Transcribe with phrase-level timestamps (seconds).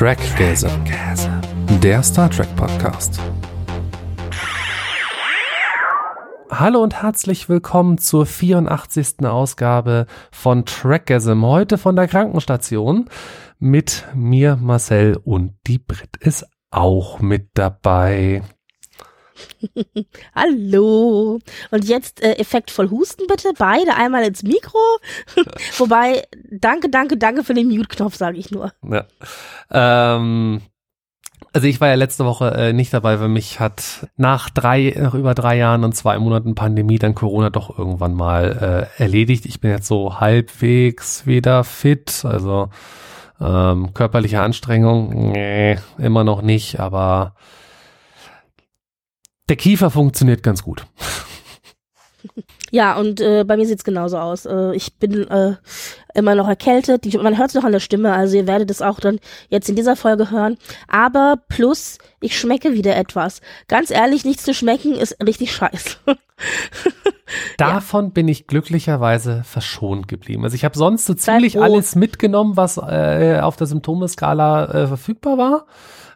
[0.00, 0.70] Trackgaze,
[1.82, 3.20] der Star Trek Podcast.
[6.50, 9.26] Hallo und herzlich willkommen zur 84.
[9.26, 13.10] Ausgabe von Trackgasm, heute von der Krankenstation
[13.58, 18.40] mit mir Marcel und die Brit ist auch mit dabei.
[20.34, 21.38] Hallo.
[21.70, 24.78] Und jetzt äh, effektvoll husten bitte, beide einmal ins Mikro.
[25.78, 28.72] Wobei, danke, danke, danke für den Mute-Knopf, sage ich nur.
[28.82, 29.06] Ja.
[29.70, 30.62] Ähm,
[31.52, 35.14] also ich war ja letzte Woche äh, nicht dabei, weil mich hat nach drei, nach
[35.14, 39.46] über drei Jahren und zwei Monaten Pandemie dann Corona doch irgendwann mal äh, erledigt.
[39.46, 42.68] Ich bin jetzt so halbwegs wieder fit, also
[43.40, 47.34] ähm, körperliche Anstrengung, nee, immer noch nicht, aber
[49.50, 50.86] der Kiefer funktioniert ganz gut.
[52.72, 54.46] Ja, und äh, bei mir sieht's genauso aus.
[54.46, 55.56] Äh, ich bin äh,
[56.14, 57.04] immer noch erkältet.
[57.04, 59.68] Die, man hört es noch an der Stimme, also ihr werdet es auch dann jetzt
[59.68, 60.56] in dieser Folge hören.
[60.86, 63.40] Aber plus, ich schmecke wieder etwas.
[63.66, 65.96] Ganz ehrlich, nichts zu schmecken ist richtig scheiße.
[67.58, 68.10] Davon ja.
[68.10, 70.44] bin ich glücklicherweise verschont geblieben.
[70.44, 75.38] Also ich habe sonst so ziemlich alles mitgenommen, was äh, auf der Symptomeskala äh, verfügbar
[75.38, 75.66] war.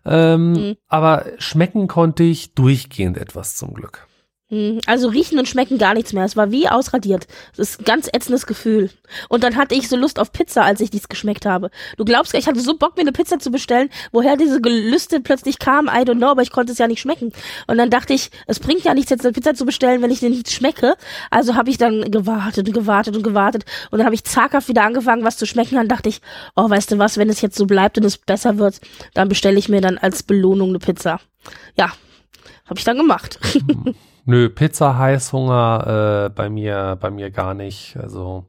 [0.04, 0.76] Ähm, mhm.
[0.88, 4.06] Aber schmecken konnte ich durchgehend etwas zum Glück.
[4.50, 4.80] Mhm.
[4.86, 6.24] Also riechen und schmecken gar nichts mehr.
[6.24, 7.26] Es war wie ausradiert.
[7.56, 8.90] Das ist ein ganz ätzendes Gefühl.
[9.30, 11.70] Und dann hatte ich so Lust auf Pizza, als ich dies geschmeckt habe.
[11.96, 13.88] Du glaubst, ich hatte so Bock, mir eine Pizza zu bestellen.
[14.12, 17.32] Woher diese Gelüste plötzlich kam, I don't know, aber ich konnte es ja nicht schmecken.
[17.66, 20.20] Und dann dachte ich, es bringt ja nichts, jetzt eine Pizza zu bestellen, wenn ich
[20.20, 20.94] den nicht schmecke.
[21.30, 23.64] Also habe ich dann gewartet und gewartet und gewartet.
[23.90, 25.76] Und dann habe ich zaghaft wieder angefangen, was zu schmecken.
[25.76, 26.20] Dann dachte ich,
[26.54, 28.80] oh, weißt du was, wenn es jetzt so bleibt und es besser wird,
[29.14, 31.20] dann bestelle ich mir dann als Belohnung eine Pizza.
[31.76, 31.92] Ja,
[32.66, 33.38] habe ich dann gemacht.
[34.26, 37.96] Nö, Pizza, Heißhunger, äh, bei mir, bei mir gar nicht.
[38.00, 38.46] Also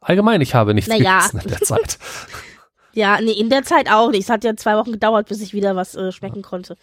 [0.00, 1.18] allgemein, ich habe nichts naja.
[1.18, 1.98] gegessen in der Zeit.
[2.92, 4.24] ja, nee, in der Zeit auch nicht.
[4.24, 6.76] Es hat ja zwei Wochen gedauert, bis ich wieder was äh, schmecken konnte.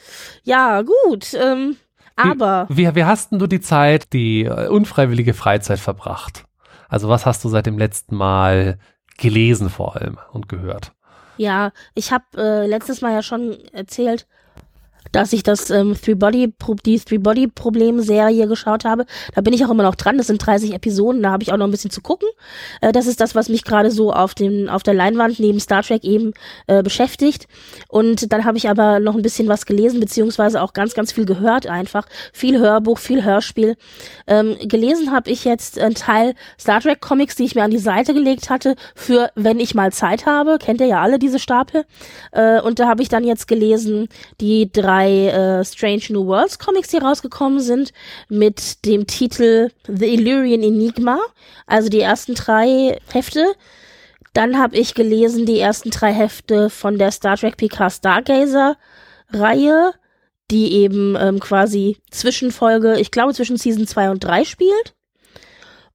[0.44, 1.34] Ja, gut.
[1.34, 1.78] Ähm,
[2.16, 2.68] aber.
[2.70, 6.46] Wie, wie, wie hast denn du die Zeit, die äh, unfreiwillige Freizeit verbracht?
[6.88, 8.80] Also was hast du seit dem letzten Mal
[9.18, 10.94] gelesen vor allem und gehört?
[11.38, 14.28] Ja, ich habe äh, letztes Mal ja schon erzählt,
[15.12, 16.54] dass ich das ähm, Three Body
[16.86, 19.06] die Three Body Problem Serie geschaut habe.
[19.34, 20.18] Da bin ich auch immer noch dran.
[20.18, 21.24] Das sind 30 Episoden.
[21.24, 22.28] Da habe ich auch noch ein bisschen zu gucken.
[22.82, 25.84] Äh, das ist das, was mich gerade so auf dem auf der Leinwand neben Star
[25.84, 26.34] Trek eben
[26.68, 27.48] äh, beschäftigt.
[27.88, 31.26] Und dann habe ich aber noch ein bisschen was gelesen beziehungsweise auch ganz ganz viel
[31.26, 32.06] gehört einfach.
[32.34, 33.76] Viel Hörbuch, viel Hörspiel.
[34.28, 37.80] Ähm, gelesen habe ich jetzt einen Teil Star Trek Comics, die ich mir an die
[37.80, 40.58] Seite gelegt hatte für wenn ich mal Zeit habe.
[40.60, 41.86] Kennt ihr ja alle diese Stapel.
[42.32, 44.08] Äh, und da habe ich dann jetzt gelesen
[44.40, 47.92] die drei drei äh, Strange New Worlds Comics, die rausgekommen sind,
[48.28, 51.20] mit dem Titel The Illyrian Enigma,
[51.66, 53.46] also die ersten drei Hefte.
[54.34, 58.78] Dann habe ich gelesen die ersten drei Hefte von der Star Trek PK Stargazer
[59.32, 59.94] Reihe,
[60.52, 64.96] die eben ähm, quasi Zwischenfolge, ich glaube zwischen Season 2 und 3 spielt.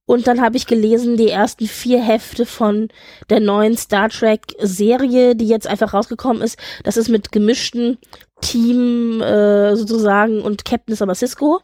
[0.07, 2.89] Und dann habe ich gelesen die ersten vier Hefte von
[3.29, 6.59] der neuen Star Trek Serie, die jetzt einfach rausgekommen ist.
[6.83, 7.97] Das ist mit gemischten
[8.45, 11.61] Team äh, sozusagen und Captain ist aber Cisco.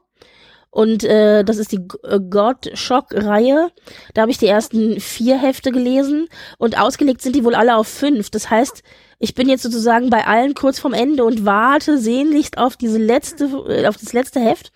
[0.72, 3.70] Und äh, das ist die äh, God Shock-Reihe.
[4.14, 6.28] Da habe ich die ersten vier Hefte gelesen
[6.58, 8.30] und ausgelegt sind die wohl alle auf fünf.
[8.30, 8.82] Das heißt,
[9.22, 13.46] ich bin jetzt sozusagen bei allen kurz vorm Ende und warte sehnlichst auf diese letzte,
[13.70, 14.72] äh, auf das letzte Heft,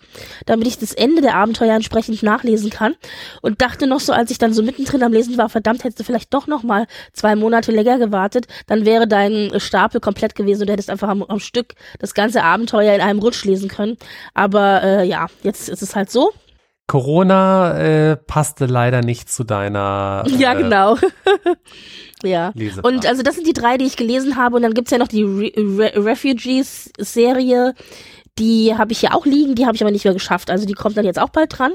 [0.46, 2.94] damit ich das Ende der Abenteuer entsprechend nachlesen kann.
[3.42, 6.04] Und dachte noch so, als ich dann so mittendrin am Lesen war, verdammt, hättest du
[6.04, 10.68] vielleicht doch noch mal zwei Monate länger gewartet, dann wäre dein Stapel komplett gewesen und
[10.68, 13.96] du hättest einfach am, am Stück das ganze Abenteuer in einem Rutsch lesen können.
[14.32, 16.32] Aber äh, ja, jetzt ist es halt so.
[16.86, 20.22] Corona äh, passte leider nicht zu deiner.
[20.26, 20.96] Äh, ja, genau.
[22.22, 22.52] ja.
[22.82, 24.56] Und also das sind die drei, die ich gelesen habe.
[24.56, 27.74] Und dann gibt's ja noch die Re Re Refugees-Serie.
[28.38, 30.50] Die habe ich ja auch liegen, die habe ich aber nicht mehr geschafft.
[30.50, 31.72] Also die kommt dann jetzt auch bald dran.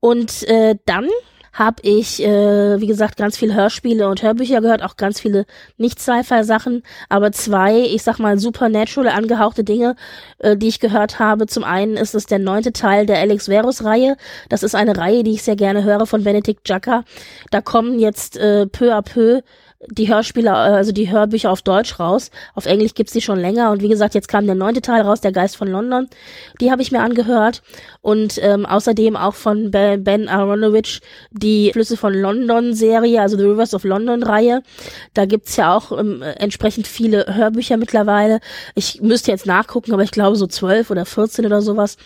[0.00, 1.08] Und äh, dann
[1.54, 5.46] habe ich, äh, wie gesagt, ganz viele Hörspiele und Hörbücher gehört, auch ganz viele
[5.78, 9.94] Nicht-Sci-Fi-Sachen, aber zwei, ich sag mal, supernatural angehauchte Dinge,
[10.38, 11.46] äh, die ich gehört habe.
[11.46, 14.16] Zum einen ist es der neunte Teil der Alex Verus-Reihe.
[14.48, 17.04] Das ist eine Reihe, die ich sehr gerne höre von Benedict Jacka.
[17.50, 19.40] Da kommen jetzt äh, peu à peu
[19.88, 22.30] die Hörspiele, äh, also die Hörbücher auf Deutsch raus.
[22.54, 23.70] Auf Englisch gibt's die schon länger.
[23.70, 26.08] Und wie gesagt, jetzt kam der neunte Teil raus, Der Geist von London.
[26.60, 27.62] Die habe ich mir angehört.
[28.00, 31.00] Und ähm, außerdem auch von Ben Aronovich
[31.30, 34.62] die Flüsse von London Serie, also The Rivers of London Reihe.
[35.14, 38.40] Da gibt's ja auch ähm, entsprechend viele Hörbücher mittlerweile.
[38.74, 41.96] Ich müsste jetzt nachgucken, aber ich glaube so zwölf oder vierzehn oder sowas.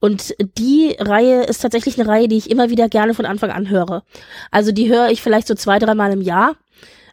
[0.00, 3.68] Und die Reihe ist tatsächlich eine Reihe, die ich immer wieder gerne von Anfang an
[3.68, 4.04] höre.
[4.52, 6.54] Also die höre ich vielleicht so zwei, dreimal im Jahr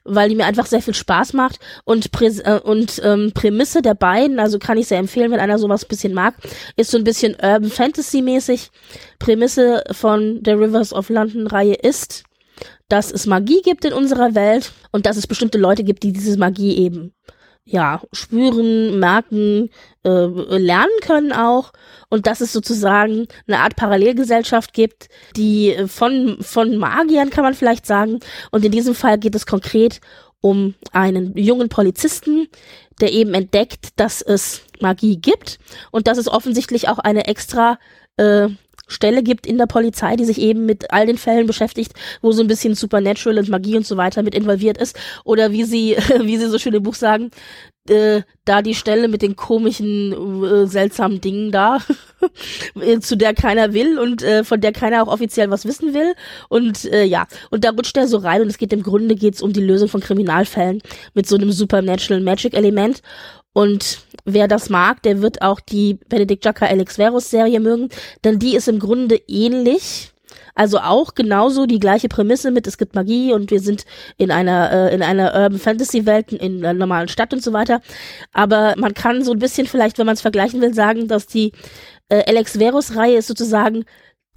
[0.05, 3.95] weil die mir einfach sehr viel Spaß macht und, Prä äh, und ähm, Prämisse der
[3.95, 6.35] beiden, also kann ich sehr empfehlen, wenn einer sowas ein bisschen mag,
[6.77, 8.69] ist so ein bisschen Urban Fantasy mäßig.
[9.19, 12.23] Prämisse von der Rivers of London Reihe ist,
[12.87, 16.37] dass es Magie gibt in unserer Welt und dass es bestimmte Leute gibt, die diese
[16.37, 17.13] Magie eben
[17.65, 19.71] ja, spüren, merken,
[20.03, 21.73] äh, lernen können auch
[22.09, 27.88] und dass es sozusagen eine Art Parallelgesellschaft gibt, die von, von Magiern kann man vielleicht
[27.88, 28.19] sagen.
[28.51, 30.00] Und in diesem Fall geht es konkret
[30.41, 32.47] um einen jungen Polizisten,
[33.01, 35.57] der eben entdeckt, dass es Magie gibt
[35.89, 37.79] und dass es offensichtlich auch eine extra
[38.17, 38.50] äh,
[38.87, 42.41] Stelle gibt in der Polizei, die sich eben mit all den Fällen beschäftigt, wo so
[42.41, 44.97] ein bisschen Supernatural und Magie und so weiter mit involviert ist.
[45.23, 47.31] Oder wie sie, wie sie so schön im Buch sagen,
[47.89, 51.79] äh, da die Stelle mit den komischen, äh, seltsamen Dingen da,
[52.99, 56.13] zu der keiner will und äh, von der keiner auch offiziell was wissen will.
[56.49, 59.41] Und äh, ja, und da rutscht er so rein und es geht im Grunde geht's
[59.41, 60.81] um die Lösung von Kriminalfällen
[61.13, 63.01] mit so einem Supernatural Magic Element.
[63.55, 67.87] Und wer das mag, der wird auch die Benedict Jacka Alex Verus Serie mögen,
[68.25, 70.11] denn die ist im Grunde ähnlich.
[70.55, 73.85] Also auch genauso die gleiche Prämisse mit, es gibt Magie und wir sind
[74.17, 77.79] in einer, äh, in einer Urban Fantasy Welt, in einer normalen Stadt und so weiter.
[78.33, 81.53] Aber man kann so ein bisschen vielleicht, wenn man es vergleichen will, sagen, dass die
[82.09, 83.85] äh, Alex Verus Reihe ist sozusagen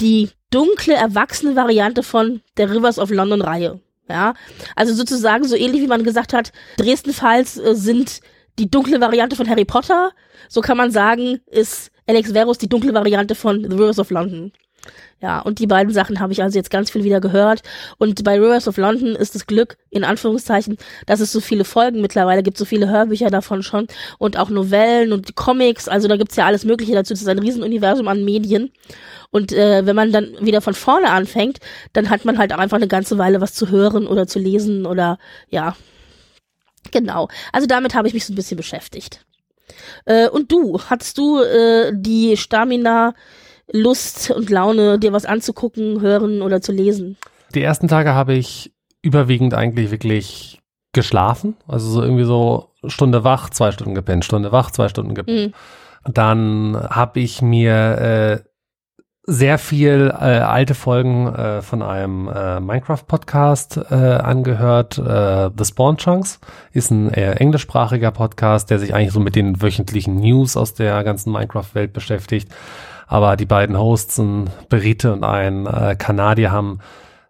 [0.01, 3.81] die dunkle, erwachsene Variante von der Rivers of London Reihe.
[4.09, 4.35] Ja,
[4.77, 8.21] also sozusagen so ähnlich wie man gesagt hat, Dresden Files äh, sind
[8.59, 10.11] die dunkle Variante von Harry Potter.
[10.49, 14.53] So kann man sagen, ist Alex Verus die dunkle Variante von The Rivers of London.
[15.21, 17.63] Ja, und die beiden Sachen habe ich also jetzt ganz viel wieder gehört.
[17.99, 22.01] Und bei Rivers of London ist das Glück, in Anführungszeichen, dass es so viele Folgen
[22.01, 23.89] mittlerweile gibt, so viele Hörbücher davon schon
[24.19, 25.89] und auch Novellen und Comics.
[25.89, 27.13] Also da gibt's ja alles Mögliche dazu.
[27.15, 28.71] Das ist ein Riesenuniversum an Medien.
[29.31, 31.59] Und äh, wenn man dann wieder von vorne anfängt,
[31.93, 34.87] dann hat man halt auch einfach eine ganze Weile was zu hören oder zu lesen
[34.87, 35.19] oder
[35.51, 35.77] ja,
[36.93, 37.29] Genau.
[37.53, 39.25] Also damit habe ich mich so ein bisschen beschäftigt.
[40.05, 43.15] Äh, und du, hattest du äh, die Stamina,
[43.71, 47.17] Lust und Laune, dir was anzugucken, hören oder zu lesen?
[47.55, 50.61] Die ersten Tage habe ich überwiegend eigentlich wirklich
[50.93, 51.57] geschlafen.
[51.67, 55.55] Also so irgendwie so Stunde wach, zwei Stunden gepennt, Stunde wach, zwei Stunden gepennt.
[56.07, 56.13] Mhm.
[56.13, 58.48] Dann habe ich mir äh,
[59.31, 64.97] sehr viel äh, alte Folgen äh, von einem äh, Minecraft-Podcast äh, angehört.
[64.97, 66.41] Äh, The Spawn Chunks
[66.73, 71.05] ist ein eher englischsprachiger Podcast, der sich eigentlich so mit den wöchentlichen News aus der
[71.05, 72.51] ganzen Minecraft-Welt beschäftigt.
[73.07, 76.79] Aber die beiden Hosts, ein Brite und ein äh, Kanadier, haben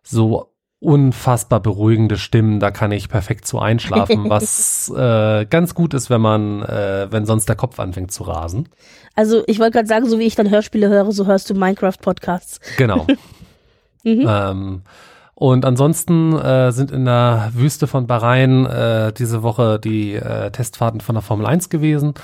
[0.05, 6.09] so unfassbar beruhigende Stimmen, da kann ich perfekt zu einschlafen, was äh, ganz gut ist,
[6.09, 8.69] wenn man, äh, wenn sonst der Kopf anfängt zu rasen.
[9.15, 12.61] Also ich wollte gerade sagen, so wie ich dann Hörspiele höre, so hörst du Minecraft-Podcasts.
[12.77, 13.07] Genau.
[14.05, 14.27] mhm.
[14.29, 14.83] ähm,
[15.35, 21.01] und ansonsten äh, sind in der Wüste von Bahrain äh, diese Woche die äh, Testfahrten
[21.01, 22.15] von der Formel 1 gewesen.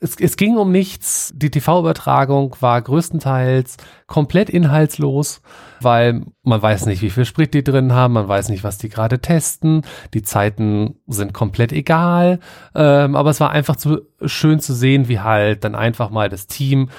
[0.00, 1.32] Es, es ging um nichts.
[1.34, 3.76] Die TV-Übertragung war größtenteils
[4.06, 5.40] komplett inhaltslos,
[5.80, 8.88] weil man weiß nicht, wie viel Sprit die drin haben, man weiß nicht, was die
[8.88, 9.82] gerade testen.
[10.12, 12.40] Die Zeiten sind komplett egal.
[12.74, 16.46] Ähm, aber es war einfach zu schön zu sehen, wie halt dann einfach mal das
[16.46, 16.90] Team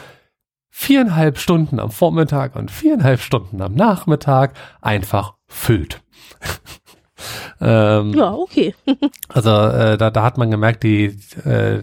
[0.77, 6.03] viereinhalb Stunden am Vormittag und viereinhalb Stunden am Nachmittag einfach füllt.
[7.61, 8.75] ähm, ja, okay.
[9.29, 11.81] also äh, da, da hat man gemerkt, die, äh,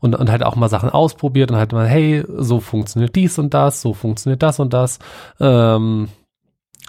[0.00, 3.54] und, und halt auch mal Sachen ausprobiert und halt mal, hey, so funktioniert dies und
[3.54, 4.98] das, so funktioniert das und das.
[5.40, 6.08] Ähm,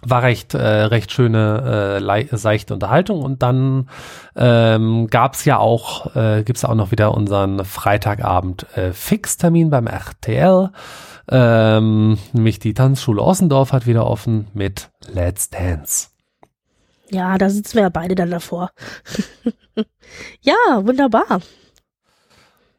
[0.01, 3.21] war recht, äh, recht schöne, äh, seichte Unterhaltung.
[3.21, 3.89] Und dann
[4.35, 9.87] ähm, gab ja auch, äh, gibt es auch noch wieder unseren Freitagabend äh, Fixtermin beim
[9.87, 10.71] RTL.
[11.29, 16.09] Ähm, nämlich die Tanzschule Ossendorf hat wieder offen mit Let's Dance.
[17.11, 18.71] Ja, da sitzen wir ja beide dann davor.
[20.41, 21.41] ja, wunderbar.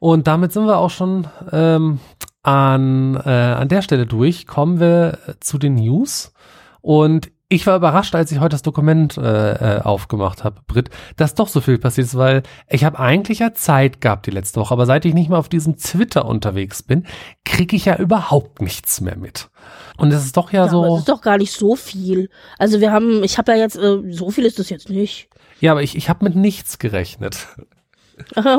[0.00, 2.00] Und damit sind wir auch schon ähm,
[2.42, 4.46] an, äh, an der Stelle durch.
[4.46, 6.32] Kommen wir zu den News.
[6.80, 11.34] Und ich war überrascht, als ich heute das Dokument äh, äh, aufgemacht habe, Brit, dass
[11.34, 14.72] doch so viel passiert ist, weil ich habe eigentlich ja Zeit gehabt die letzte Woche,
[14.72, 17.06] aber seit ich nicht mehr auf diesem Twitter unterwegs bin,
[17.44, 19.50] kriege ich ja überhaupt nichts mehr mit.
[19.96, 20.94] Und es ist doch ja, ja so.
[20.94, 22.30] Es ist doch gar nicht so viel.
[22.56, 25.28] Also wir haben, ich habe ja jetzt, äh, so viel ist das jetzt nicht.
[25.58, 27.48] Ja, aber ich, ich habe mit nichts gerechnet.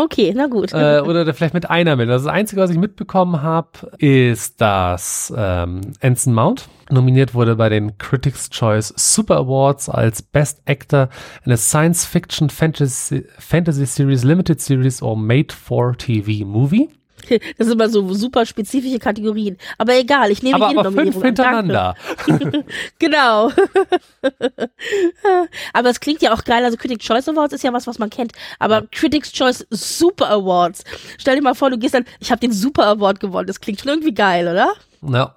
[0.02, 0.74] Okay, na gut.
[0.74, 2.14] Äh, oder vielleicht mit einer Meldung.
[2.14, 7.70] Also das Einzige, was ich mitbekommen habe, ist, dass ähm, Anson Mount nominiert wurde bei
[7.70, 11.10] den Critics' Choice Super Awards als Best Actor
[11.46, 16.90] in a Science Fiction Fantasy, Fantasy Series, Limited Series or Made for TV Movie.
[17.58, 19.58] Das sind immer so super spezifische Kategorien.
[19.78, 21.96] Aber egal, ich nehme aber, jede aber Nominierung fünf hintereinander.
[23.00, 23.52] genau.
[25.74, 26.64] aber es klingt ja auch geil.
[26.64, 28.34] Also Critics Choice Awards ist ja was, was man kennt.
[28.60, 30.84] Aber Critics Choice Super Awards.
[31.18, 33.48] Stell dir mal vor, du gehst dann, ich habe den Super Award gewonnen.
[33.48, 34.74] Das klingt schon irgendwie geil, oder?
[35.02, 35.36] Ja.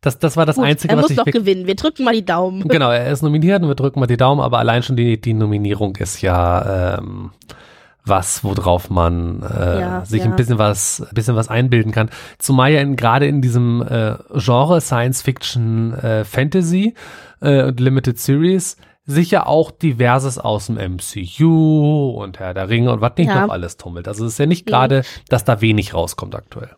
[0.00, 1.66] Das, das war das Gut, Einzige, er was muss ich noch wirklich- gewinnen.
[1.66, 2.66] Wir drücken mal die Daumen.
[2.66, 5.32] Genau, er ist nominiert und wir drücken mal die Daumen, aber allein schon die, die
[5.32, 7.30] Nominierung ist ja ähm,
[8.04, 10.30] was, worauf man äh, Ja, sich ja.
[10.30, 12.10] ein bisschen was, ein bisschen was einbilden kann.
[12.38, 16.94] Zumal ja in, gerade in diesem äh, Genre Science Fiction äh, Fantasy
[17.40, 23.00] äh, und Limited Series sicher auch diverses aus dem MCU und Herr der Ringe und
[23.00, 23.46] was nicht Ja.
[23.46, 24.06] noch alles tummelt.
[24.06, 26.70] Also es ist ja nicht gerade, dass da wenig rauskommt aktuell.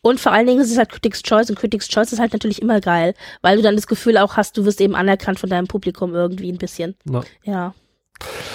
[0.00, 2.62] Und vor allen Dingen ist es halt Critics Choice und Critics Choice ist halt natürlich
[2.62, 5.66] immer geil, weil du dann das Gefühl auch hast, du wirst eben anerkannt von deinem
[5.66, 6.96] Publikum irgendwie ein bisschen.
[7.10, 7.20] Ja.
[7.44, 7.74] Ja.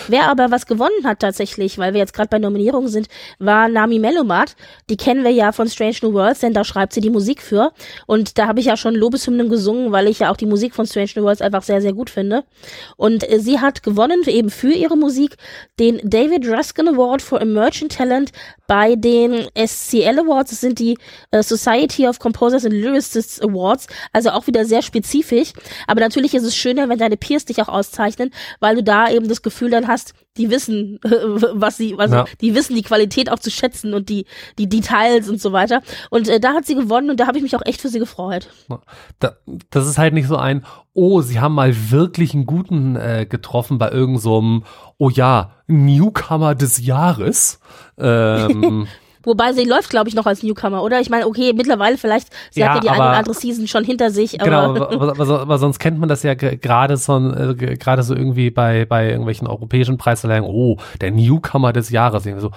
[0.08, 3.08] Wer aber was gewonnen hat tatsächlich, weil wir jetzt gerade bei Nominierungen sind,
[3.40, 4.56] war Nami Melomat.
[4.90, 7.72] Die kennen wir ja von Strange New Worlds, denn da schreibt sie die Musik für.
[8.08, 10.88] Und da habe ich ja schon Lobeshymnen gesungen, weil ich ja auch die Musik von
[10.88, 12.44] Strange New Worlds einfach sehr, sehr gut finde.
[12.98, 15.38] Und äh, sie hat gewonnen eben für ihre Musik
[15.80, 18.32] den David Ruskin Award for Emerging Talent
[18.68, 20.52] bei den SCL Awards.
[20.52, 20.98] Das sind die
[21.32, 23.88] äh, Society of Composers and Lyricists Awards.
[24.14, 25.54] Also auch wieder sehr spezifisch.
[25.88, 29.28] Aber natürlich ist es schöner, wenn deine Peers dich auch auszeichnen, weil du da eben
[29.28, 32.26] das Gefühl dann hast, die wissen, was sie, also Ja.
[32.40, 34.26] die wissen die Qualität auch zu schätzen und die,
[34.58, 35.82] die Details und so weiter.
[36.10, 38.00] Und äh, da hat sie gewonnen und da habe ich mich auch echt für sie
[38.00, 38.50] gefreut.
[39.20, 39.36] Da,
[39.70, 43.78] das ist halt nicht so ein, oh, sie haben mal wirklich einen guten äh, getroffen
[43.78, 44.64] bei irgendeinem, so
[44.98, 47.60] oh ja, Newcomer des Jahres.
[48.04, 48.88] Ähm,
[49.24, 51.00] Wobei sie läuft, glaube ich, noch als Newcomer, oder?
[51.00, 53.68] Ich meine, okay, mittlerweile vielleicht, sie Ja, hat ja die eine aber- oder andere Season
[53.68, 56.58] schon hinter sich, genau, aber aber, aber, so- aber sonst kennt man das ja ge-
[56.58, 61.74] gerade so, äh, ge- gerade so irgendwie bei, bei irgendwelchen europäischen Preisverleihungen, oh, der Newcomer
[61.74, 62.26] des Jahres.
[62.26, 62.52] Irgendwie so,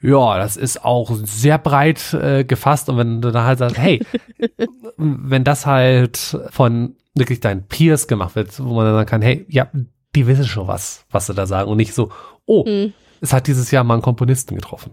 [0.00, 4.04] ja, das ist auch sehr breit äh, gefasst und wenn du dann halt sagst, hey,
[4.96, 9.44] wenn das halt von wirklich deinen Peers gemacht wird, wo man dann sagen kann, hey,
[9.48, 9.68] ja,
[10.14, 12.10] die wissen schon was, was sie da sagen und nicht so,
[12.46, 12.92] oh, Hm.
[13.20, 14.92] es hat dieses Jahr mal einen Komponisten getroffen.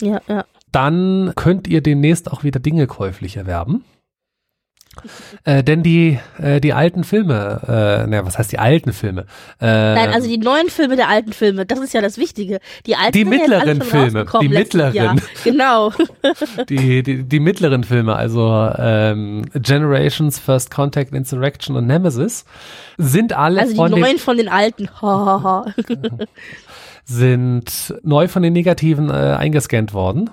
[0.00, 0.44] Ja, ja.
[0.72, 3.84] Dann könnt ihr demnächst auch wieder Dinge käuflich erwerben.
[5.44, 9.22] Äh, denn die, äh, die alten Filme, äh, naja, was heißt die alten Filme?
[9.60, 12.58] Äh, Nein, also die neuen Filme der alten Filme, das ist ja das Wichtige.
[12.86, 14.94] Die alten Die mittleren Filme, die mittleren.
[14.94, 15.16] Jahr.
[15.44, 15.92] Genau.
[16.68, 22.44] die, die, die mittleren Filme, also ähm, Generations, First Contact, Insurrection und Nemesis,
[22.98, 24.88] sind alle Also die von den, neuen von den alten.
[27.04, 30.30] Sind neu von den Negativen äh, eingescannt worden.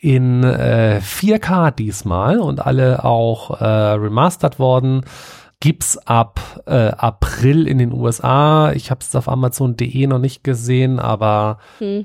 [0.00, 5.02] In äh, 4K diesmal und alle auch äh, remastert worden.
[5.60, 8.72] Gibt's ab äh, April in den USA.
[8.72, 12.04] Ich habe es auf Amazon.de noch nicht gesehen, aber Hm.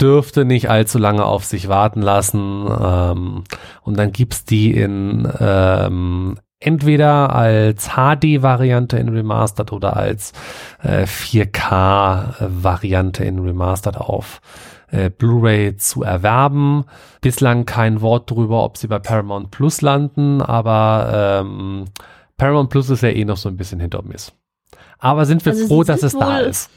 [0.00, 2.66] dürfte nicht allzu lange auf sich warten lassen.
[2.82, 3.44] Ähm,
[3.82, 10.32] und dann gibt's die in ähm, entweder als HD-Variante in Remastered oder als
[10.82, 14.40] äh, 4K-Variante in Remastered auf
[14.90, 16.84] äh, Blu-ray zu erwerben.
[17.20, 21.84] Bislang kein Wort drüber, ob sie bei Paramount Plus landen, aber ähm,
[22.36, 24.34] Paramount Plus ist ja eh noch so ein bisschen hinter Mist.
[24.98, 26.70] Aber sind wir Also froh, dass es da ist.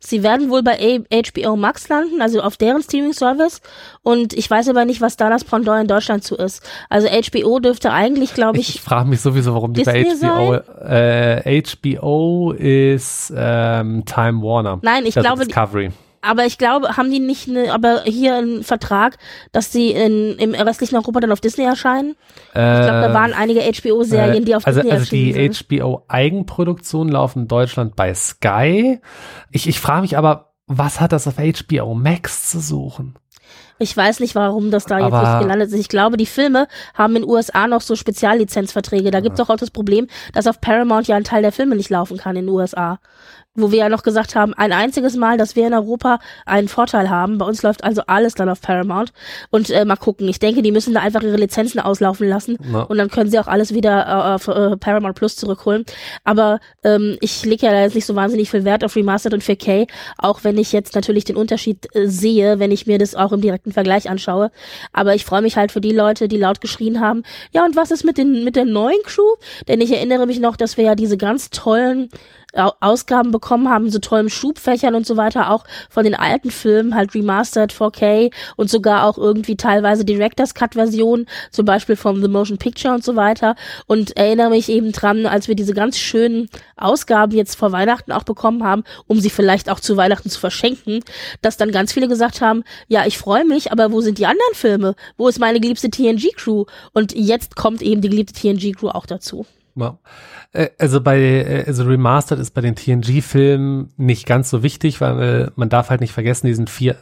[0.00, 3.60] Sie werden wohl bei HBO Max landen, also auf deren Streaming-Service.
[4.02, 6.62] Und ich weiß aber nicht, was da das Pendant in Deutschland zu ist.
[6.88, 10.54] Also HBO dürfte eigentlich, glaube Ich, ich, frage mich sowieso, warum die bei Disney HBO,
[10.84, 14.78] äh, HBO ist ähm, Time Warner.
[14.82, 15.90] Nein, ich Also glaube, die- Discovery.
[16.20, 19.18] Aber ich glaube, haben die nicht eine, aber hier einen Vertrag,
[19.52, 22.16] dass sie in, im restlichen Europa dann auf Disney erscheinen?
[22.48, 25.68] Ich glaube, da waren einige HBO-Serien, die auf also, Disney also die erschienen sind.
[25.68, 29.00] HBO-Eigenproduktionen laufen in Deutschland bei Sky.
[29.50, 33.18] Ich, ich frage mich aber, was hat das auf HBO Max zu suchen?
[33.78, 35.78] Ich weiß nicht, warum das da jetzt Aber- nicht gelandet ist.
[35.78, 39.10] Ich glaube, die Filme haben in den USA noch so Speziallizenzverträge.
[39.10, 41.76] Da gibt es auch, auch das Problem, dass auf Paramount ja ein Teil der Filme
[41.76, 42.98] nicht laufen kann in den USA.
[43.58, 47.10] Wo wir ja noch gesagt haben, ein einziges Mal, dass wir in Europa einen Vorteil
[47.10, 47.38] haben.
[47.38, 49.12] Bei uns läuft also alles dann auf Paramount.
[49.50, 50.28] Und äh, mal gucken.
[50.28, 52.56] Ich denke, die müssen da einfach ihre Lizenzen auslaufen lassen.
[52.62, 52.82] Na.
[52.82, 55.84] Und dann können sie auch alles wieder äh, auf äh, Paramount Plus zurückholen.
[56.24, 59.42] Aber ähm, ich lege ja da jetzt nicht so wahnsinnig viel Wert auf Remastered und
[59.42, 59.88] 4K,
[60.18, 63.40] auch wenn ich jetzt natürlich den Unterschied äh, sehe, wenn ich mir das auch im
[63.40, 64.50] direkten Vergleich anschaue.
[64.92, 67.22] Aber ich freue mich halt für die Leute, die laut geschrien haben,
[67.52, 69.34] ja und was ist mit den mit der neuen Crew?
[69.66, 72.08] Denn ich erinnere mich noch, dass wir ja diese ganz tollen
[72.54, 77.14] Ausgaben bekommen haben, so tollen Schubfächern und so weiter, auch von den alten Filmen, halt
[77.14, 82.56] remastered 4K und sogar auch irgendwie teilweise Director's Cut Version, zum Beispiel vom The Motion
[82.56, 83.54] Picture und so weiter.
[83.86, 88.24] Und erinnere mich eben dran, als wir diese ganz schönen Ausgaben jetzt vor Weihnachten auch
[88.24, 91.00] bekommen haben, um sie vielleicht auch zu Weihnachten zu verschenken,
[91.42, 94.54] dass dann ganz viele gesagt haben, ja, ich freue mich, aber wo sind die anderen
[94.54, 94.94] Filme?
[95.18, 96.64] Wo ist meine geliebte TNG Crew?
[96.94, 99.44] Und jetzt kommt eben die geliebte TNG Crew auch dazu.
[100.52, 105.52] Äh, also bei, äh, also Remastered ist bei den TNG-Filmen nicht ganz so wichtig, weil
[105.56, 106.96] man darf halt nicht vergessen, die sind vier,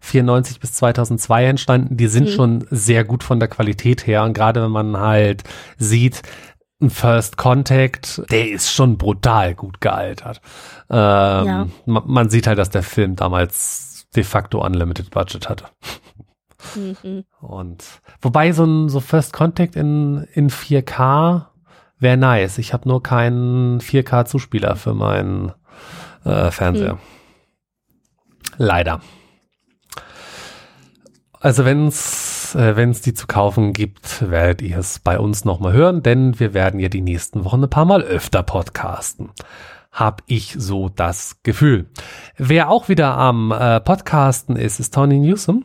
[0.00, 1.96] 94 bis 2002 entstanden.
[1.96, 2.32] Die sind mhm.
[2.32, 4.24] schon sehr gut von der Qualität her.
[4.24, 5.44] Und gerade wenn man halt
[5.78, 6.22] sieht,
[6.80, 10.40] ein First Contact, der ist schon brutal gut gealtert.
[10.90, 10.96] Ähm,
[11.46, 11.68] ja.
[11.86, 15.66] man, man sieht halt, dass der Film damals de facto Unlimited Budget hatte.
[16.74, 17.24] Mhm.
[17.40, 17.84] Und
[18.20, 21.46] wobei so ein so First Contact in, in 4K
[21.98, 22.58] wäre nice.
[22.58, 25.52] Ich habe nur keinen 4K-Zuspieler für meinen
[26.24, 26.92] äh, Fernseher.
[26.92, 26.98] Hm.
[28.58, 29.00] Leider.
[31.40, 35.72] Also wenn es äh, wenn's die zu kaufen gibt, werdet ihr es bei uns nochmal
[35.72, 39.30] hören, denn wir werden ja die nächsten Wochen ein paar Mal öfter podcasten.
[39.92, 41.86] Hab ich so das Gefühl.
[42.36, 45.64] Wer auch wieder am äh, Podcasten ist, ist Tony Newsom.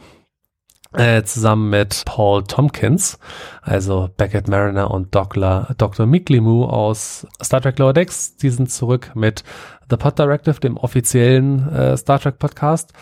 [0.94, 3.20] Äh, zusammen mit Paul Tompkins,
[3.62, 5.68] also Beckett Mariner und Dr.
[5.78, 6.08] Dr.
[6.08, 8.38] Miklimu aus Star Trek Lower Decks.
[8.38, 9.44] Die sind zurück mit
[9.92, 12.94] The Pod Directive, dem offiziellen äh, Star Trek Podcast.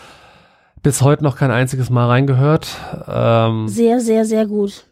[0.82, 2.76] Bis heute noch kein einziges Mal reingehört.
[3.08, 4.87] Ähm, sehr, sehr, sehr gut.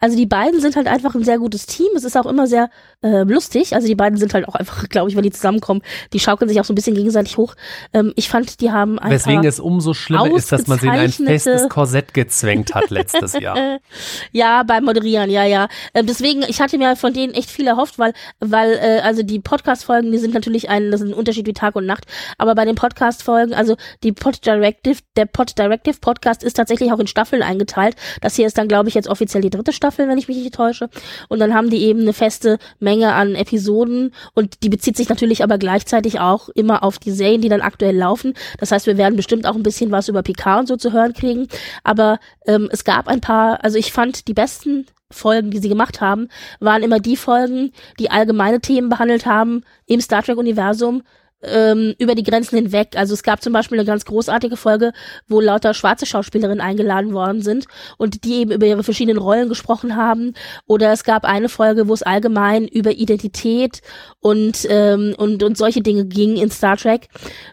[0.00, 1.88] Also die beiden sind halt einfach ein sehr gutes Team.
[1.94, 2.70] Es ist auch immer sehr
[3.02, 3.74] äh, lustig.
[3.74, 5.82] Also die beiden sind halt auch einfach, glaube ich, wenn die zusammenkommen,
[6.14, 7.54] die schaukeln sich auch so ein bisschen gegenseitig hoch.
[7.92, 10.92] Ähm, ich fand, die haben einfach Weswegen es umso schlimmer ist, dass man sie in
[10.92, 13.78] ein festes Korsett gezwängt hat letztes Jahr.
[14.32, 15.68] ja, beim Moderieren, ja, ja.
[15.92, 19.38] Ähm, deswegen, ich hatte mir von denen echt viel erhofft, weil, weil, äh, also die
[19.38, 22.04] Podcast-Folgen, die sind natürlich ein, das ist ein Unterschied wie Tag und Nacht.
[22.38, 26.98] Aber bei den Podcast-Folgen, also die Pod Directive, der Pod Directive Podcast ist tatsächlich auch
[26.98, 27.96] in Staffeln eingeteilt.
[28.22, 29.89] Das hier ist dann, glaube ich, jetzt offiziell die dritte Staffel.
[29.90, 30.88] Staffeln, wenn ich mich nicht täusche.
[31.28, 35.42] Und dann haben die eben eine feste Menge an Episoden und die bezieht sich natürlich
[35.42, 38.34] aber gleichzeitig auch immer auf die Serien, die dann aktuell laufen.
[38.58, 41.12] Das heißt, wir werden bestimmt auch ein bisschen was über Picard und so zu hören
[41.12, 41.48] kriegen.
[41.82, 46.00] Aber ähm, es gab ein paar, also ich fand die besten Folgen, die sie gemacht
[46.00, 46.28] haben,
[46.60, 51.02] waren immer die Folgen, die allgemeine Themen behandelt haben im Star Trek-Universum,
[51.42, 52.96] ähm, über die Grenzen hinweg.
[52.96, 54.92] Also es gab zum Beispiel eine ganz großartige Folge,
[55.28, 59.96] wo lauter schwarze Schauspielerinnen eingeladen worden sind und die eben über ihre verschiedenen Rollen gesprochen
[59.96, 60.34] haben.
[60.66, 63.80] Oder es gab eine Folge, wo es allgemein über Identität
[64.20, 67.08] und ähm, und und solche Dinge ging in Star Trek.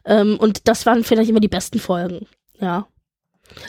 [0.05, 2.27] Ähm, und das waren vielleicht immer die besten Folgen.
[2.59, 2.88] Ja.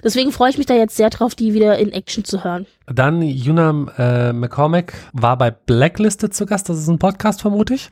[0.02, 2.66] Deswegen freue ich mich da jetzt sehr drauf, die wieder in Action zu hören.
[2.86, 6.68] Dann Yuna äh, McCormack war bei Blacklisted zu Gast.
[6.68, 7.90] Das ist ein Podcast, vermute ich.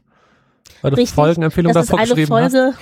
[0.90, 2.79] Du Richtig, Folgenempfehlung das davor ist eine Folge, hast.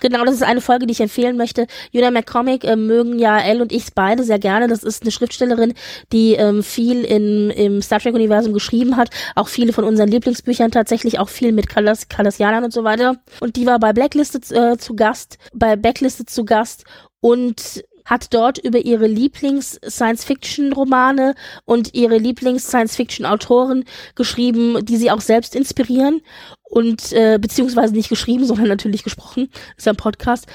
[0.00, 1.66] Genau, das ist eine Folge, die ich empfehlen möchte.
[1.92, 4.68] Juna McCormick äh, mögen ja Elle und ich beide sehr gerne.
[4.68, 5.74] Das ist eine Schriftstellerin,
[6.12, 9.10] die ähm, viel in, im Star Trek-Universum geschrieben hat.
[9.34, 13.16] Auch viele von unseren Lieblingsbüchern tatsächlich, auch viel mit Kalas, Kalasianern und so weiter.
[13.40, 16.84] Und die war bei Blacklisted äh, zu Gast, bei Backlisted zu Gast
[17.20, 21.34] und hat dort über ihre Lieblings-Science-Fiction-Romane
[21.66, 26.22] und ihre Lieblings-Science-Fiction-Autoren geschrieben, die sie auch selbst inspirieren
[26.70, 29.50] und äh, beziehungsweise nicht geschrieben, sondern natürlich gesprochen.
[29.76, 30.46] Ist ja ein Podcast.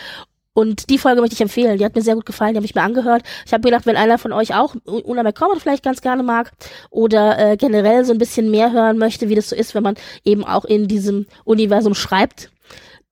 [0.53, 1.77] Und die Folge möchte ich empfehlen.
[1.77, 3.23] Die hat mir sehr gut gefallen, die habe ich mir angehört.
[3.45, 6.53] Ich habe gedacht, wenn einer von euch auch Una McCormick vielleicht ganz gerne mag
[6.89, 9.95] oder äh, generell so ein bisschen mehr hören möchte, wie das so ist, wenn man
[10.23, 12.51] eben auch in diesem Universum schreibt,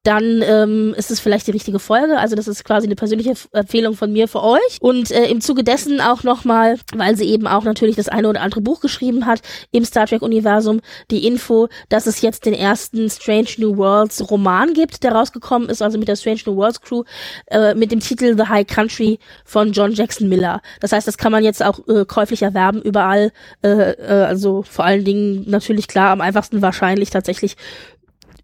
[0.04, 2.20] dann ähm, ist es vielleicht die richtige Folge.
[2.20, 4.78] Also das ist quasi eine persönliche Empfehlung von mir für euch.
[4.82, 8.42] Und äh, im Zuge dessen auch nochmal, weil sie eben auch natürlich das eine oder
[8.42, 13.48] andere Buch geschrieben hat im Star Trek-Universum, die Info, dass es jetzt den ersten Strange
[13.58, 17.04] New Worlds Roman gibt, der rausgekommen ist, also mit der Strange New Worlds Crew,
[17.48, 20.62] äh, mit dem Titel The High Country von John Jackson Miller.
[20.82, 23.32] Das heißt, das kann man jetzt auch äh, käuflich erwerben, überall.
[23.64, 27.56] Äh, äh, also vor allen Dingen natürlich klar, am einfachsten wahrscheinlich tatsächlich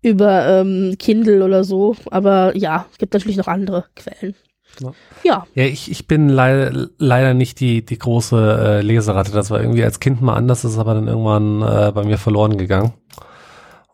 [0.01, 1.95] über ähm, Kindle oder so.
[2.11, 4.35] Aber ja, gibt natürlich noch andere Quellen.
[4.79, 4.91] Ja.
[5.23, 9.31] Ja, ja ich, ich bin leider, leider nicht die, die große äh, Leseratte.
[9.31, 12.57] Das war irgendwie als Kind mal anders, ist aber dann irgendwann äh, bei mir verloren
[12.57, 12.93] gegangen.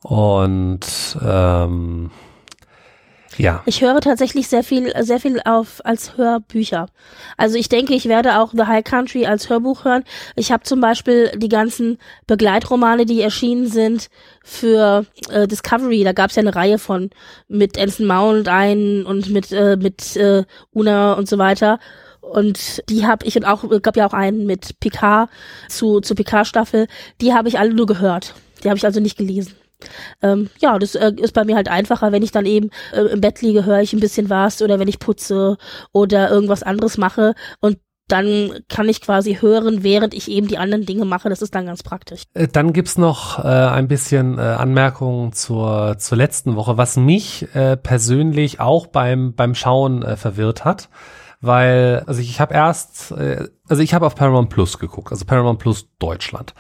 [0.03, 2.11] Und ähm,
[3.37, 3.63] ja.
[3.65, 6.87] Ich höre tatsächlich sehr viel, sehr viel auf als Hörbücher.
[7.37, 10.03] Also ich denke, ich werde auch The High Country als Hörbuch hören.
[10.35, 14.09] Ich habe zum Beispiel die ganzen Begleitromane, die erschienen sind
[14.43, 16.03] für äh, Discovery.
[16.03, 17.09] Da gab es ja eine Reihe von
[17.47, 21.79] mit Anson Mount ein und mit äh, mit äh, Una und so weiter.
[22.21, 25.29] Und die habe ich und auch gab ja auch einen mit Picard
[25.69, 26.87] zu zu Picard Staffel.
[27.21, 28.33] Die habe ich alle nur gehört.
[28.63, 29.55] Die habe ich also nicht gelesen.
[30.21, 33.21] Ähm, ja, das äh, ist bei mir halt einfacher, wenn ich dann eben äh, im
[33.21, 35.57] Bett liege, höre ich ein bisschen was oder wenn ich putze
[35.91, 40.85] oder irgendwas anderes mache und dann kann ich quasi hören, während ich eben die anderen
[40.85, 41.29] Dinge mache.
[41.29, 42.23] Das ist dann ganz praktisch.
[42.33, 47.47] Äh, dann gibt's noch äh, ein bisschen äh, Anmerkungen zur, zur letzten Woche, was mich
[47.55, 50.89] äh, persönlich auch beim, beim Schauen äh, verwirrt hat.
[51.41, 55.59] Weil, also ich, habe erst, äh, also ich habe auf Paramount Plus geguckt, also Paramount
[55.59, 56.53] Plus Deutschland.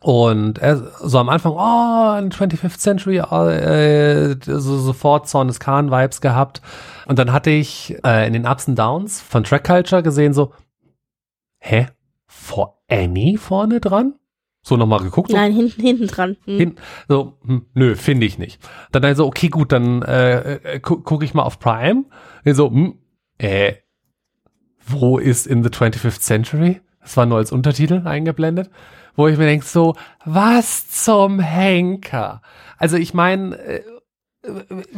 [0.00, 0.60] Und
[1.00, 6.62] so am Anfang, oh, in 25th Century, äh, so, sofort Zorn des Khan-Vibes gehabt.
[7.06, 10.52] Und dann hatte ich äh, in den Ups and Downs von Track Culture gesehen, so,
[11.58, 11.88] hä?
[12.26, 14.14] Vor Annie vorne dran?
[14.62, 15.30] So nochmal geguckt?
[15.30, 16.36] So, Nein, hinten, hinten dran.
[16.46, 16.56] Hm.
[16.56, 16.74] hin,
[17.06, 18.60] so, hm, nö, finde ich nicht.
[18.92, 22.04] Dann also, okay, gut, dann äh, äh, gu gucke ich mal auf Prime.
[22.46, 22.98] So, hm,
[23.38, 23.74] äh,
[24.86, 26.80] wo ist in the 25th Century?
[27.00, 28.70] Das war nur als Untertitel eingeblendet.
[29.16, 29.94] Wo ich mir denke, so,
[30.24, 32.42] was zum Henker?
[32.78, 33.82] Also ich meine, äh,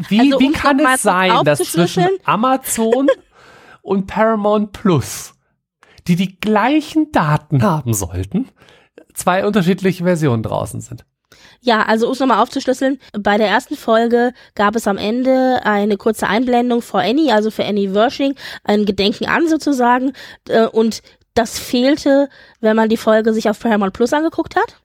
[0.09, 2.09] wie, Also, wie kann es sein, dass zwischen?
[2.25, 3.09] Amazon
[3.83, 5.35] und Paramount Plus,
[6.07, 8.49] die die gleichen Daten haben sollten,
[9.15, 11.05] zwei unterschiedliche Versionen draußen sind?
[11.61, 15.97] Ja, also um es nochmal aufzuschlüsseln, bei der ersten Folge gab es am Ende eine
[15.97, 20.13] kurze Einblendung vor Annie, also für Annie Wershing, ein Gedenken an sozusagen.
[20.49, 21.03] äh, Und
[21.35, 22.29] das fehlte,
[22.61, 24.77] wenn man die Folge sich auf Paramount Plus angeguckt hat.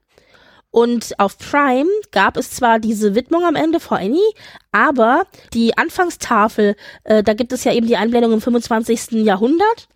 [0.70, 4.22] Und auf Prime gab es zwar diese Widmung am Ende vor Annie,
[4.72, 9.12] aber die Anfangstafel, äh, da gibt es ja eben die Einblendung im 25.
[9.26, 9.90] Jahrhundert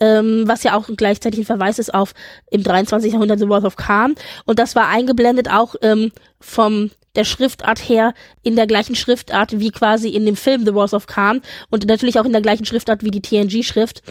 [0.00, 2.14] ähm, was ja auch gleichzeitig ein Verweis ist auf
[2.50, 3.12] im 23.
[3.12, 4.14] Jahrhundert The Wrath of Khan.
[4.44, 9.70] Und das war eingeblendet auch ähm, vom der Schriftart her in der gleichen Schriftart wie
[9.70, 13.04] quasi in dem Film The Wars of Khan und natürlich auch in der gleichen Schriftart
[13.04, 14.02] wie die TNG-Schrift.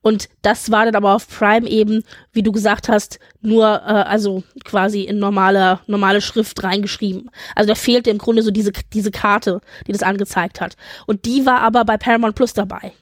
[0.00, 4.44] Und das war dann aber auf Prime eben, wie du gesagt hast, nur äh, also
[4.64, 7.30] quasi in normaler normale Schrift reingeschrieben.
[7.56, 10.76] Also da fehlte im Grunde so diese diese Karte, die das angezeigt hat.
[11.06, 12.92] Und die war aber bei Paramount Plus dabei.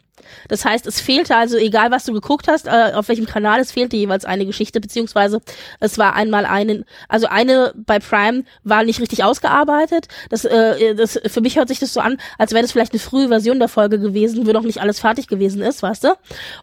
[0.49, 3.73] Das heißt, es fehlte also, egal was du geguckt hast, äh, auf welchem Kanal, es
[3.73, 5.41] fehlte jeweils eine Geschichte, beziehungsweise
[5.81, 10.09] es war einmal einen, also eine bei Prime war nicht richtig ausgearbeitet.
[10.29, 13.01] Das, äh, das, für mich hört sich das so an, als wäre das vielleicht eine
[13.01, 16.15] frühe Version der Folge gewesen, wo noch nicht alles fertig gewesen ist, weißt du?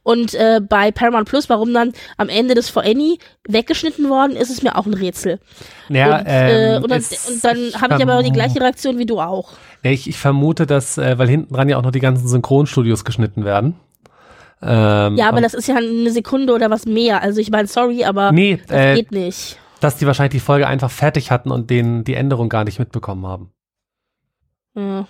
[0.04, 4.50] Und äh, bei Paramount Plus, warum dann am Ende das For Any weggeschnitten worden ist,
[4.50, 5.40] ist mir auch ein Rätsel.
[5.90, 8.98] Ja, und, äh, ähm, und dann, es- und dann habe ich aber die gleiche Reaktion
[8.98, 9.54] wie du auch.
[9.92, 13.46] Ich, ich vermute, dass, äh, weil hinten dran ja auch noch die ganzen Synchronstudios geschnitten
[13.46, 13.76] werden.
[14.62, 17.22] Ähm, Ja, aber das ist ja eine Sekunde oder was mehr.
[17.22, 19.60] Also ich meine, sorry, aber Nee, das äh, geht nicht.
[19.82, 23.26] dass die wahrscheinlich die Folge einfach fertig hatten und den die Änderung gar nicht mitbekommen
[23.28, 23.52] haben.
[24.76, 25.08] Ja.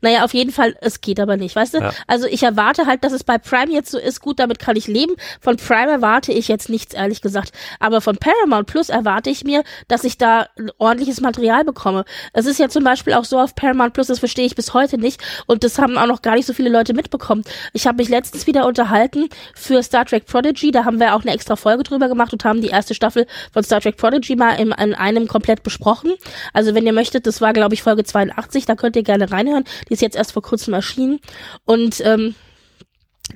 [0.00, 1.78] Naja, auf jeden Fall, es geht aber nicht, weißt du?
[1.78, 1.92] Ja.
[2.06, 4.86] Also ich erwarte halt, dass es bei Prime jetzt so ist, gut, damit kann ich
[4.86, 5.14] leben.
[5.40, 7.52] Von Prime erwarte ich jetzt nichts, ehrlich gesagt.
[7.80, 10.48] Aber von Paramount Plus erwarte ich mir, dass ich da
[10.78, 12.04] ordentliches Material bekomme.
[12.32, 14.98] Es ist ja zum Beispiel auch so auf Paramount Plus, das verstehe ich bis heute
[14.98, 15.22] nicht.
[15.46, 17.44] Und das haben auch noch gar nicht so viele Leute mitbekommen.
[17.72, 21.32] Ich habe mich letztens wieder unterhalten für Star Trek Prodigy, da haben wir auch eine
[21.32, 24.72] extra Folge drüber gemacht und haben die erste Staffel von Star Trek Prodigy mal in,
[24.72, 26.12] in einem komplett besprochen.
[26.52, 29.53] Also wenn ihr möchtet, das war glaube ich Folge 82, da könnt ihr gerne reinhören.
[29.88, 31.20] Die ist jetzt erst vor kurzem erschienen.
[31.64, 32.34] Und ähm,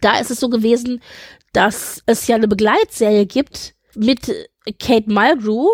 [0.00, 1.02] da ist es so gewesen,
[1.52, 4.32] dass es ja eine Begleitserie gibt mit
[4.78, 5.68] Kate Mulgrew,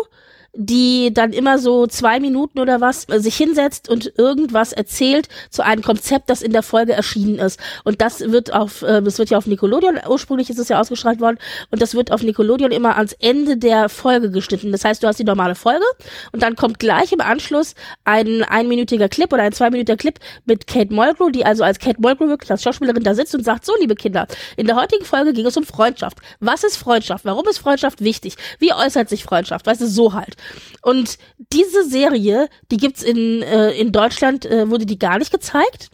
[0.55, 5.63] die dann immer so zwei Minuten oder was äh, sich hinsetzt und irgendwas erzählt zu
[5.63, 7.59] einem Konzept, das in der Folge erschienen ist.
[7.83, 11.19] Und das wird auf, äh, das wird ja auf Nickelodeon, ursprünglich ist es ja ausgestrahlt
[11.19, 11.37] worden,
[11.71, 14.71] und das wird auf Nickelodeon immer ans Ende der Folge geschnitten.
[14.71, 15.85] Das heißt, du hast die normale Folge
[16.31, 20.93] und dann kommt gleich im Anschluss ein einminütiger Clip oder ein zweiminütiger Clip mit Kate
[20.93, 23.95] Mulgrew, die also als Kate Mulgrew wirklich als Schauspielerin da sitzt und sagt, so liebe
[23.95, 26.17] Kinder, in der heutigen Folge ging es um Freundschaft.
[26.39, 27.25] Was ist Freundschaft?
[27.25, 28.35] Warum ist Freundschaft wichtig?
[28.59, 29.65] Wie äußert sich Freundschaft?
[29.65, 30.35] Weißt du, so halt.
[30.81, 31.17] Und
[31.51, 35.89] diese Serie, die gibt's in, äh, in Deutschland, äh, wurde die gar nicht gezeigt.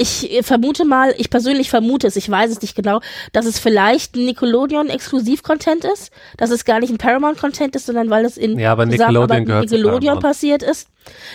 [0.00, 3.00] Ich vermute mal, ich persönlich vermute es, ich weiß es nicht genau,
[3.32, 8.24] dass es vielleicht ein Nickelodeon-Exklusiv-Content ist, dass es gar nicht ein Paramount-Content ist, sondern weil
[8.24, 10.88] es in Ja, aber Nickelodeon gehört zu Nickelodeon passiert ist.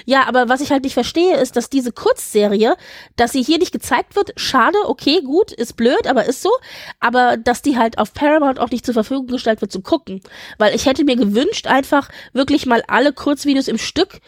[0.06, 2.76] Ja, aber was ich halt nicht verstehe, ist, dass diese Kurzserie,
[3.16, 6.52] dass sie hier nicht gezeigt wird, schade, okay, gut, ist blöd, aber ist so,
[7.00, 10.22] aber dass die halt auf Paramount auch nicht zur Verfügung gestellt wird zum Gucken.
[10.58, 14.20] Weil ich hätte mir gewünscht, einfach wirklich mal alle Kurzvideos im Stück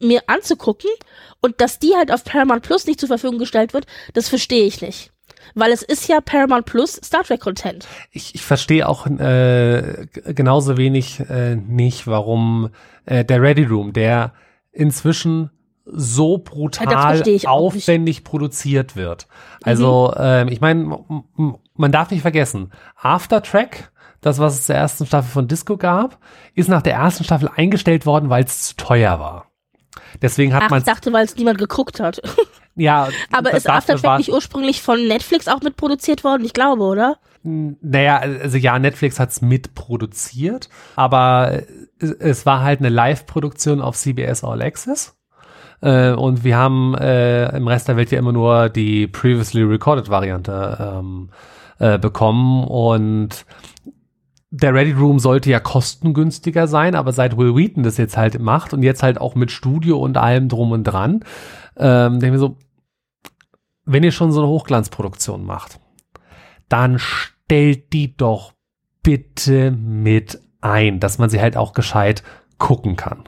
[0.00, 0.90] mir anzugucken
[1.40, 4.80] und dass die halt auf Paramount Plus nicht zur Verfügung gestellt wird, das verstehe ich
[4.80, 5.12] nicht.
[5.54, 7.86] Weil es ist ja Paramount Plus Star Trek Content.
[8.10, 12.70] Ich, ich verstehe auch äh, genauso wenig äh, nicht, warum
[13.06, 14.32] äh, der Ready Room, der
[14.72, 15.50] inzwischen
[15.90, 17.48] so brutal nicht.
[17.48, 19.26] aufwendig produziert wird.
[19.62, 20.98] Also ähm, ich meine,
[21.74, 26.18] man darf nicht vergessen, After Track, das was es zur ersten Staffel von Disco gab,
[26.54, 29.47] ist nach der ersten Staffel eingestellt worden, weil es zu teuer war.
[30.22, 32.20] Deswegen hat man ich dachte, weil es niemand geguckt hat.
[32.76, 33.08] ja.
[33.32, 36.44] Aber ist After Effects war- nicht ursprünglich von Netflix auch mitproduziert worden?
[36.44, 37.18] Ich glaube, oder?
[37.42, 41.62] Naja, also ja, Netflix hat's mitproduziert, aber
[41.98, 45.16] es, es war halt eine Live-Produktion auf CBS All Access.
[45.80, 50.10] Äh, und wir haben äh, im Rest der Welt ja immer nur die previously recorded
[50.10, 51.30] Variante ähm,
[51.78, 53.46] äh, bekommen und
[54.50, 58.72] der Reddit Room sollte ja kostengünstiger sein, aber seit Will Wheaton das jetzt halt macht
[58.72, 61.24] und jetzt halt auch mit Studio und allem drum und dran,
[61.76, 62.56] ähm, denke ich mir so,
[63.84, 65.80] wenn ihr schon so eine Hochglanzproduktion macht,
[66.68, 68.52] dann stellt die doch
[69.02, 72.22] bitte mit ein, dass man sie halt auch gescheit
[72.58, 73.24] gucken kann.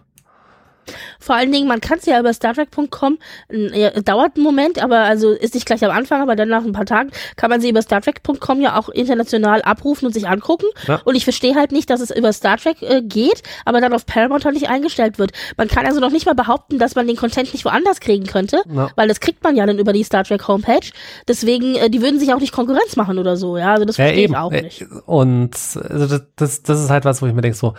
[1.18, 4.98] Vor allen Dingen, man kann es ja über StarTrek.com, n- ja, dauert einen Moment, aber
[5.00, 7.68] also ist nicht gleich am Anfang, aber dann nach ein paar Tagen kann man sie
[7.70, 10.66] über StarTrek.com ja auch international abrufen und sich angucken.
[10.86, 11.00] Ja.
[11.04, 14.06] Und ich verstehe halt nicht, dass es über Star Trek äh, geht, aber dann auf
[14.06, 15.32] Paramount halt nicht eingestellt wird.
[15.56, 18.62] Man kann also noch nicht mal behaupten, dass man den Content nicht woanders kriegen könnte,
[18.72, 18.90] Ja.
[18.96, 20.80] weil das kriegt man ja dann über die Star Trek Homepage.
[21.28, 23.72] Deswegen, äh, die würden sich auch nicht Konkurrenz machen oder so, ja.
[23.72, 24.32] Also das Ja, verstehe eben.
[24.34, 24.84] ich auch Äh, nicht.
[25.06, 25.54] Und
[25.88, 27.74] also das, das, das ist halt was, wo ich mir denke, so,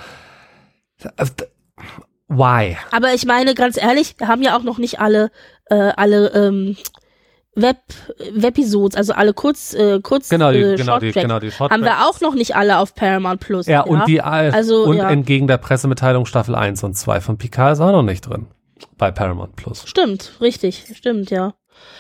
[1.03, 1.25] äh,
[2.31, 2.77] why?
[2.91, 5.31] Aber ich meine, ganz ehrlich, wir haben ja auch noch nicht alle,
[5.69, 6.77] äh, alle ähm,
[7.53, 7.77] Web,
[8.33, 11.83] Webisodes, also alle kurz, äh, kurz Genau, die, äh, genau, die, genau, die Short haben
[11.83, 13.67] wir auch noch nicht alle auf Paramount Plus.
[13.67, 15.09] Ja, und die, äh, Also, und ja.
[15.09, 18.47] entgegen der Pressemitteilung Staffel 1 und 2 von Picard ist auch noch nicht drin.
[18.97, 19.83] Bei Paramount Plus.
[19.85, 21.53] Stimmt, richtig, stimmt, ja.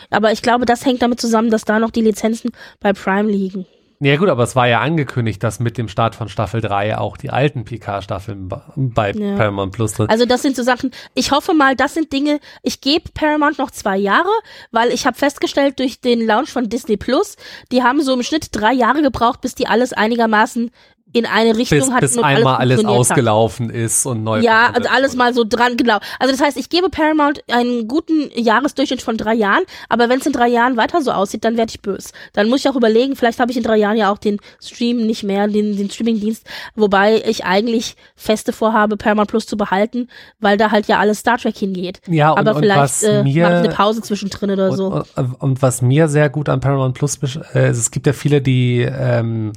[0.09, 3.65] Aber ich glaube, das hängt damit zusammen, dass da noch die Lizenzen bei Prime liegen.
[4.03, 7.17] Ja gut, aber es war ja angekündigt, dass mit dem Start von Staffel 3 auch
[7.17, 9.35] die alten Picard-Staffeln bei- Ja.
[9.35, 10.09] Paramount Plus drin.
[10.09, 13.69] Also das sind so Sachen, ich hoffe mal, das sind Dinge, ich gebe Paramount noch
[13.69, 14.31] zwei Jahre,
[14.71, 17.35] weil ich habe festgestellt durch den Launch von Disney Plus,
[17.71, 20.71] die haben so im Schnitt drei Jahre gebraucht, bis die alles einigermaßen
[21.13, 22.85] in eine Richtung bis, hatten bis und einmal alles hat.
[22.85, 24.39] ausgelaufen ist und neu.
[24.39, 25.99] Ja, also alles mal so dran, genau.
[26.19, 30.25] Also das heißt, ich gebe Paramount einen guten Jahresdurchschnitt von drei Jahren, aber wenn es
[30.25, 32.09] in drei Jahren weiter so aussieht, dann werde ich böse.
[32.33, 35.05] Dann muss ich auch überlegen, vielleicht habe ich in drei Jahren ja auch den Stream
[35.05, 36.45] nicht mehr, den, den Streamingdienst,
[36.75, 40.07] wobei ich eigentlich feste vorhabe, Paramount Plus zu behalten,
[40.39, 41.99] weil da halt ja alles Star Trek hingeht.
[42.07, 45.03] Ja, und, aber und vielleicht was äh, mir ich eine Pause zwischendrin oder und, so.
[45.15, 47.19] und, und was mir sehr gut an Paramount Plus
[47.53, 49.51] äh, ist, es gibt ja viele, die ähm,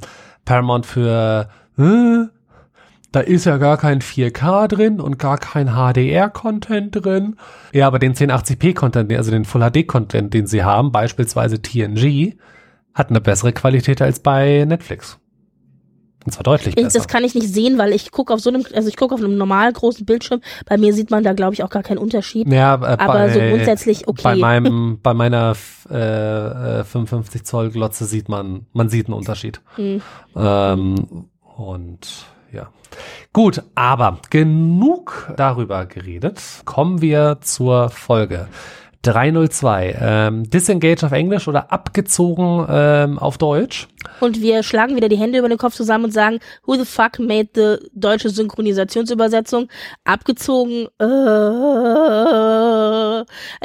[0.45, 2.25] Paramount für äh,
[3.15, 7.37] da ist ja gar kein 4K drin und gar kein HDR-Content drin.
[7.71, 12.35] Ja, aber den 1080p-Content, also den Full-HD-Content, den sie haben, beispielsweise TNG,
[12.93, 15.17] hat eine bessere Qualität als bei Netflix.
[16.25, 16.97] Und zwar deutlich Ich, besser.
[16.99, 19.21] das kann ich nicht sehen, weil ich gucke auf so einem, also ich gucke auf
[19.21, 20.41] einem normal großen Bildschirm.
[20.65, 22.51] Bei mir sieht man da, glaube ich, auch gar keinen Unterschied.
[22.51, 24.21] Ja, äh, Aber bei, so grundsätzlich okay.
[24.23, 25.55] Bei meinem, bei meiner
[25.89, 29.61] äh, äh, 55 Zoll Glotze sieht man, man sieht einen Unterschied.
[29.75, 30.01] Hm.
[30.35, 32.69] Ähm, und ja.
[33.31, 36.41] Gut, aber genug darüber geredet.
[36.65, 38.47] Kommen wir zur Folge.
[39.05, 39.97] 302.
[40.01, 43.87] Ähm, Disengage auf Englisch oder abgezogen ähm, auf Deutsch.
[44.19, 47.19] Und wir schlagen wieder die Hände über den Kopf zusammen und sagen, who the fuck
[47.19, 49.67] made the deutsche Synchronisationsübersetzung
[50.03, 50.87] abgezogen?
[50.99, 51.05] Äh,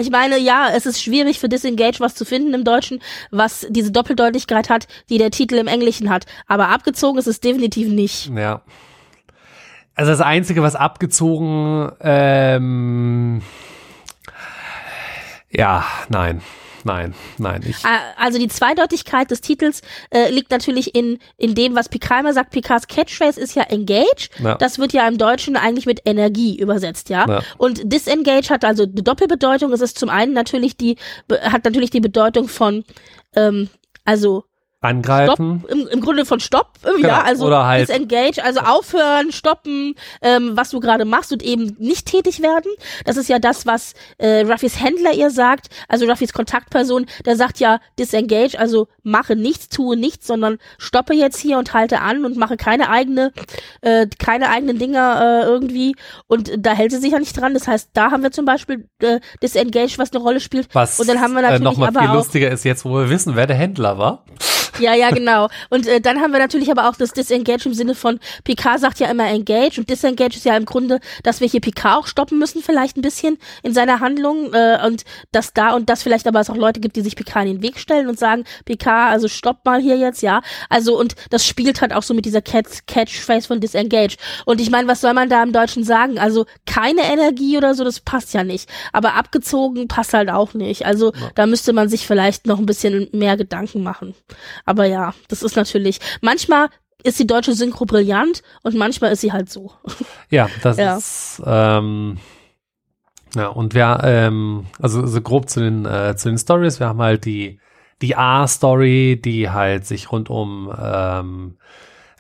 [0.01, 3.01] ich meine, ja, es ist schwierig für Disengage was zu finden im Deutschen,
[3.31, 6.27] was diese Doppeldeutigkeit hat, die der Titel im Englischen hat.
[6.47, 8.31] Aber abgezogen ist es definitiv nicht.
[8.37, 8.63] Ja.
[9.95, 13.43] Also das Einzige, was abgezogen, ähm,
[15.51, 16.41] ja, nein,
[16.85, 17.63] nein, nein.
[17.69, 22.21] Ich, Ah, Also die Zweideutigkeit des Titels äh, liegt natürlich in, in dem, was Picard
[22.21, 22.51] immer sagt.
[22.51, 24.29] Picards Catchphrase ist ja Engage.
[24.43, 24.55] Ja.
[24.57, 27.27] Das wird ja im Deutschen eigentlich mit Energie übersetzt, ja.
[27.29, 27.43] Ja.
[27.59, 29.73] Und Disengage hat also eine Doppelbedeutung.
[29.73, 30.97] Es ist zum einen natürlich die,
[31.43, 32.85] hat natürlich die Bedeutung von,
[33.37, 33.69] ähm,
[34.05, 34.45] also
[34.81, 35.65] Stopp, angreifen.
[35.69, 39.95] im, im Grunde von Stopp, äh, Genau, ja, also oder halt- disengage, also aufhören, stoppen,
[40.23, 42.71] ähm, was du gerade machst und eben nicht tätig werden.
[43.05, 47.61] Das ist ja das, was äh, Ruffys Händler ihr sagt, also Ruffys Kontaktperson, der sagt
[47.61, 52.37] ja disengage, also mache nichts, tue nichts, sondern stoppe jetzt hier und halte an und
[52.39, 53.33] mache keine eigene,
[53.83, 55.95] äh, keine eigenen Dinger äh, irgendwie
[56.27, 57.53] und da hält sie sich ja nicht dran.
[57.53, 60.69] Das heißt, da haben wir zum Beispiel äh, disengage, was eine Rolle spielt.
[60.75, 62.95] Was und dann haben wir äh, natürlich noch mal aber viel lustiger ist jetzt, wo
[62.95, 64.25] wir wissen, wer der Händler war.
[64.81, 65.49] Ja, ja, genau.
[65.69, 69.01] Und äh, dann haben wir natürlich aber auch das Disengage im Sinne von, Picard sagt
[69.01, 72.39] ja immer Engage und Disengage ist ja im Grunde, dass wir hier Picard auch stoppen
[72.39, 76.41] müssen, vielleicht ein bisschen in seiner Handlung äh, und dass da und dass vielleicht aber
[76.41, 79.29] es auch Leute gibt, die sich Picard in den Weg stellen und sagen, Picard, also
[79.29, 80.43] stopp mal hier jetzt, ja.
[80.69, 84.17] Also und das spielt halt auch so mit dieser Catch Catchphrase von Disengage.
[84.45, 86.19] Und ich meine, was soll man da im Deutschen sagen?
[86.19, 88.69] Also keine Energie oder so, das passt ja nicht.
[88.93, 90.87] Aber abgezogen passt halt auch nicht.
[90.87, 94.15] Also da müsste man sich vielleicht noch ein bisschen mehr Gedanken machen.
[94.71, 96.69] Aber ja, das ist natürlich, manchmal
[97.03, 99.73] ist die deutsche Synchro brillant und manchmal ist sie halt so.
[100.31, 100.97] Ja, das Ja.
[100.97, 102.19] ist, ähm,
[103.35, 107.01] Ja, und wir, ähm, also so grob zu den, äh, zu den Stories, wir haben
[107.03, 107.59] halt die,
[108.03, 111.57] die A-Story, die halt sich rund um ähm,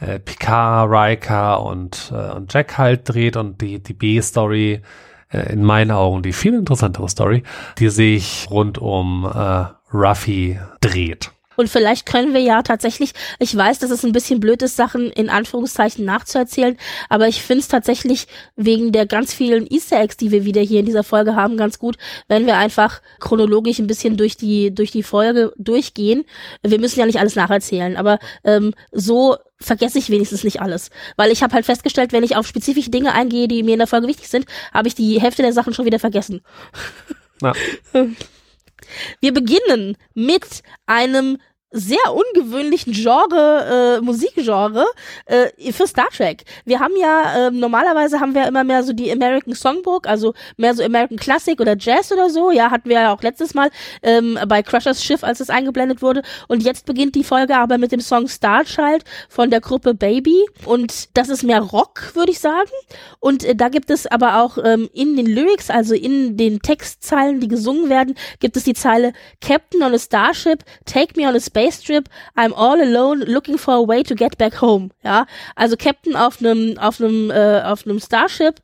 [0.00, 4.82] äh, Picard, Riker und, äh, und Jack halt dreht und die, die B-Story,
[5.32, 7.42] äh, in meinen Augen die viel interessantere Story,
[7.78, 11.30] die sich rund um äh, Ruffy dreht.
[11.60, 15.10] Und vielleicht können wir ja tatsächlich, ich weiß, dass es ein bisschen blöd ist, Sachen
[15.10, 16.78] in Anführungszeichen nachzuerzählen,
[17.10, 20.80] aber ich finde es tatsächlich wegen der ganz vielen Easter Eggs, die wir wieder hier
[20.80, 24.90] in dieser Folge haben, ganz gut, wenn wir einfach chronologisch ein bisschen durch die, durch
[24.90, 26.24] die Folge durchgehen.
[26.62, 30.88] Wir müssen ja nicht alles nacherzählen, aber ähm, so vergesse ich wenigstens nicht alles.
[31.16, 33.86] Weil ich habe halt festgestellt, wenn ich auf spezifische Dinge eingehe, die mir in der
[33.86, 36.40] Folge wichtig sind, habe ich die Hälfte der Sachen schon wieder vergessen.
[37.42, 37.52] Ja.
[39.20, 41.38] Wir beginnen mit einem
[41.72, 44.84] sehr ungewöhnlichen Genre, äh, Musikgenre
[45.26, 46.42] äh, für Star Trek.
[46.64, 50.74] Wir haben ja, äh, normalerweise haben wir immer mehr so die American Songbook, also mehr
[50.74, 52.50] so American Classic oder Jazz oder so.
[52.50, 53.70] Ja, hatten wir ja auch letztes Mal
[54.02, 56.22] ähm, bei Crushers Schiff, als es eingeblendet wurde.
[56.48, 60.46] Und jetzt beginnt die Folge aber mit dem Song Star Child von der Gruppe Baby.
[60.64, 62.70] Und das ist mehr Rock, würde ich sagen.
[63.20, 67.38] Und äh, da gibt es aber auch ähm, in den Lyrics, also in den Textzeilen,
[67.38, 71.40] die gesungen werden, gibt es die Zeile Captain on a Starship, take me on a
[71.40, 74.90] space Space Trip, I'm all alone looking for a way to get back home.
[75.04, 78.60] Ja, also Captain auf einem auf einem äh, auf einem Starship,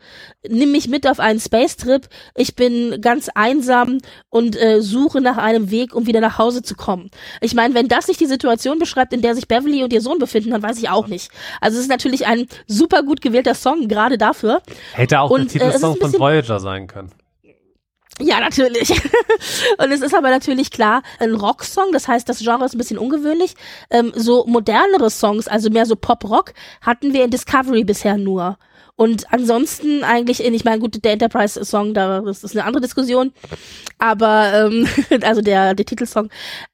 [0.49, 2.09] nimm mich mit auf einen Space Trip.
[2.35, 3.99] Ich bin ganz einsam
[4.31, 7.11] und äh, suche nach einem Weg, um wieder nach Hause zu kommen.
[7.43, 10.19] Ich meine, wenn das nicht die Situation beschreibt, in der sich Beverly und ihr Sohn
[10.19, 11.31] befinden, dann weiß ich auch nicht.
[11.61, 14.63] Also es ist natürlich ein super gut gewählter Song gerade dafür.
[14.95, 17.11] Hätte auch und, der Titelsong äh, von Voyager sein können.
[18.21, 18.91] Ja, natürlich.
[19.79, 22.99] und es ist aber natürlich klar ein Rocksong, das heißt, das Genre ist ein bisschen
[22.99, 23.55] ungewöhnlich.
[23.91, 28.57] Ähm, so modernere Songs, also mehr so Pop-Rock, hatten wir in Discovery bisher nur.
[28.99, 33.33] Und ansonsten eigentlich, ich meine, gut, der Enterprise-Song, da das ist eine andere Diskussion,
[33.99, 34.89] aber ähm,
[35.23, 36.31] also der, der Titelsong.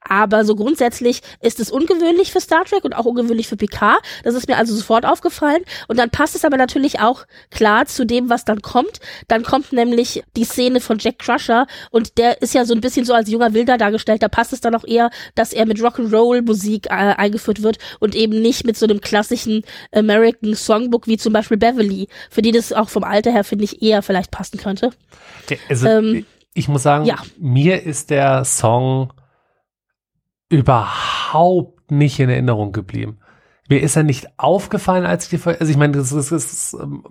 [0.09, 4.03] Aber so grundsätzlich ist es ungewöhnlich für Star Trek und auch ungewöhnlich für Picard.
[4.25, 5.62] Das ist mir also sofort aufgefallen.
[5.88, 9.01] Und dann passt es aber natürlich auch klar zu dem, was dann kommt.
[9.29, 13.05] Dann kommt nämlich die Szene von Jack Crusher und der ist ja so ein bisschen
[13.05, 14.23] so als junger Wilder dargestellt.
[14.23, 18.41] Da passt es dann auch eher, dass er mit Rock'n'Roll-Musik äh, eingeführt wird und eben
[18.41, 22.88] nicht mit so einem klassischen American Songbook wie zum Beispiel Beverly für die das auch
[22.88, 24.91] vom Alter her, finde ich, eher vielleicht passen könnte.
[25.69, 27.17] Also, ähm, ich muss sagen, ja.
[27.38, 29.12] mir ist der Song
[30.53, 33.19] überhaupt nicht in Erinnerung geblieben.
[33.69, 36.77] Mir ist er nicht aufgefallen, als ich die Folge, also ich meine, das, das, das
[36.79, 37.05] ähm,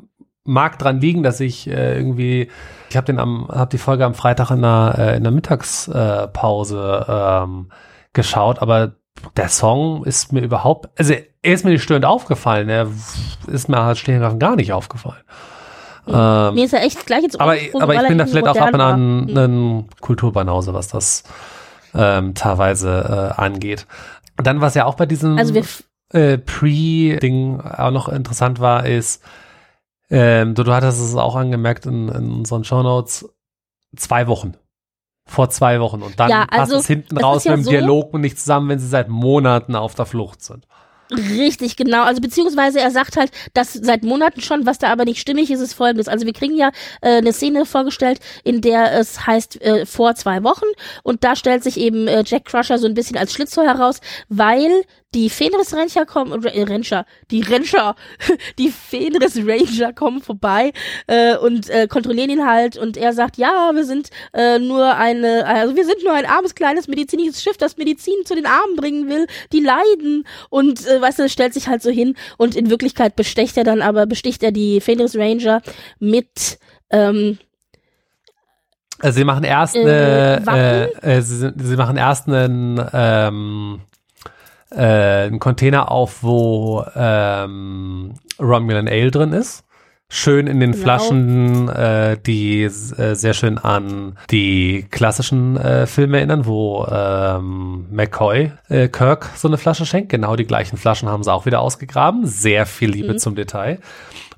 [0.43, 2.49] mag dran liegen, dass ich äh, irgendwie,
[2.89, 7.05] ich habe den am, habe die Folge am Freitag in der, äh, in der Mittagspause
[7.09, 7.71] ähm,
[8.13, 8.93] geschaut, aber
[9.35, 12.87] der Song ist mir überhaupt, also er ist mir nicht störend aufgefallen, er
[13.47, 15.23] ist mir halt stehend gar nicht aufgefallen.
[16.07, 18.73] Ähm, mir ist er echt gleich ins Aber, aber ich bin da vielleicht auch ab
[18.73, 21.23] und an ein Kulturbanause, was das
[21.93, 23.87] ähm, teilweise äh, angeht.
[24.37, 25.53] Und dann, was ja auch bei diesem also
[26.09, 29.23] äh, Pre-Ding auch noch interessant war, ist,
[30.09, 33.29] ähm, du, du hattest es auch angemerkt in, in unseren Shownotes,
[33.95, 34.55] zwei Wochen
[35.25, 37.71] vor zwei Wochen und dann ja, also, passt es hinten raus ja mit dem so,
[37.71, 40.67] Dialog und nicht zusammen, wenn sie seit Monaten auf der Flucht sind.
[41.13, 42.03] Richtig, genau.
[42.03, 45.59] Also beziehungsweise er sagt halt, dass seit Monaten schon, was da aber nicht stimmig ist,
[45.59, 46.07] ist folgendes.
[46.07, 46.71] Also wir kriegen ja
[47.01, 50.65] äh, eine Szene vorgestellt, in der es heißt äh, vor zwei Wochen
[51.03, 54.83] und da stellt sich eben äh, Jack Crusher so ein bisschen als Schlitzohr heraus, weil
[55.13, 57.95] die Fenris Ranger kommen, äh, Ranger, die Ranger,
[58.57, 60.71] die Fenris Ranger kommen vorbei
[61.07, 65.45] äh, und äh, kontrollieren ihn halt und er sagt, ja, wir sind äh, nur eine,
[65.45, 69.09] also wir sind nur ein armes kleines medizinisches Schiff, das Medizin zu den Armen bringen
[69.09, 70.25] will, die leiden.
[70.49, 73.81] Und äh, weißt du, stellt sich halt so hin und in Wirklichkeit bestecht er dann
[73.81, 75.61] aber, besticht er die Fenris Ranger
[75.99, 77.37] mit ähm,
[78.99, 83.81] also sie machen erst eine, äh, äh, äh, sie, sie, machen erst einen ähm,
[84.71, 89.63] äh, einen Container auf, wo ähm, Romulan Ale drin ist.
[90.13, 90.83] Schön in den genau.
[90.83, 98.51] Flaschen, äh, die äh, sehr schön an die klassischen äh, Filme erinnern, wo ähm, McCoy
[98.67, 100.09] äh, Kirk so eine Flasche schenkt.
[100.09, 102.25] Genau die gleichen Flaschen haben sie auch wieder ausgegraben.
[102.25, 103.19] Sehr viel Liebe mhm.
[103.19, 103.79] zum Detail.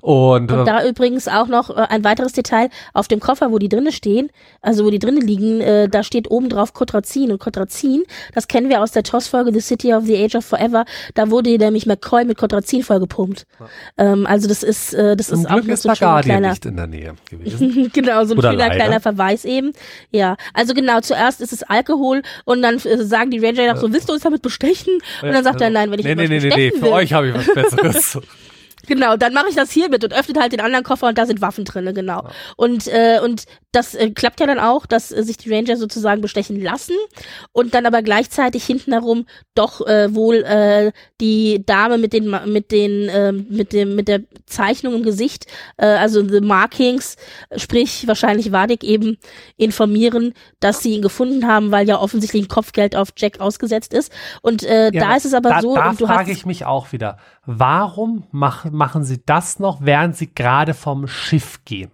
[0.04, 3.70] Und, und da übrigens auch noch äh, ein weiteres Detail auf dem Koffer, wo die
[3.70, 4.28] drinnen stehen,
[4.60, 8.02] also wo die drinnen liegen, äh, da steht oben drauf Kotrazin und Kotrazin,
[8.34, 11.56] das kennen wir aus der TOS-Folge The City of the Age of Forever, da wurde
[11.56, 13.46] nämlich McCoy mit Kotrazin vollgepumpt.
[13.58, 14.12] Ja.
[14.12, 16.66] Ähm, also das ist äh, das Zum ist Glück auch noch so ein kleiner nicht
[16.66, 17.90] in der Nähe gewesen.
[17.94, 19.72] genau, so ein schöner kleiner Verweis eben.
[20.10, 23.90] Ja, also genau, zuerst ist es Alkohol und dann äh, sagen die Ranger noch so,
[23.90, 24.92] willst du uns damit bestechen?
[25.22, 27.28] Und dann sagt er, nein, wenn ich nee, nee, nee, nee, nee, für euch habe
[27.28, 28.18] ich was Besseres.
[28.86, 31.26] Genau, dann mache ich das hier mit und öffnet halt den anderen Koffer und da
[31.26, 32.22] sind Waffen drinne, genau.
[32.24, 32.30] Ja.
[32.56, 36.20] Und äh, und das äh, klappt ja dann auch, dass äh, sich die Ranger sozusagen
[36.20, 36.94] bestechen lassen
[37.52, 42.70] und dann aber gleichzeitig hinten herum doch äh, wohl äh, die Dame mit den mit
[42.70, 47.16] den äh, mit dem mit der Zeichnung im Gesicht, äh, also the markings,
[47.56, 49.18] sprich wahrscheinlich Wadik eben
[49.56, 54.12] informieren, dass sie ihn gefunden haben, weil ja offensichtlich ein Kopfgeld auf Jack ausgesetzt ist.
[54.42, 55.74] Und äh, ja, da ist es aber da, so.
[55.74, 60.16] Da und du frage ich mich auch wieder, warum mach, machen sie das noch, während
[60.16, 61.90] sie gerade vom Schiff gehen?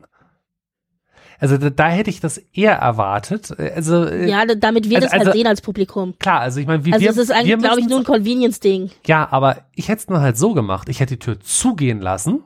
[1.40, 3.58] Also da, da, hätte ich das eher erwartet.
[3.58, 6.14] Also äh, ja, damit wir also, das halt also, sehen als Publikum.
[6.18, 8.90] Klar, also ich meine, wie also wir, es ist eigentlich, glaube ich, nur ein Convenience-Ding.
[9.06, 10.90] Ja, aber ich hätte es nur halt so gemacht.
[10.90, 12.44] Ich hätte die Tür zugehen lassen.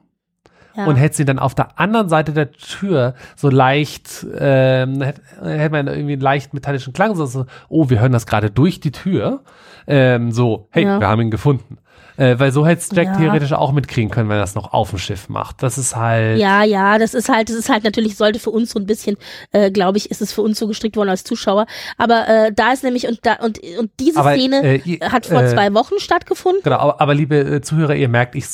[0.77, 0.87] Ja.
[0.87, 5.71] Und hätte sie dann auf der anderen Seite der Tür so leicht, ähm, hätte, hätte
[5.71, 8.91] man irgendwie einen leicht metallischen Klang, so, so oh, wir hören das gerade durch die
[8.91, 9.45] Tür.
[9.87, 10.99] Ähm, so, hey, ja.
[10.99, 11.79] wir haben ihn gefunden.
[12.17, 13.17] Äh, weil so hätte es Jack ja.
[13.17, 15.63] theoretisch auch mitkriegen können, wenn er das noch auf dem Schiff macht.
[15.63, 16.39] Das ist halt.
[16.39, 19.17] Ja, ja, das ist halt, das ist halt natürlich, sollte für uns so ein bisschen,
[19.53, 21.67] äh, glaube ich, ist es für uns so gestrickt worden als Zuschauer.
[21.99, 25.43] Aber äh, da ist nämlich, und da, und, und diese aber, Szene äh, hat vor
[25.43, 26.63] äh, zwei Wochen stattgefunden.
[26.63, 28.47] Genau, aber, aber liebe äh, Zuhörer, ihr merkt, ich,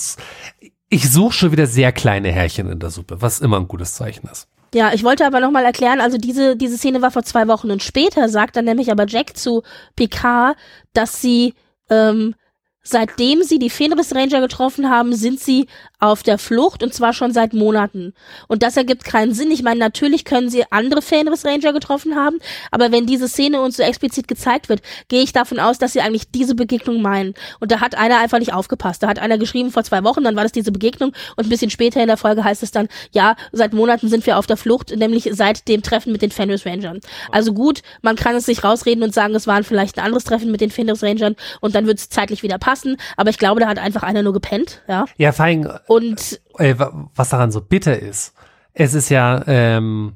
[0.89, 4.27] ich suche schon wieder sehr kleine Härchen in der Suppe, was immer ein gutes Zeichen
[4.29, 4.49] ist.
[4.73, 7.83] Ja, ich wollte aber nochmal erklären, also diese, diese Szene war vor zwei Wochen und
[7.83, 9.63] später sagt dann nämlich aber Jack zu
[9.97, 10.57] Picard,
[10.93, 11.55] dass sie
[11.91, 12.35] ähm,
[12.83, 15.67] Seitdem sie die Fenris Ranger getroffen haben, sind sie
[15.99, 18.15] auf der Flucht und zwar schon seit Monaten.
[18.49, 19.51] Und das ergibt keinen Sinn.
[19.51, 22.39] Ich meine, natürlich können sie andere Fenris Ranger getroffen haben,
[22.71, 26.01] aber wenn diese Szene uns so explizit gezeigt wird, gehe ich davon aus, dass sie
[26.01, 27.35] eigentlich diese Begegnung meinen.
[27.61, 29.03] Und da hat einer einfach nicht aufgepasst.
[29.03, 31.71] Da hat einer geschrieben vor zwei Wochen, dann war das diese Begegnung und ein bisschen
[31.71, 34.97] später in der Folge heißt es dann, ja, seit Monaten sind wir auf der Flucht,
[34.97, 37.01] nämlich seit dem Treffen mit den Fenris Rangern.
[37.31, 40.51] Also gut, man kann es sich rausreden und sagen, es waren vielleicht ein anderes Treffen
[40.51, 43.61] mit den Fenris Rangern und dann wird es zeitlich wieder passen passen, aber ich glaube,
[43.61, 45.05] da hat einfach einer nur gepennt, ja.
[45.17, 46.75] Ja, vor allem, und äh,
[47.15, 48.35] was daran so bitter ist,
[48.73, 50.15] es ist ja ähm,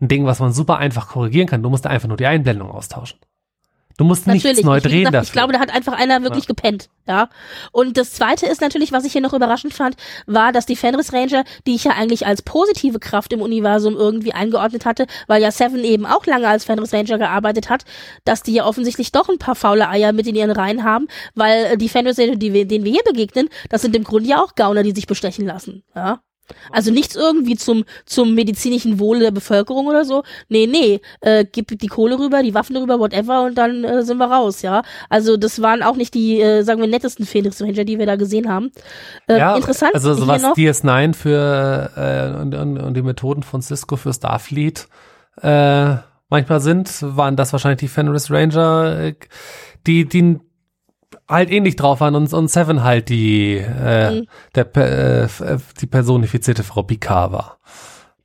[0.00, 1.62] ein Ding, was man super einfach korrigieren kann.
[1.62, 3.18] Du musst einfach nur die Einblendung austauschen.
[3.98, 5.24] Du musst natürlich, nichts neu drehen gesagt, dafür.
[5.24, 6.48] Ich glaube, da hat einfach einer wirklich ja.
[6.48, 7.28] gepennt, ja.
[7.72, 9.96] Und das zweite ist natürlich, was ich hier noch überraschend fand,
[10.26, 14.32] war, dass die Fenris Ranger, die ich ja eigentlich als positive Kraft im Universum irgendwie
[14.32, 17.84] eingeordnet hatte, weil ja Seven eben auch lange als Fenris Ranger gearbeitet hat,
[18.24, 21.64] dass die ja offensichtlich doch ein paar faule Eier mit in ihren Reihen haben, weil
[21.64, 24.40] äh, die Fenris Ranger, die wir, denen wir hier begegnen, das sind im Grunde ja
[24.40, 26.20] auch Gauner, die sich bestechen lassen, ja.
[26.70, 30.22] Also nichts irgendwie zum, zum medizinischen Wohle der Bevölkerung oder so.
[30.48, 34.18] Nee, nee, äh, gib die Kohle rüber, die Waffen rüber, whatever und dann äh, sind
[34.18, 34.82] wir raus, ja.
[35.08, 38.16] Also das waren auch nicht die, äh, sagen wir, nettesten Phoenix Ranger, die wir da
[38.16, 38.70] gesehen haben.
[39.26, 39.94] Äh, ja, interessant.
[39.94, 44.88] Also so was DS9 für äh, und, und, und die Methoden von Cisco für Starfleet
[45.42, 45.96] äh,
[46.28, 49.14] manchmal sind, waren das wahrscheinlich die Fenris Ranger, äh,
[49.86, 50.40] die, die
[51.28, 54.26] halt ähnlich drauf waren und, und Seven halt die, äh, mhm.
[54.54, 55.28] der, äh,
[55.80, 57.58] die personifizierte Frau Picard war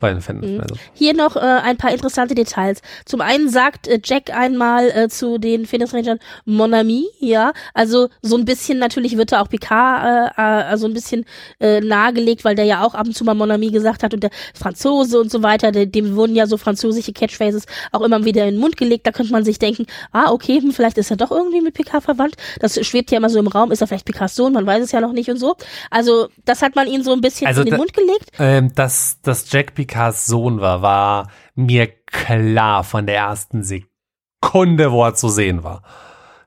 [0.04, 0.46] bei den Fans.
[0.46, 0.60] Mhm.
[0.60, 0.76] Also.
[0.94, 2.82] Hier noch äh, ein paar interessante Details.
[3.06, 8.10] Zum einen sagt äh, Jack einmal äh, zu den Phoenix Rangern Mon ami, ja, also
[8.22, 11.24] so ein bisschen natürlich wird da auch Picard äh, äh, also ein bisschen
[11.62, 14.24] äh, nahegelegt, weil der ja auch ab und zu mal Mon ami gesagt hat und
[14.24, 18.44] der Franzose und so weiter, der, dem wurden ja so französische Catchphrases auch immer wieder
[18.44, 19.08] in den Mund gelegt.
[19.08, 22.04] Da könnte man sich denken, ah okay, hm, vielleicht ist er doch irgendwie mit Picard
[22.04, 22.36] verwandt.
[22.60, 23.72] Das schwebt ja immer so im Raum.
[23.72, 24.52] Ist er vielleicht Picards Sohn?
[24.52, 25.56] Man weiß es ja noch nicht und so.
[25.90, 28.32] Also das hat man ihn so ein bisschen also in den da, Mund gelegt.
[28.38, 34.92] Ähm, dass, dass Jack Picard Picards Sohn war, war mir klar von der ersten Sekunde,
[34.92, 35.84] wo er zu sehen war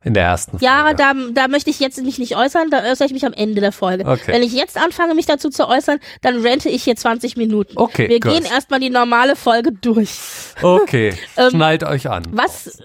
[0.07, 0.65] in der ersten Folge.
[0.65, 3.61] Ja, da, da möchte ich jetzt mich nicht äußern, da äußere ich mich am Ende
[3.61, 4.07] der Folge.
[4.07, 4.33] Okay.
[4.33, 7.73] Wenn ich jetzt anfange, mich dazu zu äußern, dann rente ich hier 20 Minuten.
[7.75, 8.09] Okay.
[8.09, 8.33] Wir gut.
[8.33, 10.11] gehen erstmal die normale Folge durch.
[10.63, 11.13] Okay.
[11.37, 12.23] ähm, Schnallt euch an.
[12.31, 12.79] Was,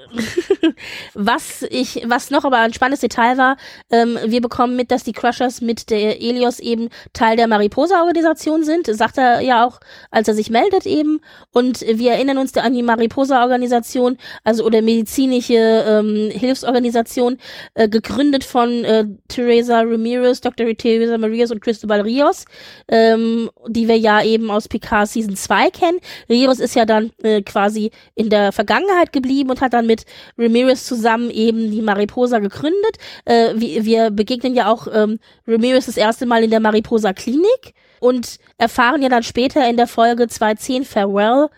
[1.13, 3.57] was ich, was noch aber ein spannendes Detail war,
[3.91, 8.87] ähm, wir bekommen mit, dass die Crushers mit der Elios eben Teil der Mariposa-Organisation sind.
[8.87, 11.21] Sagt er ja auch, als er sich meldet eben.
[11.51, 17.37] Und wir erinnern uns an die Mariposa-Organisation, also oder medizinische ähm, Hilfsorganisation Organisation,
[17.73, 20.65] äh, gegründet von äh, Teresa Ramirez, Dr.
[20.75, 22.45] Teresa Marias und Cristobal Rios,
[22.87, 25.99] ähm, die wir ja eben aus Picard Season 2 kennen.
[26.29, 30.05] Rios ist ja dann äh, quasi in der Vergangenheit geblieben und hat dann mit
[30.37, 32.97] Ramirez zusammen eben die Mariposa gegründet.
[33.25, 37.73] Äh, wir, wir begegnen ja auch ähm, Ramirez das erste Mal in der Mariposa Klinik
[37.99, 41.49] und erfahren ja dann später in der Folge 210 Farewell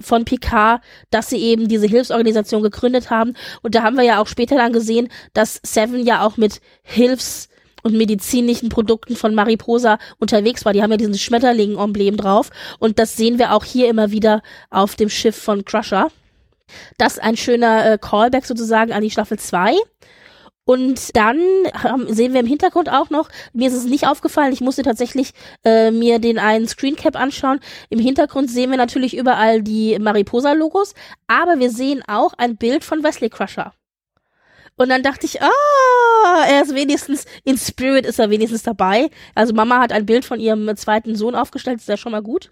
[0.00, 3.34] von Picard, dass sie eben diese Hilfsorganisation gegründet haben.
[3.62, 7.48] Und da haben wir ja auch später dann gesehen, dass Seven ja auch mit Hilfs-
[7.82, 10.72] und medizinischen Produkten von Mariposa unterwegs war.
[10.72, 12.50] Die haben ja diesen Schmetterling-Emblem drauf.
[12.78, 16.10] Und das sehen wir auch hier immer wieder auf dem Schiff von Crusher.
[16.98, 19.74] Das ist ein schöner äh, Callback sozusagen an die Staffel 2.
[20.70, 21.40] Und dann
[22.06, 25.32] sehen wir im Hintergrund auch noch, mir ist es nicht aufgefallen, ich musste tatsächlich
[25.64, 27.58] äh, mir den einen Screencap anschauen.
[27.88, 30.94] Im Hintergrund sehen wir natürlich überall die Mariposa-Logos,
[31.26, 33.72] aber wir sehen auch ein Bild von Wesley Crusher.
[34.76, 39.10] Und dann dachte ich, ah, er ist wenigstens, in Spirit ist er wenigstens dabei.
[39.34, 42.48] Also Mama hat ein Bild von ihrem zweiten Sohn aufgestellt, ist ja schon mal gut.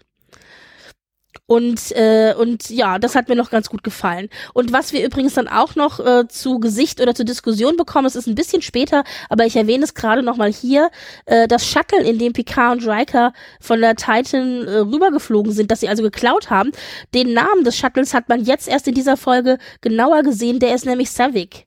[1.49, 4.29] Und, äh, und ja, das hat mir noch ganz gut gefallen.
[4.53, 8.15] Und was wir übrigens dann auch noch äh, zu Gesicht oder zur Diskussion bekommen, es
[8.15, 10.91] ist ein bisschen später, aber ich erwähne es gerade nochmal hier,
[11.25, 15.79] äh, das Shuttle, in dem Picard und Riker von der Titan äh, rübergeflogen sind, dass
[15.79, 16.71] sie also geklaut haben,
[17.15, 20.85] den Namen des Shuttles hat man jetzt erst in dieser Folge genauer gesehen, der ist
[20.85, 21.65] nämlich Savick.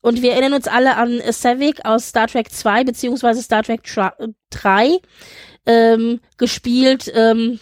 [0.00, 3.82] Und wir erinnern uns alle an Savick aus Star Trek 2 beziehungsweise Star Trek
[4.48, 5.00] 3
[5.66, 7.60] ähm, gespielt ähm,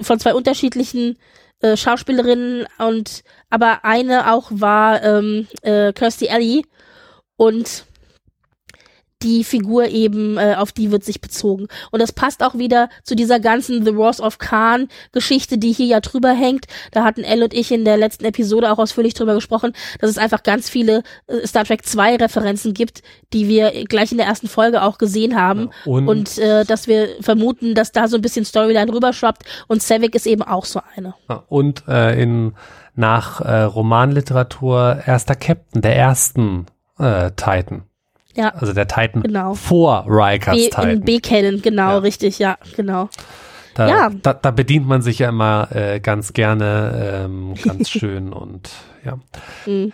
[0.00, 1.18] von zwei unterschiedlichen
[1.60, 6.64] äh, Schauspielerinnen und aber eine auch war ähm, äh, Kirstie Alley.
[7.36, 7.86] Und
[9.22, 11.68] die Figur eben, äh, auf die wird sich bezogen.
[11.90, 15.86] Und das passt auch wieder zu dieser ganzen The Wars of Khan Geschichte, die hier
[15.86, 16.66] ja drüber hängt.
[16.90, 20.18] Da hatten Elle und ich in der letzten Episode auch ausführlich drüber gesprochen, dass es
[20.18, 23.02] einfach ganz viele äh, Star Trek 2 Referenzen gibt,
[23.32, 25.70] die wir gleich in der ersten Folge auch gesehen haben.
[25.84, 29.82] Ja, und, und äh, dass wir vermuten, dass da so ein bisschen Storyline rüberschwappt und
[29.82, 31.14] Savick ist eben auch so eine.
[31.28, 32.54] Ja, und äh, in
[32.94, 36.66] nach äh, Romanliteratur erster Captain der ersten
[36.98, 37.84] äh, Titan.
[38.34, 38.50] Ja.
[38.50, 39.54] Also der Titan genau.
[39.54, 41.00] vor Rikers B Titan.
[41.02, 41.98] B-Canon, genau, ja.
[41.98, 43.08] richtig, ja, genau.
[43.74, 44.10] Da, ja.
[44.22, 48.70] Da, da bedient man sich ja immer äh, ganz gerne, ähm, ganz schön und
[49.04, 49.18] ja.
[49.66, 49.92] Mhm.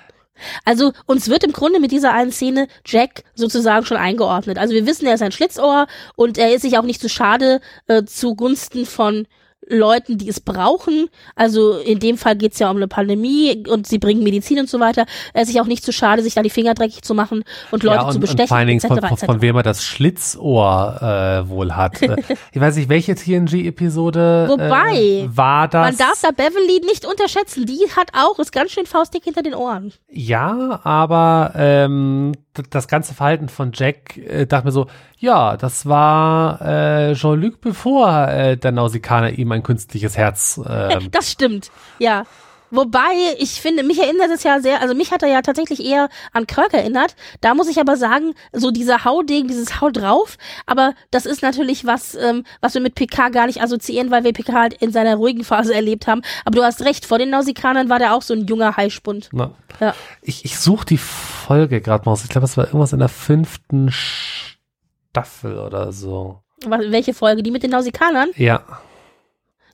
[0.64, 4.59] Also uns wird im Grunde mit dieser einen Szene Jack sozusagen schon eingeordnet.
[4.59, 7.14] Also wir wissen, er ist ein Schlitzohr und er ist sich auch nicht zu so
[7.14, 9.26] schade äh, zugunsten von
[9.69, 11.09] Leuten, die es brauchen.
[11.35, 14.69] Also in dem Fall geht es ja um eine Pandemie und sie bringen Medizin und
[14.69, 15.07] so weiter.
[15.33, 17.83] Er ist sich auch nicht zu schade, sich da die Finger dreckig zu machen und
[17.83, 18.43] Leute ja, und, zu bestechen.
[18.43, 22.01] Und vor allen Dingen von, von, von wem er das Schlitzohr äh, wohl hat.
[22.53, 25.87] ich weiß nicht, welche TNG-Episode Wobei, äh, war das?
[25.87, 27.66] Man darf da Beverly nicht unterschätzen.
[27.66, 29.93] Die hat auch, ist ganz schön faustig hinter den Ohren.
[30.11, 34.86] Ja, aber ähm, das ganze Verhalten von Jack, äh, dachte mir so,
[35.18, 40.61] ja, das war äh, Jean-Luc, bevor äh, der Nausikaner ihm ein künstliches Herz.
[40.64, 42.24] Äh, das stimmt, ja.
[42.71, 46.09] Wobei, ich finde, mich erinnert es ja sehr, also mich hat er ja tatsächlich eher
[46.33, 47.16] an Kirk erinnert.
[47.41, 51.87] Da muss ich aber sagen, so dieser Haudegen, dieses Hau drauf, aber das ist natürlich
[51.87, 55.16] was, ähm, was wir mit PK gar nicht assoziieren, weil wir PK halt in seiner
[55.16, 56.23] ruhigen Phase erlebt haben.
[56.45, 59.31] Aber du hast recht, vor den Nausikanern war der auch so ein junger Heißspund.
[59.33, 59.95] Na, ja.
[60.23, 62.25] Ich, ich suche die Folge gerade mal aus.
[62.25, 66.43] Ich glaube, es war irgendwas in der fünften Staffel oder so.
[66.64, 67.43] Was, welche Folge?
[67.43, 68.31] Die mit den Nausikanern?
[68.37, 68.62] Ja.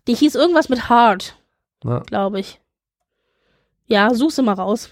[0.07, 1.37] Die hieß irgendwas mit Hard,
[1.81, 2.61] glaube ich.
[3.87, 4.91] Ja, such sie mal raus.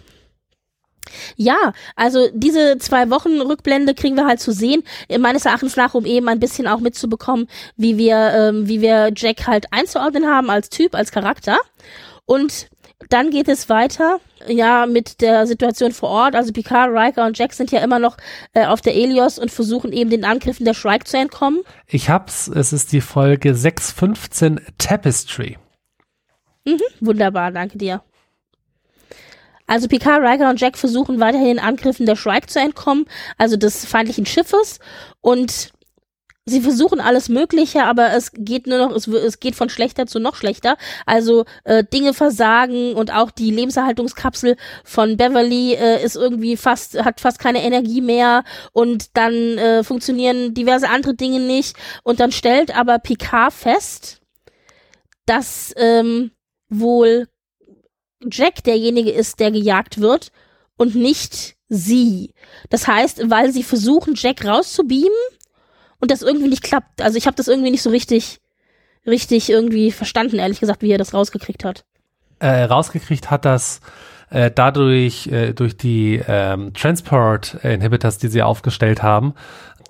[1.37, 4.83] Ja, also diese zwei Wochen Rückblende kriegen wir halt zu sehen,
[5.19, 9.47] meines Erachtens nach, um eben ein bisschen auch mitzubekommen, wie wir, ähm, wie wir Jack
[9.47, 11.59] halt einzuordnen haben als Typ, als Charakter.
[12.25, 12.69] Und
[13.09, 16.35] dann geht es weiter, ja, mit der Situation vor Ort.
[16.37, 18.17] Also Picard, Riker und Jack sind ja immer noch
[18.53, 21.61] äh, auf der Elios und versuchen eben den Angriffen der Shrike zu entkommen.
[21.89, 25.59] Ich hab's, es ist die Folge 615 Tapestry.
[26.65, 28.03] Mhm, wunderbar, danke dir.
[29.73, 33.07] Also Picard, Riker und Jack versuchen weiterhin Angriffen der Shrike zu entkommen,
[33.39, 34.81] also des feindlichen Schiffes.
[35.23, 35.73] Und
[36.45, 40.21] sie versuchen alles Mögliche, aber es geht nur noch, es, es geht von schlechter zu
[40.21, 40.77] noch schlechter.
[41.07, 47.23] Also äh, Dinge versagen und auch die Lebenserhaltungskapsel von Beverly äh, ist irgendwie fast, hat
[47.23, 51.79] fast keine Energie mehr und dann äh, funktionieren diverse andere Dinge nicht.
[52.03, 54.21] Und dann stellt aber Picard fest,
[55.25, 56.33] dass ähm,
[56.69, 57.27] wohl
[58.31, 60.33] Jack derjenige ist, der gejagt wird
[60.77, 62.35] und nicht sie.
[62.71, 65.11] Das heißt, weil sie versuchen, Jack rauszubeamen
[66.01, 67.01] und das irgendwie nicht klappt.
[67.01, 68.41] Also ich habe das irgendwie nicht so richtig,
[69.07, 71.85] richtig irgendwie verstanden, ehrlich gesagt, wie er das rausgekriegt hat.
[72.41, 73.81] Äh, rausgekriegt hat das
[74.31, 79.35] äh, dadurch äh, durch die ähm, Transport Inhibitors, die sie aufgestellt haben,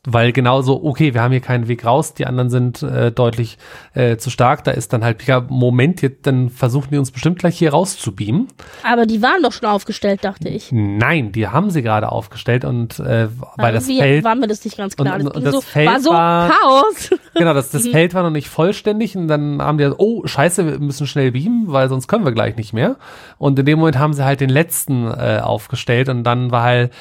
[0.04, 3.56] weil genauso, okay, wir haben hier keinen Weg raus, die anderen sind äh, deutlich
[3.94, 7.38] äh, zu stark, da ist dann halt, ja, Moment, jetzt, dann versuchen die uns bestimmt
[7.38, 8.48] gleich hier rauszubeamen.
[8.82, 10.72] Aber die waren doch schon aufgestellt, dachte ich.
[10.72, 14.24] Nein, die haben sie gerade aufgestellt und äh, weil das Feld...
[14.24, 15.14] war mir das nicht ganz klar.
[15.14, 17.10] Und, und, und das so, Feld war so war, Chaos.
[17.34, 17.92] Genau, das, das mhm.
[17.92, 21.64] Feld war noch nicht vollständig und dann haben die, oh, scheiße, wir müssen schnell beamen,
[21.68, 22.96] weil sonst können wir gleich nicht mehr.
[23.38, 26.92] Und in dem Moment haben sie halt den letzten äh, aufgestellt und dann war halt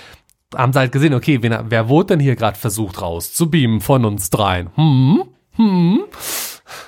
[0.55, 4.29] haben sie halt gesehen, okay, wer, wer wurde denn hier gerade versucht rauszubeamen von uns
[4.29, 4.69] dreien?
[4.75, 5.23] Hm?
[5.55, 6.01] Hm?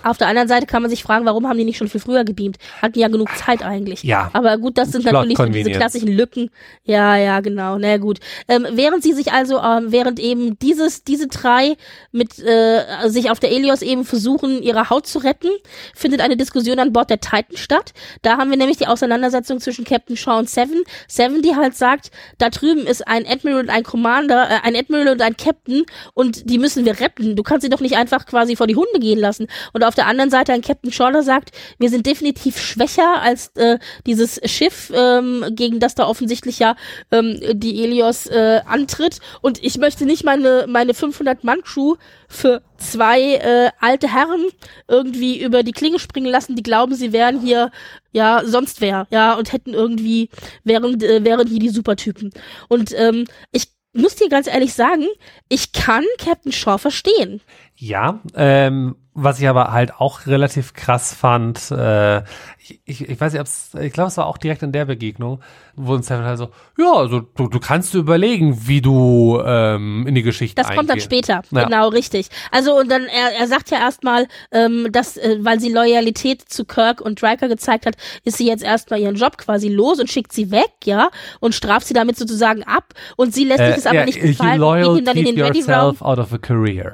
[0.03, 2.23] Auf der anderen Seite kann man sich fragen, warum haben die nicht schon viel früher
[2.23, 2.57] gebeamt?
[2.81, 4.03] Hatten ja genug Zeit eigentlich.
[4.03, 4.29] Ja.
[4.33, 6.49] Aber gut, das sind natürlich so diese klassischen Lücken.
[6.83, 7.77] Ja, ja, genau.
[7.77, 8.19] Na gut.
[8.47, 11.75] Ähm, während sie sich also, ähm, während eben dieses, diese drei
[12.11, 15.49] mit äh, sich auf der Elios eben versuchen, ihre Haut zu retten,
[15.95, 17.93] findet eine Diskussion an Bord der Titan statt.
[18.21, 20.83] Da haben wir nämlich die Auseinandersetzung zwischen Captain Shaw und Seven.
[21.07, 25.09] Seven, die halt sagt, da drüben ist ein Admiral und ein Commander, äh, ein Admiral
[25.09, 25.83] und ein Captain
[26.13, 27.35] und die müssen wir retten.
[27.35, 29.47] Du kannst sie doch nicht einfach quasi vor die Hunde gehen lassen.
[29.73, 33.77] Und auf der anderen Seite ein Captain Shaw sagt, wir sind definitiv schwächer als äh,
[34.05, 36.75] dieses Schiff, ähm, gegen das da offensichtlich ja
[37.11, 39.19] ähm, die Elios äh, antritt.
[39.41, 41.95] Und ich möchte nicht meine meine 500 Mann Crew
[42.27, 44.47] für zwei äh, alte Herren
[44.87, 47.71] irgendwie über die Klinge springen lassen, die glauben, sie wären hier
[48.11, 50.29] ja sonst wer, ja und hätten irgendwie
[50.63, 52.31] wären äh, wären hier die Supertypen.
[52.67, 55.05] Und ähm, ich muss dir ganz ehrlich sagen,
[55.49, 57.41] ich kann Captain Shaw verstehen.
[57.75, 62.23] Ja, ähm, was ich aber halt auch relativ krass fand, äh,
[62.57, 65.41] ich, ich, ich weiß nicht, ob's, ich glaube, es war auch direkt in der Begegnung,
[65.75, 70.15] wo uns halt so, ja, also du, du kannst dir überlegen, wie du ähm, in
[70.15, 71.63] die Geschichte Das kommt dann später, ja.
[71.65, 72.29] genau, richtig.
[72.51, 76.65] Also und dann, er, er sagt ja erstmal, ähm, dass, äh, weil sie Loyalität zu
[76.65, 80.31] Kirk und Riker gezeigt hat, ist sie jetzt erstmal ihren Job quasi los und schickt
[80.31, 81.09] sie weg, ja,
[81.39, 84.21] und straft sie damit sozusagen ab und sie lässt sich es äh, aber ja, nicht
[84.21, 86.01] gefallen und geht dann in den Room.
[86.01, 86.93] out of a career.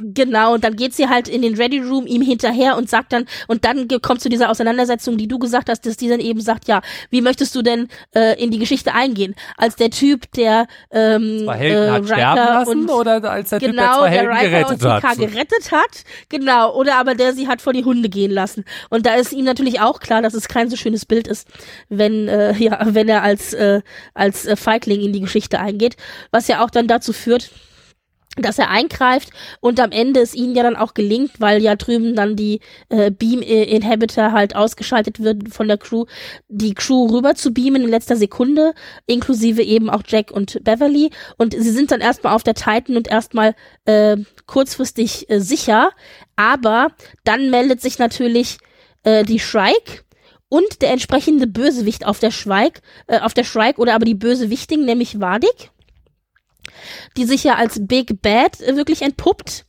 [0.00, 3.26] Genau, und dann geht sie halt in den Ready Room ihm hinterher und sagt dann,
[3.48, 6.68] und dann kommt zu dieser Auseinandersetzung, die du gesagt hast, dass die dann eben sagt,
[6.68, 6.80] ja,
[7.10, 9.34] wie möchtest du denn äh, in die Geschichte eingehen?
[9.56, 13.72] Als der Typ, der ähm, Helden äh, hat sterben lassen und, oder als der genau,
[13.72, 15.18] Typ, der zwei Helden der gerettet hat?
[15.18, 18.64] gerettet hat, genau, oder aber der sie hat vor die Hunde gehen lassen.
[18.90, 21.48] Und da ist ihm natürlich auch klar, dass es kein so schönes Bild ist,
[21.88, 23.82] wenn äh, ja, wenn er als äh,
[24.14, 25.96] als äh, Feigling in die Geschichte eingeht,
[26.30, 27.50] was ja auch dann dazu führt,
[28.36, 29.30] dass er eingreift
[29.60, 33.10] und am Ende es ihnen ja dann auch gelingt, weil ja drüben dann die äh,
[33.10, 36.06] Beam Inhabitor halt ausgeschaltet wird von der Crew,
[36.48, 38.74] die Crew rüber zu beamen in letzter Sekunde,
[39.06, 41.10] inklusive eben auch Jack und Beverly.
[41.38, 43.54] Und sie sind dann erstmal auf der Titan und erstmal
[43.84, 44.16] äh,
[44.46, 45.90] kurzfristig äh, sicher,
[46.36, 46.88] aber
[47.24, 48.58] dann meldet sich natürlich
[49.04, 50.02] äh, die Shrike
[50.48, 54.84] und der entsprechende Bösewicht auf der Shrike, äh, auf der Shrike oder aber die Bösewichtin,
[54.84, 55.70] nämlich Vadik
[57.16, 59.66] die sich ja als Big Bad wirklich entpuppt.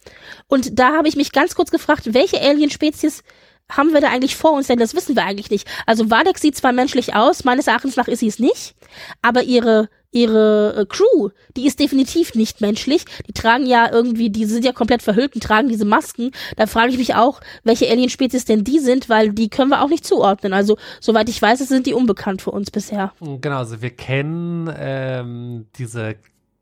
[0.48, 3.24] Und da habe ich mich ganz kurz gefragt, welche Alien-Spezies
[3.70, 4.68] haben wir da eigentlich vor uns?
[4.68, 5.68] Denn das wissen wir eigentlich nicht.
[5.86, 8.76] Also Vadek sieht zwar menschlich aus, meines Erachtens nach ist sie es nicht,
[9.22, 13.04] aber ihre ihre äh, Crew, die ist definitiv nicht menschlich.
[13.28, 16.32] Die tragen ja irgendwie, die sind ja komplett verhüllt und tragen diese Masken.
[16.56, 19.90] Da frage ich mich auch, welche Alien-Spezies denn die sind, weil die können wir auch
[19.90, 20.54] nicht zuordnen.
[20.54, 23.12] Also, soweit ich weiß, sind die unbekannt für uns bisher.
[23.20, 26.16] Genau, also wir kennen ähm, diese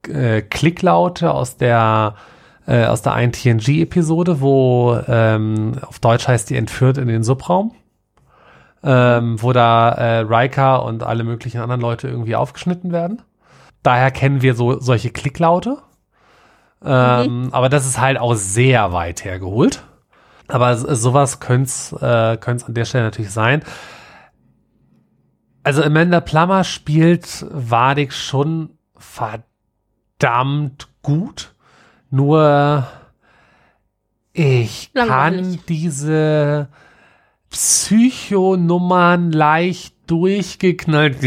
[0.07, 2.15] äh, Klicklaute aus der
[2.65, 7.73] äh, aus der einen TNG-Episode, wo ähm, auf Deutsch heißt die entführt in den Subraum,
[8.83, 13.21] ähm, wo da äh, Riker und alle möglichen anderen Leute irgendwie aufgeschnitten werden.
[13.81, 15.77] Daher kennen wir so solche Klicklaute.
[16.85, 17.53] Ähm, mhm.
[17.53, 19.83] Aber das ist halt auch sehr weit hergeholt.
[20.47, 23.63] Aber sowas könnte es äh, an der Stelle natürlich sein.
[25.63, 29.52] Also Amanda Plummer spielt Wadig schon verdammt
[30.23, 31.53] verdammt gut.
[32.09, 32.87] Nur
[34.31, 35.09] ich Langweilig.
[35.09, 36.69] kann diese
[37.49, 41.17] Psychonummern leicht durchgeknallt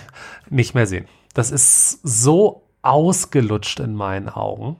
[0.50, 1.06] nicht mehr sehen.
[1.34, 4.76] Das ist so ausgelutscht in meinen Augen.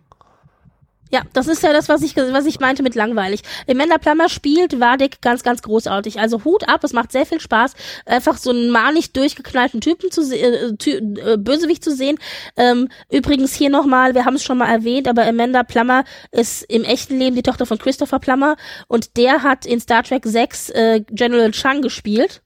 [1.12, 3.42] Ja, das ist ja das, was ich, was ich meinte mit langweilig.
[3.68, 6.18] Amanda Plummer spielt Wadik ganz, ganz großartig.
[6.18, 7.74] Also Hut ab, es macht sehr viel Spaß,
[8.06, 12.16] einfach so einen malig durchgeknallten Typen zu äh, äh, Bösewicht zu sehen.
[12.56, 16.82] Ähm, übrigens hier nochmal, wir haben es schon mal erwähnt, aber Amanda Plummer ist im
[16.82, 18.56] echten Leben die Tochter von Christopher Plummer
[18.88, 22.40] und der hat in Star Trek 6 äh, General Chang gespielt.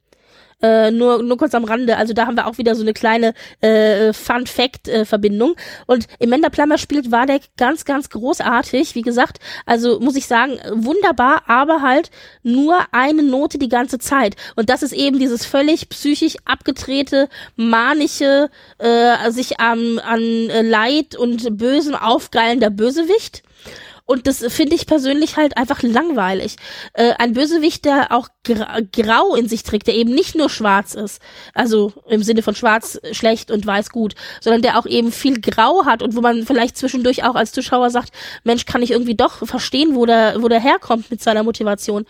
[0.63, 1.99] Äh, nur, nur kurz am Rande.
[1.99, 5.55] Also da haben wir auch wieder so eine kleine äh, Fun-Fact-Verbindung.
[5.87, 8.95] und Amanda Plummer spielt Wadek ganz, ganz großartig.
[8.95, 12.11] Wie gesagt, also muss ich sagen, wunderbar, aber halt
[12.43, 14.37] nur eine Note die ganze Zeit.
[14.55, 18.49] Und das ist eben dieses völlig psychisch abgedrehte, manische,
[18.79, 23.43] äh, sich an, an Leid und Bösem aufgeilender Bösewicht.
[24.07, 26.57] Und das finde ich persönlich halt einfach langweilig.
[26.93, 30.95] Äh, ein Bösewicht, der auch gra grau in sich trägt, der eben nicht nur schwarz
[30.95, 31.21] ist,
[31.55, 35.85] also im Sinne von schwarz schlecht und weiß gut, sondern der auch eben viel grau
[35.85, 38.11] hat und wo man vielleicht zwischendurch auch als Zuschauer sagt,
[38.45, 42.07] Mensch, kann ich irgendwie doch verstehen, wo der, wo der herkommt mit seiner Motivation.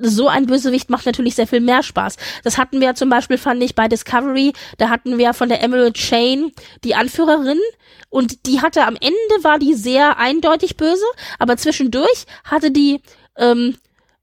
[0.00, 2.16] So ein Bösewicht macht natürlich sehr viel mehr Spaß.
[2.44, 5.94] Das hatten wir zum Beispiel, fand ich, bei Discovery, da hatten wir von der Emerald
[5.94, 6.52] Chain
[6.84, 7.58] die Anführerin,
[8.10, 11.04] und die hatte am Ende war die sehr eindeutig böse,
[11.38, 13.02] aber zwischendurch hatte die
[13.36, 13.76] ähm,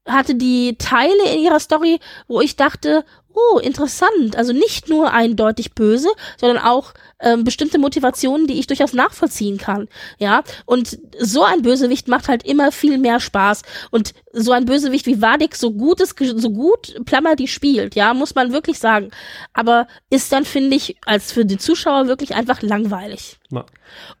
[0.06, 3.04] hatte die Teile in ihrer Story, wo ich dachte,
[3.36, 4.34] oh, interessant.
[4.34, 6.08] Also nicht nur eindeutig böse,
[6.40, 9.88] sondern auch ähm, bestimmte Motivationen, die ich durchaus nachvollziehen kann.
[10.18, 13.62] Ja, und so ein Bösewicht macht halt immer viel mehr Spaß.
[13.90, 18.14] Und so ein Bösewicht wie Vadik, so gut ist, so gut Plammer die spielt, ja,
[18.14, 19.10] muss man wirklich sagen.
[19.52, 23.38] Aber ist dann, finde ich, als für die Zuschauer wirklich einfach langweilig.
[23.50, 23.66] Na.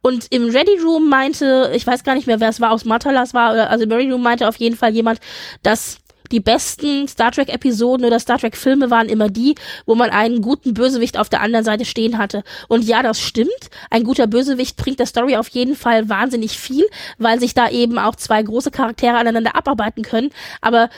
[0.02, 3.34] Und im Ready Room meinte, ich weiß gar nicht mehr, wer es war, aus Matalas
[3.34, 5.20] war, also im Ready Room meinte auf jeden Fall jemand,
[5.62, 5.98] dass
[6.32, 9.54] die besten Star Trek Episoden oder Star Trek Filme waren immer die,
[9.86, 12.42] wo man einen guten Bösewicht auf der anderen Seite stehen hatte.
[12.68, 13.50] Und ja, das stimmt.
[13.90, 16.84] Ein guter Bösewicht bringt der Story auf jeden Fall wahnsinnig viel,
[17.18, 20.30] weil sich da eben auch zwei große Charaktere aneinander abarbeiten können.
[20.60, 20.90] Aber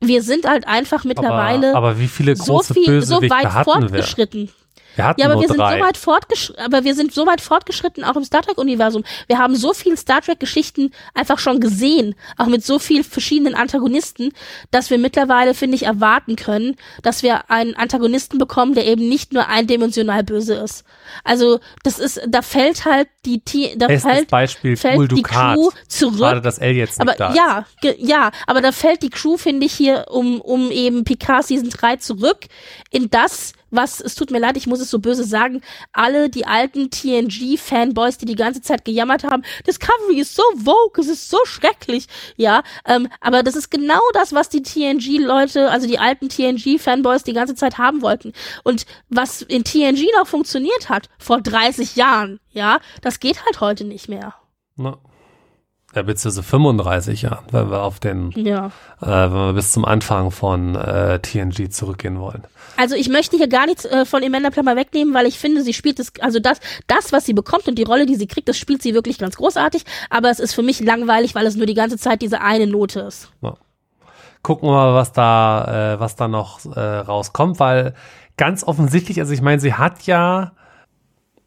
[0.00, 4.46] wir sind halt einfach mittlerweile aber, aber wie viele große so viel, so weit fortgeschritten.
[4.46, 4.59] Wir?
[5.00, 5.78] Wir hatten ja, aber nur wir sind drei.
[5.78, 9.04] so weit fortgeschritten, aber wir sind so weit fortgeschritten auch im Star Trek Universum.
[9.26, 13.54] Wir haben so viel Star Trek Geschichten einfach schon gesehen, auch mit so viel verschiedenen
[13.54, 14.32] Antagonisten,
[14.70, 19.32] dass wir mittlerweile finde ich erwarten können, dass wir einen Antagonisten bekommen, der eben nicht
[19.32, 20.84] nur eindimensional böse ist.
[21.24, 23.42] Also, das ist da fällt halt die
[23.76, 25.56] da Bestes fällt Beispiel fällt Gul die Dukat.
[25.56, 26.18] Crew zurück.
[26.18, 27.66] Schade, dass L jetzt aber da ja,
[27.98, 31.96] ja, aber da fällt die Crew, finde ich, hier um, um eben Picard Season 3
[31.96, 32.46] zurück
[32.90, 35.60] in das, was, es tut mir leid, ich muss es so böse sagen,
[35.92, 41.08] alle die alten TNG-Fanboys, die die ganze Zeit gejammert haben, Discovery ist so vogue, es
[41.08, 42.06] ist so schrecklich,
[42.36, 47.32] ja, ähm, aber das ist genau das, was die TNG-Leute, also die alten TNG-Fanboys die
[47.32, 48.32] ganze Zeit haben wollten.
[48.64, 53.84] Und was in TNG noch funktioniert hat, vor 30 Jahren, ja, das geht halt heute
[53.84, 54.34] nicht mehr.
[54.76, 55.09] ist.
[55.94, 58.66] Ja, beziehungsweise 35 Jahren, wenn wir auf den, Ja.
[59.00, 62.44] äh, wenn wir bis zum Anfang von äh, TNG zurückgehen wollen.
[62.76, 65.72] Also ich möchte hier gar nichts äh, von Amanda Plummer wegnehmen, weil ich finde, sie
[65.74, 68.56] spielt es, also das, das, was sie bekommt und die Rolle, die sie kriegt, das
[68.56, 69.82] spielt sie wirklich ganz großartig.
[70.10, 73.00] Aber es ist für mich langweilig, weil es nur die ganze Zeit diese eine Note
[73.00, 73.28] ist.
[74.42, 77.94] gucken wir mal, was da, äh, was da noch äh, rauskommt, weil
[78.36, 80.52] ganz offensichtlich, also ich meine, sie hat ja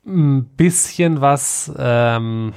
[0.06, 2.54] ein bisschen was, ähm,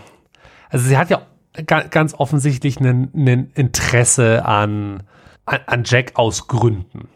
[0.69, 1.23] also sie hat ja
[1.65, 5.03] ganz offensichtlich ein Interesse an,
[5.45, 7.09] an, Jack aus Gründen.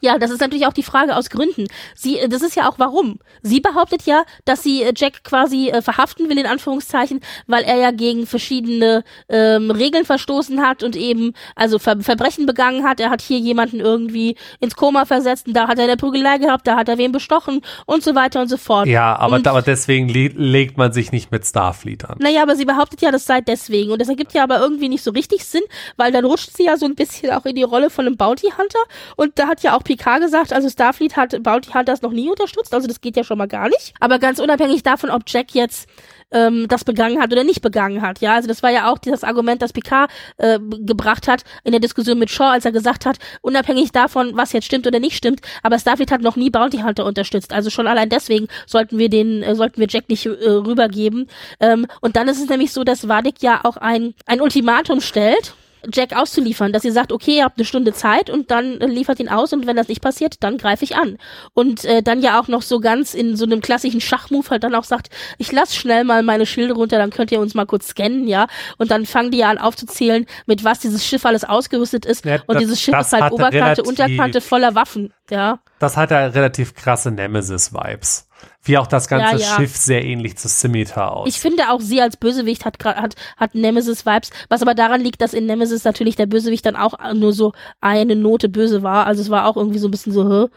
[0.00, 1.66] Ja, das ist natürlich auch die Frage aus Gründen.
[1.94, 3.18] Sie, äh, das ist ja auch warum.
[3.42, 7.76] Sie behauptet ja, dass sie äh, Jack quasi äh, verhaften will in Anführungszeichen, weil er
[7.76, 13.00] ja gegen verschiedene ähm, Regeln verstoßen hat und eben also Ver Verbrechen begangen hat.
[13.00, 16.66] Er hat hier jemanden irgendwie ins Koma versetzt und da hat er eine Prügelei gehabt,
[16.66, 18.86] da hat er wen bestochen und so weiter und so fort.
[18.86, 22.16] Ja, aber, Und- aber deswegen le legt man sich nicht mit Starfleet an.
[22.20, 23.90] Naja, aber sie behauptet ja, das sei deswegen.
[23.92, 25.62] Und das ergibt ja aber irgendwie nicht so richtig Sinn,
[25.96, 28.48] weil dann rutscht sie ja so ein bisschen auch in die Rolle von einem Bounty
[28.56, 28.78] Hunter.
[29.16, 32.74] Und da hat ja auch Picard gesagt, also Starfleet hat Bounty Hunters noch nie unterstützt,
[32.74, 33.94] also das geht ja schon mal gar nicht.
[34.00, 35.88] Aber ganz unabhängig davon, ob Jack jetzt
[36.30, 38.20] ähm, das begangen hat oder nicht begangen hat.
[38.20, 41.80] Ja, also das war ja auch das Argument, das Picard äh, gebracht hat in der
[41.80, 45.40] Diskussion mit Shaw, als er gesagt hat, unabhängig davon, was jetzt stimmt oder nicht stimmt,
[45.62, 47.52] aber Starfleet hat noch nie Bounty Hunter unterstützt.
[47.52, 51.28] Also schon allein deswegen sollten wir den, äh, sollten wir Jack nicht äh, rübergeben.
[51.60, 55.54] Ähm, und dann ist es nämlich so, dass Vadik ja auch ein, ein Ultimatum stellt.
[55.92, 59.20] Jack auszuliefern, dass ihr sagt, okay, ihr habt eine Stunde Zeit und dann äh, liefert
[59.20, 61.18] ihn aus und wenn das nicht passiert, dann greife ich an.
[61.54, 64.74] Und äh, dann ja auch noch so ganz in so einem klassischen Schachmove halt dann
[64.74, 65.08] auch sagt,
[65.38, 68.46] ich lass schnell mal meine Schilde runter, dann könnt ihr uns mal kurz scannen, ja.
[68.78, 72.24] Und dann fangen die ja an aufzuzählen, mit was dieses Schiff alles ausgerüstet ist.
[72.24, 75.58] Ja, und das- dieses Schiff ist halt Oberkante, relativ- Unterkante voller Waffen, ja.
[75.78, 78.27] Das hat ja relativ krasse Nemesis-Vibes.
[78.68, 79.56] Wie auch das ganze Ja, ja.
[79.56, 81.28] Schiff sehr ähnlich zu Scimitar aus.
[81.28, 85.20] Ich finde auch sie als Bösewicht hat hat hat Nemesis Vibes, was aber daran liegt,
[85.22, 89.22] dass in Nemesis natürlich der Bösewicht dann auch nur so eine Note böse war, also
[89.22, 90.48] es war auch irgendwie so ein bisschen so, hä?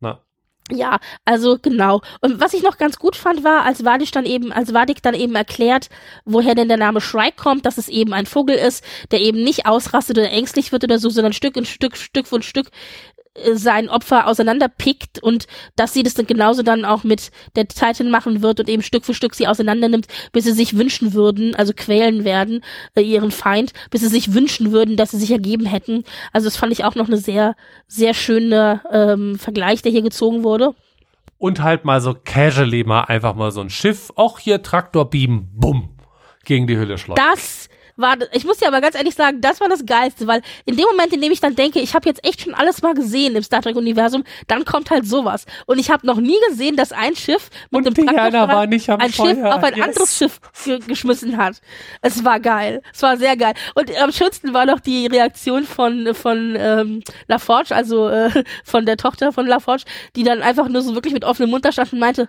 [0.00, 0.20] Na.
[0.70, 2.00] Ja, also genau.
[2.20, 5.14] Und was ich noch ganz gut fand, war, als Vadik dann eben, als Vadik dann
[5.14, 5.88] eben erklärt,
[6.24, 9.66] woher denn der Name Shrike kommt, dass es eben ein Vogel ist, der eben nicht
[9.66, 12.68] ausrastet oder ängstlich wird oder so, sondern Stück und Stück, Stück für Stück
[13.52, 18.42] sein Opfer auseinanderpickt und dass sie das dann genauso dann auch mit der Titan machen
[18.42, 22.24] wird und eben Stück für Stück sie auseinandernimmt, bis sie sich wünschen würden, also quälen
[22.24, 22.62] werden,
[22.94, 26.04] äh, ihren Feind, bis sie sich wünschen würden, dass sie sich ergeben hätten.
[26.32, 27.56] Also das fand ich auch noch eine sehr,
[27.86, 30.74] sehr schöne ähm, Vergleich, der hier gezogen wurde.
[31.38, 35.90] Und halt mal so casually mal einfach mal so ein Schiff, auch hier Traktorbeam, bumm,
[36.44, 37.26] gegen die Hülle schleudern.
[37.32, 40.76] Das war, ich muss dir aber ganz ehrlich sagen, das war das Geilste, weil in
[40.76, 43.34] dem Moment, in dem ich dann denke, ich habe jetzt echt schon alles mal gesehen
[43.36, 45.46] im Star Trek-Universum, dann kommt halt sowas.
[45.66, 49.00] Und ich habe noch nie gesehen, dass ein Schiff mit Und Traktorstrahl war nicht am
[49.00, 49.84] ein Schiff auf ein Yes.
[49.86, 51.60] anderes Schiff ge geschmissen hat.
[52.02, 52.82] Es war geil.
[52.94, 53.54] Es war sehr geil.
[53.74, 58.30] Und am schönsten war noch die Reaktion von von ähm, LaForge, also äh,
[58.64, 59.84] von der Tochter von LaForge,
[60.14, 62.28] die dann einfach nur so wirklich mit offenem Mund da stand und meinte,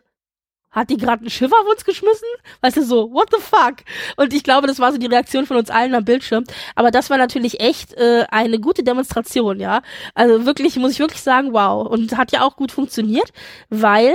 [0.77, 2.27] hat die gerade ein Schiff auf uns geschmissen?
[2.61, 3.77] Weißt du, so, what the fuck?
[4.15, 6.43] Und ich glaube, das war so die Reaktion von uns allen am Bildschirm.
[6.75, 9.81] Aber das war natürlich echt äh, eine gute Demonstration, ja.
[10.13, 11.87] Also wirklich, muss ich wirklich sagen, wow.
[11.87, 13.31] Und hat ja auch gut funktioniert,
[13.69, 14.13] weil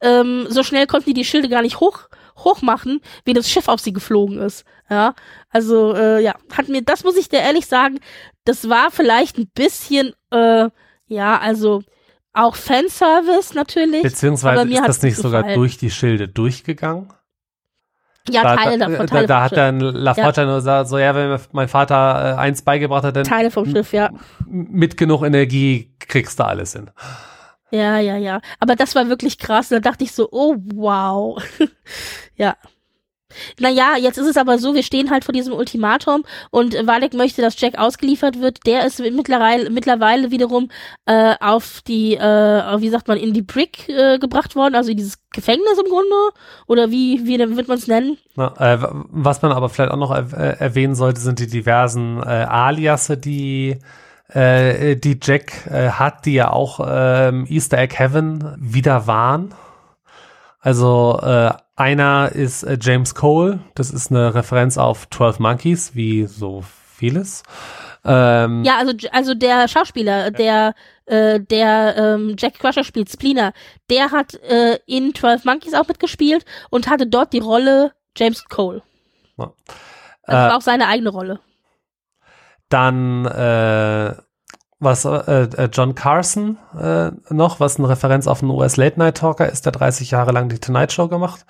[0.00, 3.66] ähm, so schnell konnten die die Schilde gar nicht hoch hoch machen, wie das Schiff
[3.66, 4.64] auf sie geflogen ist.
[4.90, 5.14] Ja,
[5.50, 7.98] also äh, ja, hat mir, das muss ich dir ehrlich sagen,
[8.44, 10.68] das war vielleicht ein bisschen, äh,
[11.08, 11.82] ja, also
[12.36, 14.02] auch Fanservice natürlich.
[14.02, 17.12] Beziehungsweise ist das nicht sogar durch die Schilde durchgegangen?
[18.28, 19.06] Ja, da, Teile da, davon.
[19.06, 22.36] Da, Teile da vom hat dann Laforte nur gesagt, so ja, wenn mir mein Vater
[22.36, 24.10] äh, eins beigebracht hat, dann Teile vom Schiff, ja.
[24.46, 26.90] mit genug Energie kriegst du alles hin.
[27.70, 28.40] Ja, ja, ja.
[28.60, 29.68] Aber das war wirklich krass.
[29.68, 31.42] Da dachte ich so, oh wow.
[32.36, 32.56] ja.
[33.60, 37.42] Naja, jetzt ist es aber so, wir stehen halt vor diesem Ultimatum und Walek möchte,
[37.42, 38.66] dass Jack ausgeliefert wird.
[38.66, 40.70] Der ist mittlerweile, mittlerweile wiederum
[41.06, 44.96] äh, auf die, äh, wie sagt man, in die Brick äh, gebracht worden, also in
[44.96, 46.14] dieses Gefängnis im Grunde.
[46.66, 48.18] Oder wie, wie wird man es nennen?
[48.34, 48.78] Na, äh,
[49.10, 53.16] was man aber vielleicht auch noch er äh, erwähnen sollte, sind die diversen äh, Aliasse,
[53.16, 53.78] die
[54.28, 59.54] äh, die Jack äh, hat, die ja auch ähm, Easter Egg Heaven wieder waren.
[60.60, 66.26] Also äh, einer ist äh, James Cole, das ist eine Referenz auf 12 Monkeys, wie
[66.26, 67.42] so vieles.
[68.04, 70.74] Ähm, Ja, also, also der Schauspieler, der,
[71.04, 73.52] äh, der ähm, Jack Crusher spielt, Spleena,
[73.90, 78.82] der hat äh, in 12 Monkeys auch mitgespielt und hatte dort die Rolle James Cole.
[79.36, 79.52] Ja.
[80.22, 81.40] Also Äh, war auch seine eigene Rolle.
[82.68, 84.14] Dann äh,
[84.78, 85.10] was äh,
[85.42, 89.64] äh, John Carson äh, noch, was eine Referenz auf einen US Late Night Talker ist,
[89.64, 91.44] der 30 Jahre lang die Tonight Show gemacht.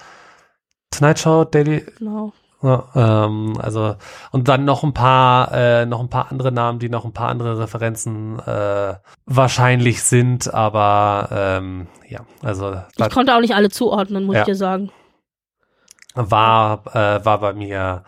[0.90, 2.32] Tonight Show, Daily, Genau.
[2.62, 3.96] ja, ähm, also
[4.30, 7.28] und dann noch ein paar, äh, noch ein paar andere Namen, die noch ein paar
[7.28, 8.94] andere Referenzen äh,
[9.26, 14.40] wahrscheinlich sind, aber ähm, ja, also Ich konnte auch nicht alle zuordnen, muss Ja.
[14.42, 14.90] ich dir sagen.
[16.14, 18.04] war äh, war bei mir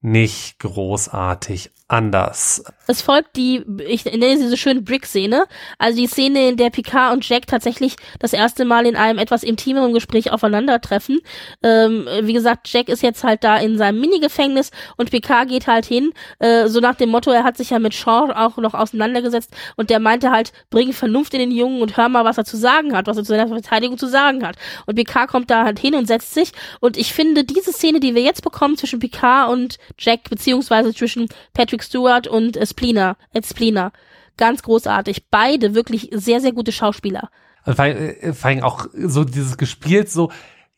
[0.00, 2.64] nicht großartig anders.
[2.90, 5.44] Es folgt die, ich nenne sie so schön Brick-Szene.
[5.76, 9.42] Also die Szene, in der Picard und Jack tatsächlich das erste Mal in einem etwas
[9.42, 11.20] intimeren Gespräch aufeinandertreffen.
[11.62, 15.84] Ähm, wie gesagt, Jack ist jetzt halt da in seinem Mini-Gefängnis und Picard geht halt
[15.84, 19.52] hin, äh, so nach dem Motto, er hat sich ja mit Shaw auch noch auseinandergesetzt
[19.76, 22.56] und der meinte halt, bring Vernunft in den Jungen und hör mal, was er zu
[22.56, 24.56] sagen hat, was er zu seiner Verteidigung zu sagen hat.
[24.86, 28.14] Und Picard kommt da halt hin und setzt sich und ich finde, diese Szene, die
[28.14, 33.44] wir jetzt bekommen zwischen Picard und Jack, beziehungsweise zwischen Patrick Stewart und äh, Spleena, Ed
[33.44, 33.92] Spleena,
[34.36, 35.28] ganz großartig.
[35.30, 37.30] Beide wirklich sehr, sehr gute Schauspieler.
[37.64, 40.30] Vor, allem, äh, vor allem auch so dieses gespielt so,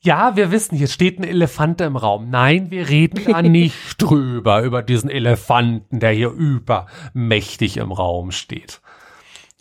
[0.02, 2.30] ja, wir wissen, hier steht ein Elefant im Raum.
[2.30, 8.80] Nein, wir reden da nicht drüber, über diesen Elefanten, der hier übermächtig im Raum steht.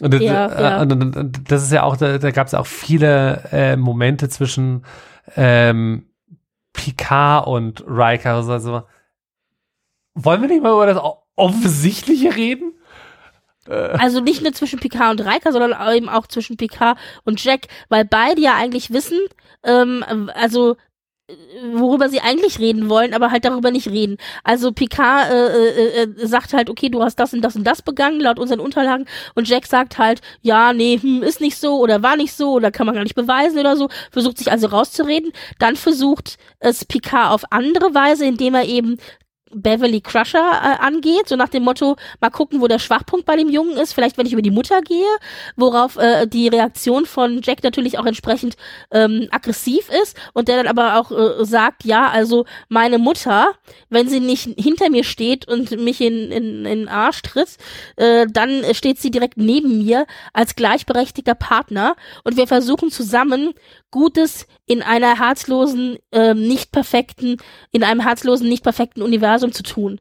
[0.01, 0.81] Und das, Ja, äh, ja.
[0.81, 4.29] Und, und, und das ist ja auch, da, da gab es auch viele äh, Momente
[4.29, 4.85] zwischen
[5.35, 6.05] ähm,
[6.71, 8.35] Picard und Riker.
[8.35, 8.83] Also,
[10.13, 10.97] wollen wir nicht mal über das
[11.39, 12.73] Offensichtliche reden?
[13.69, 18.03] Also nicht nur zwischen Picard und Riker, sondern eben auch zwischen Picard und Jack, weil
[18.03, 19.19] beide ja eigentlich wissen,
[19.63, 20.75] ähm, also
[21.27, 21.33] äh,
[21.73, 24.17] worüber sie eigentlich reden wollen, aber halt darüber nicht reden.
[24.43, 27.83] Also Picard äh, äh, äh, sagt halt, okay, du hast das und das und das
[27.83, 32.01] begangen, laut unseren Unterlagen, und Jack sagt halt, ja, nee, hm, ist nicht so oder
[32.01, 35.31] war nicht so oder kann man gar nicht beweisen oder so, versucht sich also rauszureden.
[35.59, 38.97] Dann versucht es Picard auf andere Weise, indem er eben
[39.51, 43.49] Beverly Crusher äh, angeht, so nach dem Motto, mal gucken, wo der Schwachpunkt bei dem
[43.49, 45.07] Jungen ist, vielleicht wenn ich über die Mutter gehe,
[45.55, 48.55] worauf äh, die Reaktion von Jack natürlich auch entsprechend
[48.91, 50.17] ähm, aggressiv ist.
[50.33, 53.53] Und der dann aber auch äh, sagt, ja, also meine Mutter,
[53.89, 57.57] wenn sie nicht hinter mir steht und mich in, in, in den Arsch tritt,
[57.95, 61.95] äh, dann steht sie direkt neben mir als gleichberechtigter Partner.
[62.23, 63.53] Und wir versuchen zusammen
[63.91, 67.37] Gutes in einer herzlosen, ähm, nicht perfekten,
[67.71, 69.99] in einem herzlosen, nicht perfekten Universum zu tun.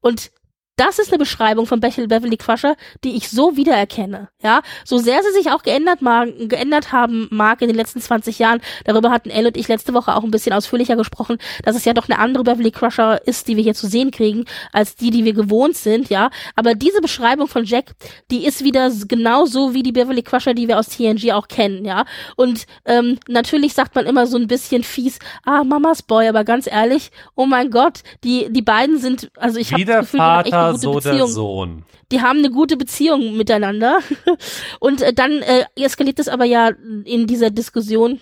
[0.00, 0.30] Und
[0.76, 4.28] das ist eine Beschreibung von Beverly Crusher, die ich so wiedererkenne.
[4.42, 8.38] Ja, so sehr sie sich auch geändert, mag, geändert haben mag in den letzten 20
[8.40, 8.60] Jahren.
[8.84, 11.92] Darüber hatten Elle und ich letzte Woche auch ein bisschen ausführlicher gesprochen, dass es ja
[11.92, 15.24] doch eine andere Beverly Crusher ist, die wir hier zu sehen kriegen, als die, die
[15.24, 16.10] wir gewohnt sind.
[16.10, 17.92] Ja, aber diese Beschreibung von Jack,
[18.30, 21.84] die ist wieder genauso wie die Beverly Crusher, die wir aus TNG auch kennen.
[21.84, 22.04] Ja,
[22.36, 26.66] und ähm, natürlich sagt man immer so ein bisschen fies, ah Mamas Boy, aber ganz
[26.66, 30.44] ehrlich, oh mein Gott, die die beiden sind, also ich habe das Gefühl, die haben
[30.44, 31.84] echt eine gute so Beziehung Sohn.
[32.12, 34.00] die haben eine gute Beziehung miteinander.
[34.80, 36.70] Und äh, dann äh, eskaliert es aber ja
[37.04, 38.20] in dieser Diskussion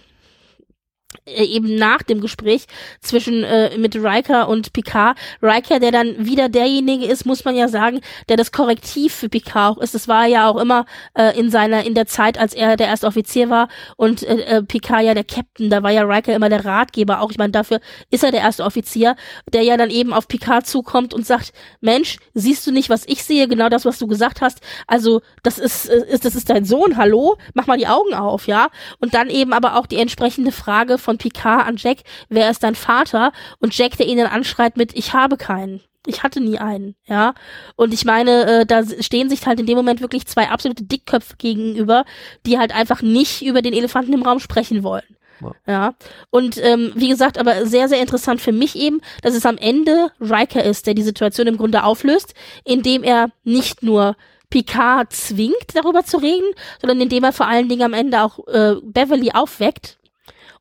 [1.26, 2.66] äh, eben nach dem Gespräch
[3.00, 5.16] zwischen äh, mit Riker und Picard.
[5.40, 9.76] Riker, der dann wieder derjenige ist, muss man ja sagen, der das Korrektiv für Picard
[9.76, 9.94] auch ist.
[9.94, 13.06] Das war ja auch immer äh, in seiner in der Zeit, als er der erste
[13.06, 15.70] Offizier war und äh, äh, Picard ja der Captain.
[15.70, 17.20] Da war ja Riker immer der Ratgeber.
[17.20, 19.14] Auch ich meine, dafür ist er der erste Offizier,
[19.52, 23.24] der ja dann eben auf Picard zukommt und sagt: Mensch, siehst du nicht, was ich
[23.24, 23.48] sehe?
[23.48, 24.60] Genau das, was du gesagt hast.
[24.86, 26.96] Also das ist, äh, ist das ist dein Sohn.
[26.96, 28.68] Hallo, mach mal die Augen auf, ja.
[28.98, 31.98] Und dann eben aber auch die entsprechende Frage von Picard an Jack,
[32.28, 33.32] wer ist dein Vater?
[33.58, 35.80] Und Jack, der ihn dann anschreit mit, ich habe keinen.
[36.06, 37.32] Ich hatte nie einen, ja.
[37.76, 41.36] Und ich meine, äh, da stehen sich halt in dem Moment wirklich zwei absolute Dickköpfe
[41.36, 42.04] gegenüber,
[42.44, 45.16] die halt einfach nicht über den Elefanten im Raum sprechen wollen.
[45.40, 45.52] Ja.
[45.66, 45.94] ja.
[46.30, 50.10] Und ähm, wie gesagt, aber sehr, sehr interessant für mich eben, dass es am Ende
[50.20, 52.34] Riker ist, der die Situation im Grunde auflöst,
[52.64, 54.16] indem er nicht nur
[54.50, 58.74] Picard zwingt, darüber zu reden, sondern indem er vor allen Dingen am Ende auch äh,
[58.82, 59.98] Beverly aufweckt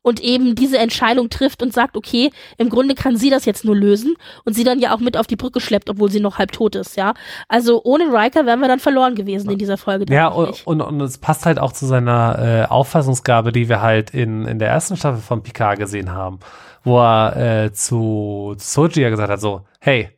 [0.02, 3.76] und eben diese Entscheidung trifft und sagt, okay, im Grunde kann sie das jetzt nur
[3.76, 6.52] lösen und sie dann ja auch mit auf die Brücke schleppt, obwohl sie noch halb
[6.52, 7.14] tot ist, ja.
[7.48, 10.12] Also ohne Riker wären wir dann verloren gewesen in dieser Folge.
[10.12, 14.10] Ja, und, und, und es passt halt auch zu seiner äh, Auffassungsgabe, die wir halt
[14.10, 16.40] in, in der ersten Staffel von Picard gesehen haben,
[16.84, 20.10] wo er äh, zu Soji ja gesagt hat, so, hey,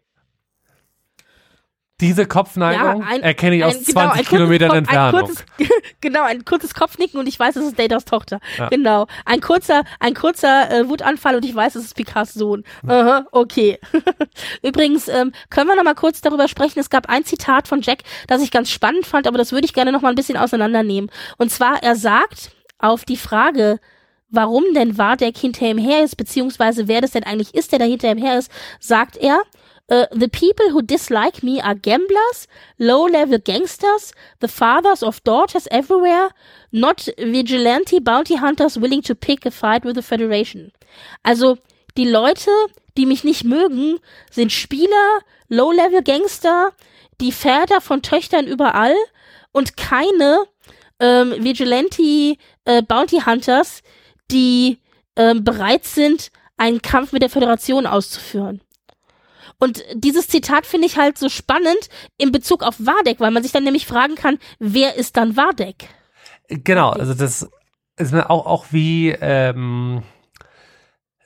[2.00, 5.20] diese Kopfneigung ja, ein, erkenne ich aus ein, 20 genau, Kilometern Kopf, Entfernung.
[5.20, 5.44] Ein kurzes,
[6.00, 8.40] genau, ein kurzes Kopfnicken und ich weiß, es ist Datas Tochter.
[8.58, 8.68] Ja.
[8.68, 9.06] Genau.
[9.24, 12.64] Ein kurzer, ein kurzer äh, Wutanfall und ich weiß, es ist Picards Sohn.
[12.82, 12.90] Mhm.
[12.90, 13.78] Aha, okay.
[14.62, 16.80] Übrigens, ähm, können wir noch mal kurz darüber sprechen.
[16.80, 19.72] Es gab ein Zitat von Jack, das ich ganz spannend fand, aber das würde ich
[19.72, 21.10] gerne noch mal ein bisschen auseinandernehmen.
[21.38, 23.78] Und zwar, er sagt auf die Frage,
[24.30, 27.84] warum denn Wardeck hinter ihm her ist, beziehungsweise wer das denn eigentlich ist, der da
[27.84, 29.40] hinter ihm her ist, sagt er,
[29.90, 36.30] Uh, the people who dislike me are gamblers, low-level gangsters, the fathers of daughters everywhere,
[36.72, 40.72] not vigilante bounty hunters willing to pick a fight with the Federation.
[41.22, 41.58] Also,
[41.98, 42.50] die Leute,
[42.96, 43.98] die mich nicht mögen,
[44.30, 46.72] sind Spieler, low-level Gangster,
[47.20, 48.96] die Väter von Töchtern überall
[49.52, 50.44] und keine
[50.98, 53.82] ähm, Vigilante äh, Bounty Hunters,
[54.30, 54.78] die
[55.16, 58.60] ähm, bereit sind, einen Kampf mit der Föderation auszuführen.
[59.58, 61.88] Und dieses Zitat finde ich halt so spannend
[62.18, 65.88] in Bezug auf Wardeck, weil man sich dann nämlich fragen kann, wer ist dann Wardeck?
[66.48, 67.48] Genau, also das
[67.96, 70.02] ist auch, auch wie ähm,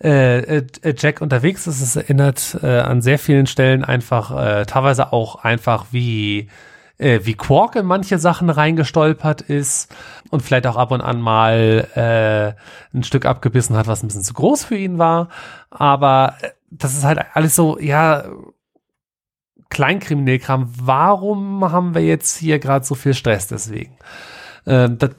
[0.03, 1.81] äh, äh, Jack unterwegs ist.
[1.81, 6.49] Es erinnert äh, an sehr vielen Stellen einfach, äh, teilweise auch einfach wie
[6.99, 9.95] äh, wie Quark in manche Sachen reingestolpert ist
[10.31, 14.23] und vielleicht auch ab und an mal äh, ein Stück abgebissen hat, was ein bisschen
[14.23, 15.29] zu groß für ihn war.
[15.71, 18.25] Aber äh, das ist halt alles so, ja,
[19.71, 20.73] Kleinkriminellkram.
[20.81, 23.97] Warum haben wir jetzt hier gerade so viel Stress deswegen?
[24.65, 25.11] Äh, das,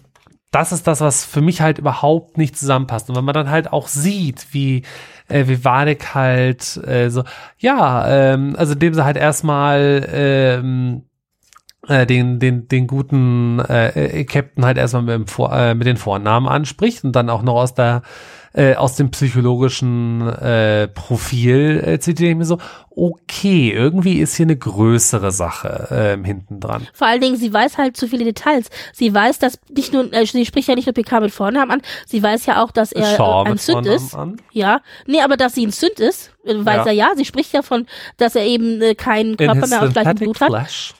[0.51, 3.09] das ist das, was für mich halt überhaupt nicht zusammenpasst.
[3.09, 4.83] Und wenn man dann halt auch sieht, wie,
[5.27, 7.23] äh, wie Wadek halt äh, so,
[7.59, 11.03] ja, ähm, also dem sie halt erstmal ähm,
[11.87, 15.97] äh, den, den, den guten äh, Captain halt erstmal mit, dem Vor äh, mit den
[15.97, 18.01] Vornamen anspricht und dann auch noch aus der
[18.53, 22.57] äh, aus dem psychologischen äh, Profil äh, zitiere ich mir so,
[22.95, 26.87] okay, irgendwie ist hier eine größere Sache äh, hinten dran.
[26.93, 28.69] Vor allen Dingen, sie weiß halt zu viele Details.
[28.93, 31.81] Sie weiß, dass nicht nur, äh, sie spricht ja nicht nur PK mit Vornamen an,
[32.05, 34.15] sie weiß ja auch, dass er äh, ein Sünd ist.
[34.15, 34.41] An.
[34.51, 36.85] Ja, nee, aber dass sie ein Sünd ist, äh, weiß ja.
[36.85, 37.11] er ja.
[37.15, 37.85] Sie spricht ja von,
[38.17, 40.49] dass er eben äh, keinen Körper mehr aus gleichem Blut hat.
[40.49, 40.93] Flash.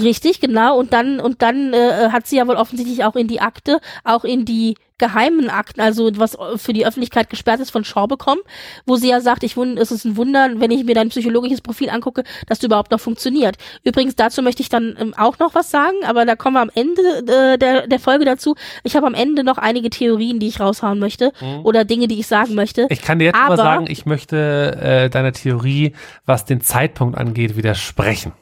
[0.00, 0.78] Richtig, genau.
[0.78, 4.24] Und dann, und dann äh, hat sie ja wohl offensichtlich auch in die Akte, auch
[4.24, 8.40] in die geheimen Akten, also was für die Öffentlichkeit gesperrt ist, von Shaw bekommen,
[8.84, 11.60] wo sie ja sagt, ich wund, es ist ein Wunder, wenn ich mir dein psychologisches
[11.60, 13.56] Profil angucke, dass du überhaupt noch funktioniert.
[13.84, 16.70] Übrigens, dazu möchte ich dann ähm, auch noch was sagen, aber da kommen wir am
[16.74, 18.56] Ende äh, der, der Folge dazu.
[18.82, 21.64] Ich habe am Ende noch einige Theorien, die ich raushauen möchte mhm.
[21.64, 22.86] oder Dinge, die ich sagen möchte.
[22.90, 25.92] Ich kann dir jetzt aber, mal sagen, ich möchte äh, deiner Theorie,
[26.26, 28.32] was den Zeitpunkt angeht, widersprechen.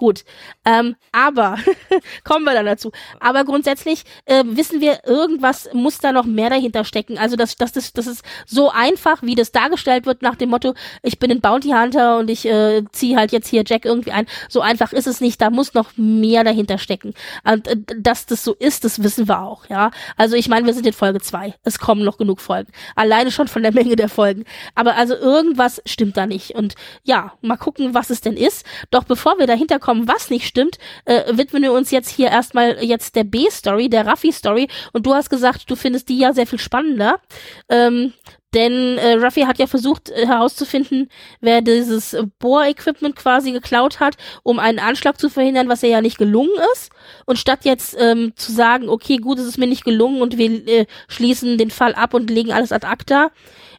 [0.00, 0.24] Gut,
[0.70, 1.56] ähm, aber
[2.24, 2.92] kommen wir dann dazu.
[3.18, 7.18] Aber grundsätzlich äh, wissen wir, irgendwas muss da noch mehr dahinter stecken.
[7.18, 10.74] Also das, das, das, das ist so einfach, wie das dargestellt wird nach dem Motto,
[11.02, 14.26] ich bin ein Bounty Hunter und ich äh, ziehe halt jetzt hier Jack irgendwie ein.
[14.48, 15.40] So einfach ist es nicht.
[15.40, 17.14] Da muss noch mehr dahinter stecken.
[17.44, 19.68] Und äh, dass das so ist, das wissen wir auch.
[19.68, 21.54] Ja, also ich meine, wir sind in Folge zwei.
[21.64, 22.70] Es kommen noch genug Folgen.
[22.94, 24.44] Alleine schon von der Menge der Folgen.
[24.76, 26.54] Aber also irgendwas stimmt da nicht.
[26.54, 28.64] Und ja, mal gucken, was es denn ist.
[28.90, 30.59] Doch bevor wir dahinter kommen, was nicht stimmt,
[31.04, 34.68] äh, widmen wir uns jetzt hier erstmal jetzt der B-Story, der Raffi-Story.
[34.92, 37.20] Und du hast gesagt, du findest die ja sehr viel spannender.
[37.68, 38.12] Ähm,
[38.52, 41.08] Denn äh, Ruffy hat ja versucht äh, herauszufinden,
[41.40, 46.18] wer dieses Bohr-Equipment quasi geklaut hat, um einen Anschlag zu verhindern, was ja ja nicht
[46.18, 46.90] gelungen ist.
[47.26, 50.66] Und statt jetzt ähm, zu sagen, okay, gut, es ist mir nicht gelungen und wir
[50.66, 53.30] äh, schließen den Fall ab und legen alles ad acta,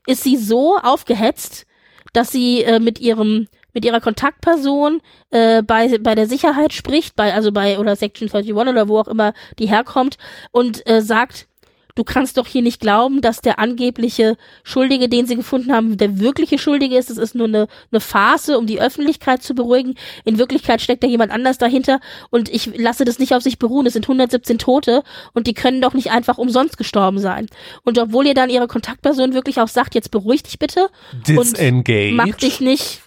[0.07, 1.65] ist sie so aufgehetzt,
[2.13, 7.34] dass sie äh, mit ihrem mit ihrer Kontaktperson äh, bei bei der Sicherheit spricht, bei
[7.34, 10.17] also bei oder Section 31 oder wo auch immer die herkommt
[10.51, 11.47] und äh, sagt,
[11.95, 16.19] du kannst doch hier nicht glauben, dass der angebliche Schuldige, den sie gefunden haben, der
[16.19, 17.09] wirkliche Schuldige ist.
[17.09, 19.95] Das ist nur eine, eine Farce, um die Öffentlichkeit zu beruhigen.
[20.26, 21.99] In Wirklichkeit steckt da jemand anders dahinter
[22.30, 23.86] und ich lasse das nicht auf sich beruhen.
[23.86, 25.03] Es sind 117 Tote
[25.34, 27.47] und die können doch nicht einfach umsonst gestorben sein.
[27.84, 30.89] Und obwohl ihr dann ihre Kontaktperson wirklich auch sagt, jetzt beruhig dich bitte
[31.28, 32.09] Disengage.
[32.09, 33.01] und mach dich nicht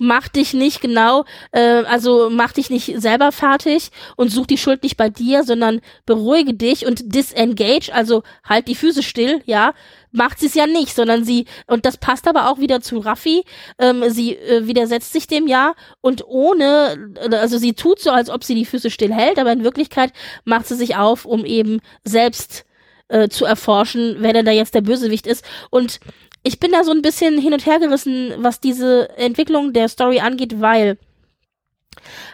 [0.00, 4.82] mach dich nicht genau, äh, also mach dich nicht selber fertig und such die Schuld
[4.82, 9.74] nicht bei dir, sondern beruhige dich und disengage, also halt die Füße still, ja,
[10.12, 13.44] macht sie es ja nicht, sondern sie, und das passt aber auch wieder zu Raffi,
[13.78, 18.44] ähm, sie äh, widersetzt sich dem ja und ohne, also sie tut so, als ob
[18.44, 20.12] sie die Füße still hält, aber in Wirklichkeit
[20.44, 22.64] macht sie sich auf, um eben selbst
[23.08, 25.44] äh, zu erforschen, wer denn da jetzt der Bösewicht ist.
[25.70, 26.00] Und
[26.44, 30.20] ich bin da so ein bisschen hin und her gerissen, was diese Entwicklung der Story
[30.20, 30.98] angeht, weil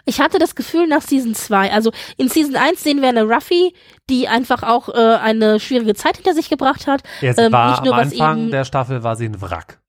[0.05, 3.73] ich hatte das Gefühl nach Season 2, also in Season 1 sehen wir eine Ruffy,
[4.09, 7.03] die einfach auch äh, eine schwierige Zeit hinter sich gebracht hat.
[7.21, 9.79] Jetzt Ähm, war nicht nur, am Anfang der Staffel war sie ein Wrack.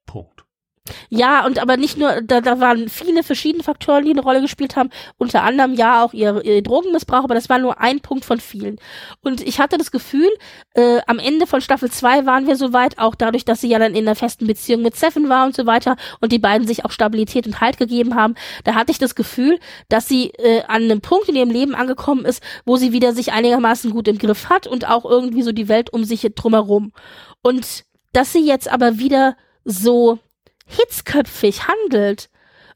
[1.09, 4.75] Ja, und aber nicht nur, da, da waren viele verschiedene Faktoren, die eine Rolle gespielt
[4.75, 4.91] haben.
[5.17, 8.81] Unter anderem ja auch ihr, ihr Drogenmissbrauch, aber das war nur ein Punkt von vielen.
[9.21, 10.29] Und ich hatte das Gefühl,
[10.75, 13.95] äh, am Ende von Staffel 2 waren wir soweit, auch dadurch, dass sie ja dann
[13.95, 16.91] in einer festen Beziehung mit Seven war und so weiter und die beiden sich auch
[16.91, 18.35] Stabilität und Halt gegeben haben.
[18.65, 22.25] Da hatte ich das Gefühl, dass sie äh, an einem Punkt in ihrem Leben angekommen
[22.25, 25.69] ist, wo sie wieder sich einigermaßen gut im Griff hat und auch irgendwie so die
[25.69, 26.93] Welt um sich drumherum.
[27.41, 30.19] Und dass sie jetzt aber wieder so
[30.67, 32.29] hitzköpfig handelt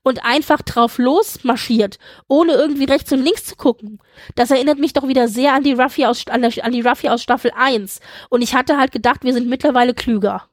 [0.02, 3.98] und einfach drauf losmarschiert, ohne irgendwie rechts und links zu gucken.
[4.36, 7.08] Das erinnert mich doch wieder sehr an die Ruffy aus, an, der, an die Ruffy
[7.08, 8.00] aus Staffel 1.
[8.28, 10.48] Und ich hatte halt gedacht, wir sind mittlerweile klüger.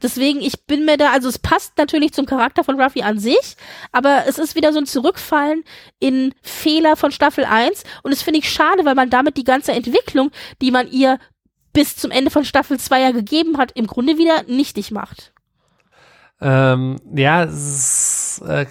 [0.00, 3.56] Deswegen, ich bin mir da, also es passt natürlich zum Charakter von Ruffy an sich,
[3.92, 5.64] aber es ist wieder so ein Zurückfallen
[5.98, 9.72] in Fehler von Staffel 1 und das finde ich schade, weil man damit die ganze
[9.72, 10.30] Entwicklung,
[10.60, 11.18] die man ihr
[11.72, 15.32] bis zum Ende von Staffel 2 ja gegeben hat, im Grunde wieder nichtig macht.
[16.42, 18.66] Ähm, ja, es ist, äh,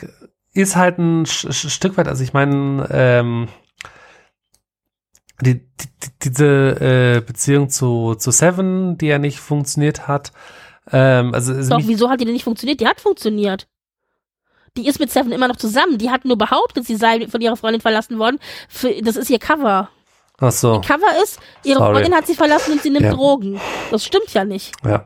[0.54, 3.48] ist halt ein Stück weit, also ich meine, ähm,
[5.42, 5.88] die, die,
[6.24, 10.32] diese äh, Beziehung zu, zu Seven, die ja nicht funktioniert hat,
[10.92, 12.80] ähm, also, Doch, mich, wieso hat die denn nicht funktioniert?
[12.82, 13.68] Die hat funktioniert.
[14.78, 15.98] Die ist mit Seven immer noch zusammen.
[15.98, 18.40] Die hat nur behauptet, sie sei von ihrer Freundin verlassen worden.
[18.70, 19.90] Für, das ist ihr Cover.
[20.40, 21.94] ach so, Cover ist, ihre Sorry.
[21.94, 23.14] Freundin hat sie verlassen und sie nimmt Ja.
[23.14, 23.60] Drogen.
[23.92, 24.72] Das stimmt ja nicht.
[24.84, 25.06] ja.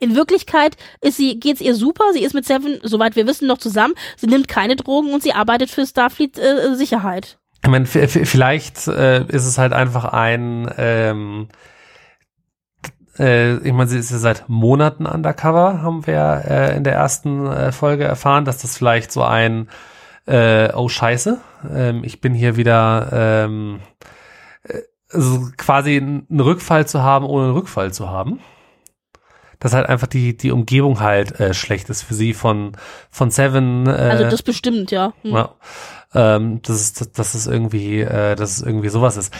[0.00, 2.04] In Wirklichkeit ist sie, geht's ihr super.
[2.12, 3.94] Sie ist mit Seven, soweit wir wissen, noch zusammen.
[4.16, 7.38] Sie nimmt keine Drogen und sie arbeitet für Starfleet äh, Sicherheit.
[7.62, 11.48] Ich meine, vielleicht äh, ist es halt einfach ein, ähm,
[13.18, 17.46] äh, ich meine, sie ist ja seit Monaten undercover, haben wir äh, in der ersten
[17.46, 19.68] äh, Folge erfahren, dass das vielleicht so ein,
[20.26, 21.40] äh, oh Scheiße,
[21.74, 23.80] ähm, ich bin hier wieder, ähm,
[24.62, 28.40] äh, also quasi einen Rückfall zu haben, ohne einen Rückfall zu haben.
[29.58, 32.72] Dass halt einfach die, die Umgebung halt äh, schlecht ist für sie von,
[33.10, 33.86] von Seven.
[33.86, 35.12] Äh, Also das bestimmt, ja.
[35.22, 35.32] Hm.
[35.32, 35.54] ja.
[36.14, 39.32] Ähm, das ist, das ist irgendwie, äh, dass es irgendwie sowas ist.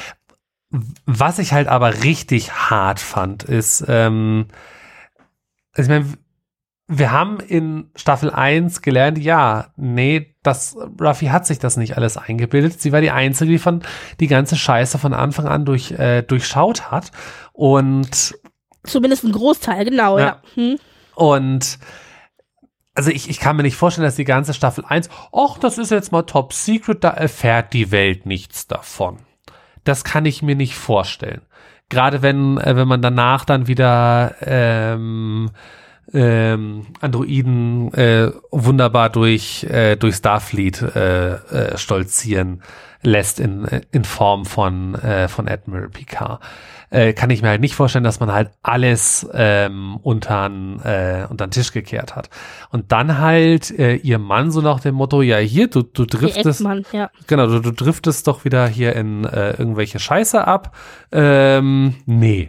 [1.06, 4.46] Was ich halt aber richtig hart fand, ist, ähm,
[5.76, 6.06] ich meine,
[6.88, 12.16] wir haben in Staffel 1 gelernt, ja, nee, das, Ruffy hat sich das nicht alles
[12.16, 12.80] eingebildet.
[12.80, 13.82] Sie war die Einzige, die von,
[14.20, 17.10] die ganze Scheiße von Anfang an durch, äh, durchschaut hat.
[17.52, 18.38] Und
[18.86, 20.24] Zumindest ein Großteil, genau, Ja.
[20.24, 20.42] ja.
[20.54, 20.78] Hm.
[21.14, 21.78] und
[22.94, 25.90] also ich, ich kann mir nicht vorstellen, dass die ganze Staffel 1, ach, das ist
[25.90, 29.18] jetzt mal top secret, da erfährt die Welt nichts davon.
[29.84, 31.42] Das kann ich mir nicht vorstellen.
[31.90, 35.50] Gerade wenn, äh, wenn man danach dann wieder ähm,
[36.12, 42.62] ähm, Androiden äh, wunderbar durch, äh, durch Starfleet äh, äh, stolzieren
[43.02, 46.40] lässt in, in Form von, äh, von Admiral Picard.
[46.88, 51.50] Äh, kann ich mir halt nicht vorstellen, dass man halt alles ähm, untern, äh, untern
[51.50, 52.30] Tisch gekehrt hat.
[52.70, 56.64] Und dann halt äh, ihr Mann so nach dem Motto, ja hier, du, du driftest,
[56.92, 57.10] ja.
[57.26, 60.76] genau, du, du driftest doch wieder hier in äh, irgendwelche Scheiße ab.
[61.10, 62.46] Ähm, nee,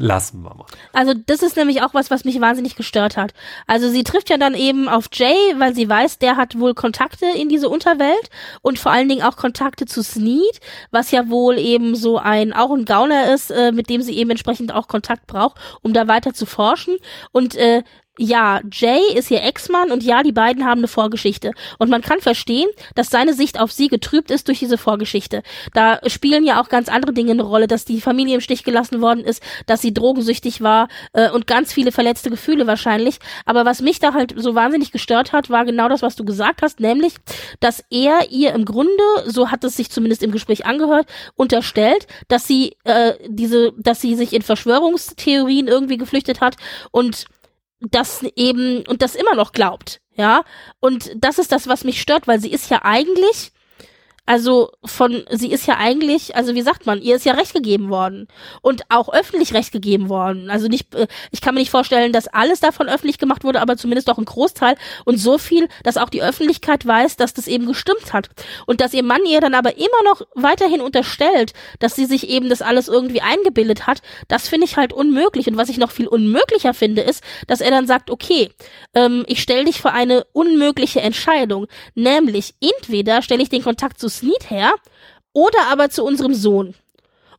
[0.00, 0.64] lassen wir mal.
[0.94, 3.34] Also das ist nämlich auch was, was mich wahnsinnig gestört hat.
[3.66, 7.26] Also sie trifft ja dann eben auf Jay, weil sie weiß, der hat wohl Kontakte
[7.36, 8.30] in diese Unterwelt
[8.62, 10.60] und vor allen Dingen auch Kontakte zu Sneed,
[10.90, 14.30] was ja wohl eben so ein auch ein Gauner ist, äh, mit dem sie eben
[14.30, 16.96] entsprechend auch Kontakt braucht, um da weiter zu forschen.
[17.32, 17.82] Und äh,
[18.22, 21.52] ja, Jay ist ihr Ex-Mann und ja, die beiden haben eine Vorgeschichte.
[21.78, 25.42] Und man kann verstehen, dass seine Sicht auf sie getrübt ist durch diese Vorgeschichte.
[25.72, 29.00] Da spielen ja auch ganz andere Dinge eine Rolle, dass die Familie im Stich gelassen
[29.00, 33.20] worden ist, dass sie drogensüchtig war äh, und ganz viele verletzte Gefühle wahrscheinlich.
[33.46, 36.60] Aber was mich da halt so wahnsinnig gestört hat, war genau das, was du gesagt
[36.60, 37.14] hast, nämlich,
[37.60, 38.90] dass er ihr im Grunde,
[39.24, 41.06] so hat es sich zumindest im Gespräch angehört,
[41.36, 46.56] unterstellt, dass sie äh, diese, dass sie sich in Verschwörungstheorien irgendwie geflüchtet hat
[46.90, 47.24] und
[47.80, 50.44] das eben und das immer noch glaubt, ja.
[50.80, 53.52] Und das ist das, was mich stört, weil sie ist ja eigentlich
[54.30, 57.90] also von, sie ist ja eigentlich, also wie sagt man, ihr ist ja Recht gegeben
[57.90, 58.28] worden
[58.62, 60.50] und auch öffentlich Recht gegeben worden.
[60.50, 63.76] Also nicht, äh, ich kann mir nicht vorstellen, dass alles davon öffentlich gemacht wurde, aber
[63.76, 67.66] zumindest auch ein Großteil und so viel, dass auch die Öffentlichkeit weiß, dass das eben
[67.66, 68.28] gestimmt hat
[68.66, 72.48] und dass ihr Mann ihr dann aber immer noch weiterhin unterstellt, dass sie sich eben
[72.48, 74.00] das alles irgendwie eingebildet hat.
[74.28, 77.72] Das finde ich halt unmöglich und was ich noch viel unmöglicher finde, ist, dass er
[77.72, 78.50] dann sagt, okay,
[78.94, 81.66] ähm, ich stelle dich vor eine unmögliche Entscheidung,
[81.96, 84.74] nämlich entweder stelle ich den Kontakt zu Sneed her
[85.32, 86.74] oder aber zu unserem Sohn.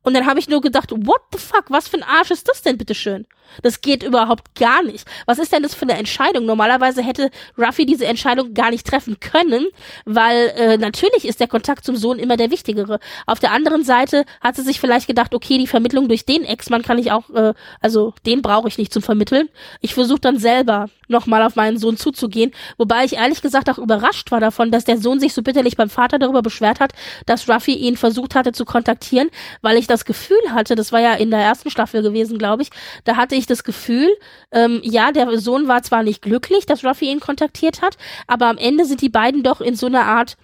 [0.03, 2.61] Und dann habe ich nur gedacht, what the fuck, was für ein Arsch ist das
[2.61, 3.25] denn, bitteschön?
[3.61, 5.05] Das geht überhaupt gar nicht.
[5.25, 6.45] Was ist denn das für eine Entscheidung?
[6.45, 9.67] Normalerweise hätte Ruffy diese Entscheidung gar nicht treffen können,
[10.05, 12.99] weil äh, natürlich ist der Kontakt zum Sohn immer der wichtigere.
[13.25, 16.81] Auf der anderen Seite hat sie sich vielleicht gedacht, okay, die Vermittlung durch den Ex-Mann
[16.81, 19.49] kann ich auch, äh, also den brauche ich nicht zum Vermitteln.
[19.81, 24.31] Ich versuche dann selber nochmal auf meinen Sohn zuzugehen, wobei ich ehrlich gesagt auch überrascht
[24.31, 26.93] war davon, dass der Sohn sich so bitterlich beim Vater darüber beschwert hat,
[27.25, 29.29] dass Ruffy ihn versucht hatte zu kontaktieren,
[29.61, 32.69] weil ich das Gefühl hatte, das war ja in der ersten Staffel gewesen, glaube ich,
[33.03, 34.09] da hatte ich das Gefühl,
[34.51, 37.97] ähm, ja, der Sohn war zwar nicht glücklich, dass Ruffy ihn kontaktiert hat,
[38.27, 40.37] aber am Ende sind die beiden doch in so einer Art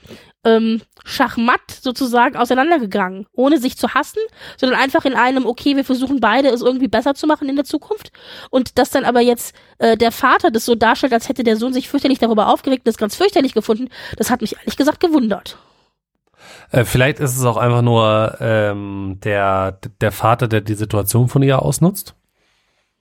[0.44, 4.20] ähm, Schachmatt sozusagen auseinandergegangen, ohne sich zu hassen,
[4.58, 7.66] sondern einfach in einem, okay, wir versuchen beide es irgendwie besser zu machen in der
[7.66, 8.12] Zukunft.
[8.50, 11.74] Und dass dann aber jetzt äh, der Vater das so darstellt, als hätte der Sohn
[11.74, 15.58] sich fürchterlich darüber aufgeregt und das ganz fürchterlich gefunden, das hat mich ehrlich gesagt gewundert.
[16.72, 21.44] Äh, vielleicht ist es auch einfach nur ähm, der, der Vater, der die Situation von
[21.44, 22.16] ihr ausnutzt.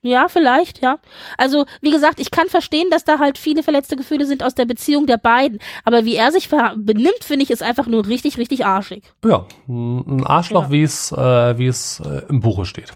[0.02, 0.98] Ja, vielleicht, ja.
[1.36, 4.64] Also, wie gesagt, ich kann verstehen, dass da halt viele verletzte Gefühle sind aus der
[4.64, 5.58] Beziehung der beiden.
[5.84, 9.02] Aber wie er sich benimmt, finde ich, ist einfach nur richtig, richtig arschig.
[9.24, 10.70] Ja, ein Arschloch, ja.
[10.70, 12.92] wie es, äh, wie es äh, im Buche steht.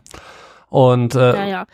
[0.68, 1.66] Und äh, ja, ja.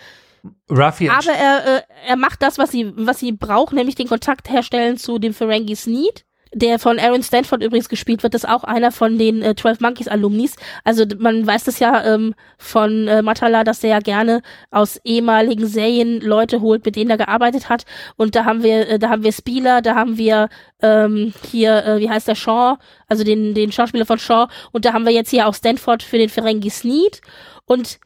[0.70, 4.48] Ruffy Aber er, äh, er macht das, was sie, was sie braucht, nämlich den Kontakt
[4.48, 6.24] herstellen zu dem Ferengi Sneed
[6.54, 10.08] der von Aaron Stanford übrigens gespielt wird, ist auch einer von den äh, 12 Monkeys
[10.08, 10.56] Alumnis.
[10.84, 15.66] Also man weiß das ja ähm, von äh, Matala, dass er ja gerne aus ehemaligen
[15.66, 17.84] Serien Leute holt, mit denen er gearbeitet hat.
[18.16, 20.48] Und da haben wir, äh, da haben wir Spieler, da haben wir
[20.82, 22.78] ähm, hier, äh, wie heißt der Shaw,
[23.08, 24.48] also den, den Schauspieler von Shaw.
[24.72, 27.20] Und da haben wir jetzt hier auch Stanford für den Ferengi Sneed.
[27.66, 27.98] Und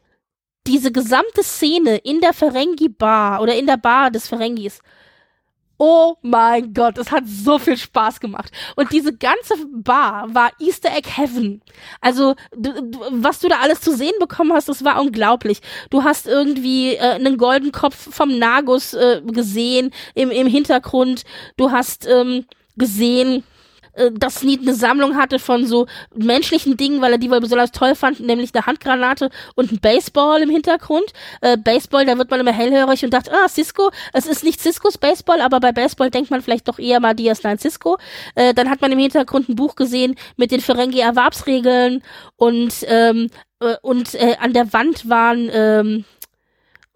[0.67, 4.79] diese gesamte Szene in der Ferengi Bar oder in der Bar des Ferengis
[5.83, 8.51] Oh mein Gott, es hat so viel Spaß gemacht.
[8.75, 11.63] Und diese ganze Bar war Easter Egg Heaven.
[12.01, 15.59] Also, du, du, was du da alles zu sehen bekommen hast, das war unglaublich.
[15.89, 21.23] Du hast irgendwie äh, einen goldenen Kopf vom Nagus äh, gesehen im, im Hintergrund.
[21.57, 22.45] Du hast ähm,
[22.77, 23.43] gesehen,
[23.93, 27.71] äh, dass Sneed eine Sammlung hatte von so menschlichen Dingen, weil er die wohl besonders
[27.71, 31.05] toll fand, nämlich eine Handgranate und ein Baseball im Hintergrund.
[31.41, 34.97] Äh, Baseball, da wird man immer hellhörig und dachte, ah, Cisco, es ist nicht Ciscos
[34.97, 37.97] Baseball, aber bei Baseball denkt man vielleicht doch eher mal DS9 Cisco.
[38.35, 42.03] Äh, dann hat man im Hintergrund ein Buch gesehen mit den Ferengi-Erwerbsregeln
[42.37, 46.05] und ähm, äh, und äh, an der Wand waren ähm,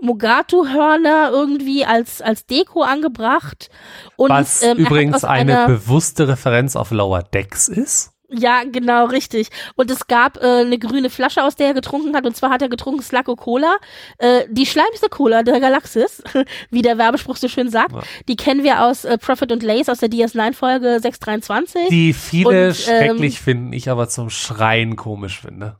[0.02, 3.70] Mogatu-Hörner irgendwie als, als Deko angebracht.
[4.18, 8.16] Und, Was ähm, übrigens eine bewusste Referenz auf Lower Decks ist.
[8.30, 9.50] Ja, genau, richtig.
[9.76, 12.26] Und es gab äh, eine grüne Flasche, aus der er getrunken hat.
[12.26, 13.78] Und zwar hat er getrunken Slacko Cola.
[14.18, 16.24] Äh, die schleimigste Cola der Galaxis,
[16.72, 17.94] wie der Werbespruch so schön sagt.
[17.94, 18.02] Ja.
[18.28, 21.90] Die kennen wir aus äh, Profit und Lace aus der DS9-Folge 623.
[21.90, 25.78] Die viele und, schrecklich ähm, finden, ich aber zum Schreien komisch finde.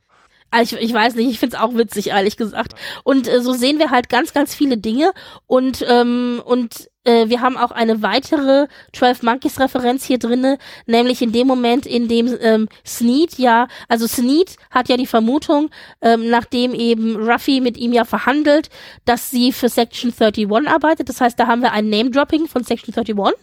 [0.50, 2.74] Also ich, ich weiß nicht, ich find's auch witzig, ehrlich gesagt.
[3.04, 5.12] Und äh, so sehen wir halt ganz, ganz viele Dinge
[5.46, 11.22] und, ähm, und äh, wir haben auch eine weitere 12 Monkeys Referenz hier drinne, nämlich
[11.22, 15.70] in dem Moment, in dem ähm, Sneed ja, also Sneed hat ja die Vermutung,
[16.02, 18.68] ähm, nachdem eben Ruffy mit ihm ja verhandelt,
[19.04, 21.08] dass sie für Section 31 arbeitet.
[21.08, 23.34] Das heißt, da haben wir ein Name-Dropping von Section 31,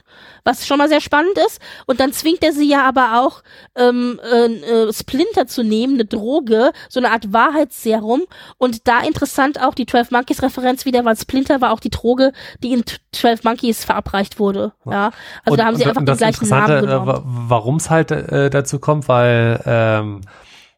[0.44, 1.60] was schon mal sehr spannend ist.
[1.86, 3.44] Und dann zwingt er sie ja aber auch,
[3.76, 8.24] ähm, äh, äh, Splinter zu nehmen, eine Droge, so eine Art Wahrheitsserum.
[8.58, 12.34] Und da interessant auch die 12 Monkeys Referenz wieder, weil Splinter war auch die Droge,
[12.62, 12.84] die in
[13.14, 13.53] 12 Monkeys
[13.86, 14.74] verabreicht wurde.
[14.86, 15.12] Ja,
[15.46, 17.08] also Und- da haben sie einfach den gleichen Namen äh, genommen.
[17.08, 20.22] wa- warum es halt äh, dazu kommt, weil ähm,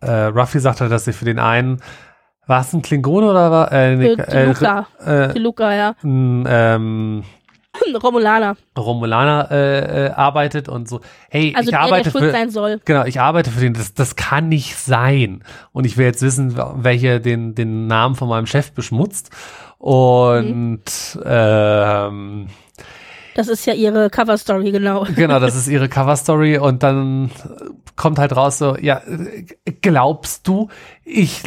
[0.02, 1.82] äh, Ruffy sagte, dass sie für den einen
[2.48, 4.88] war es ein Klingone oder war äh, nee, die Luca.
[5.04, 5.96] äh, Die Luca, ja.
[6.04, 7.24] ein ähm,
[8.04, 8.56] Romulaner.
[8.78, 11.02] Romulaner äh, äh, arbeitet und so.
[11.30, 12.80] Hey, Also ich der, arbeite der für sein soll.
[12.86, 13.74] genau, ich arbeite für den.
[13.74, 15.44] Das, das kann nicht sein.
[15.74, 19.32] Und ich will jetzt wissen, welche den den Namen von meinem Chef beschmutzt.
[19.80, 20.84] Und
[21.26, 22.48] ähm,
[23.36, 25.06] Das ist ja ihre Cover-Story, genau.
[25.16, 27.30] Genau, das ist ihre Cover-Story und dann
[27.98, 29.46] kommt halt raus so, ja, äh,
[29.82, 30.70] glaubst du,
[31.04, 31.44] ich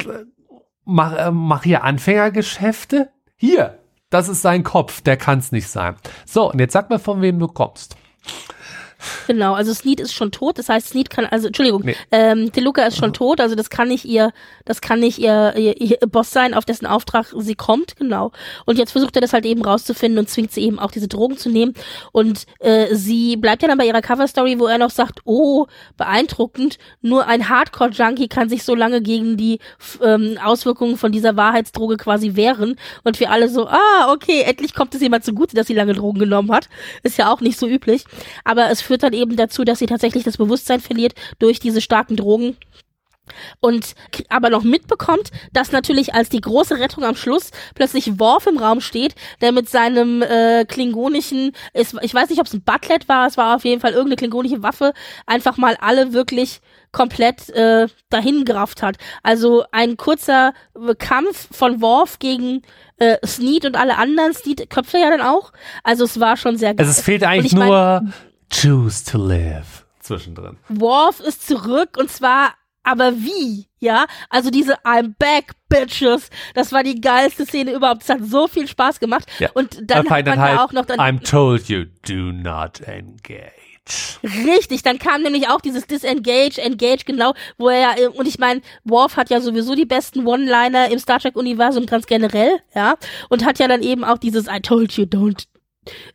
[0.84, 3.08] mache mach hier Anfängergeschäfte?
[3.36, 3.78] Hier,
[4.10, 5.96] das ist sein Kopf, der kann's nicht sein.
[6.26, 7.96] So, und jetzt sag mir, von wem du kommst.
[9.28, 11.94] Genau, also Sneed ist schon tot, das heißt, Sneed kann, also, Entschuldigung, Nee.
[12.10, 14.32] ähm, Deluca ist schon tot, also das kann nicht ihr,
[14.64, 18.32] das kann nicht ihr, ihr, ihr Boss sein, auf dessen Auftrag sie kommt, genau.
[18.64, 21.36] Und jetzt versucht er das halt eben rauszufinden und zwingt sie eben auch diese Drogen
[21.36, 21.74] zu nehmen.
[22.10, 25.66] Und äh, sie bleibt ja dann bei ihrer Cover-Story, wo er noch sagt, oh,
[25.98, 29.58] beeindruckend, nur ein Hardcore-Junkie kann sich so lange gegen die
[30.02, 32.76] ähm, Auswirkungen von dieser Wahrheitsdroge quasi wehren.
[33.04, 36.18] Und wir alle so, ah, okay, endlich kommt es jemand zugute, dass sie lange Drogen
[36.18, 36.68] genommen hat.
[37.02, 38.04] Ist ja auch nicht so üblich.
[38.44, 42.16] Aber es führt dann eben dazu, dass sie tatsächlich das Bewusstsein verliert durch diese starken
[42.16, 42.56] Drogen
[43.60, 43.94] und
[44.28, 48.80] aber noch mitbekommt, dass natürlich als die große Rettung am Schluss plötzlich Worf im Raum
[48.80, 53.26] steht, der mit seinem äh, klingonischen, es, ich weiß nicht, ob es ein Butlet war,
[53.26, 54.92] es war auf jeden Fall irgendeine klingonische Waffe,
[55.26, 58.96] einfach mal alle wirklich komplett äh, dahin gerafft hat.
[59.22, 62.62] Also ein kurzer äh, Kampf von Worf gegen
[62.96, 65.52] äh, Sneed und alle anderen, Sneed köpfe ja dann auch.
[65.84, 66.86] Also es war schon sehr geil.
[66.86, 68.02] Also es fehlt eigentlich ich mein- nur
[68.50, 70.56] Choose to live zwischendrin.
[70.68, 73.66] Worf ist zurück und zwar aber wie?
[73.80, 76.30] Ja, also diese I'm back, bitches.
[76.54, 78.02] Das war die geilste Szene überhaupt.
[78.02, 79.26] Es hat so viel Spaß gemacht.
[79.38, 79.50] Ja.
[79.52, 82.80] Und dann Da hat fehlt man ja auch noch dann I'm told you, do not
[82.80, 83.52] engage.
[84.22, 84.82] richtig.
[84.82, 88.62] Dann kam nämlich auch dieses Disengage, Engage genau, wo er ja äh, und ich meine,
[88.84, 92.96] Worf hat ja sowieso die besten One-Liner im Star Trek Universum ganz generell, ja,
[93.28, 95.44] und hat ja dann eben auch dieses I told you don't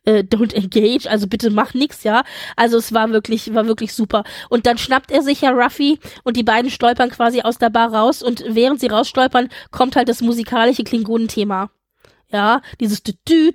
[0.04, 2.24] äh, don't engage, also bitte mach nix, ja.
[2.56, 4.24] Also es war wirklich, war wirklich super.
[4.48, 7.92] Und dann schnappt er sich ja Ruffy und die beiden stolpern quasi aus der Bar
[7.94, 11.70] raus und während sie rausstolpern, kommt halt das musikalische Klingonenthema.
[12.30, 13.52] Ja, dieses dü dü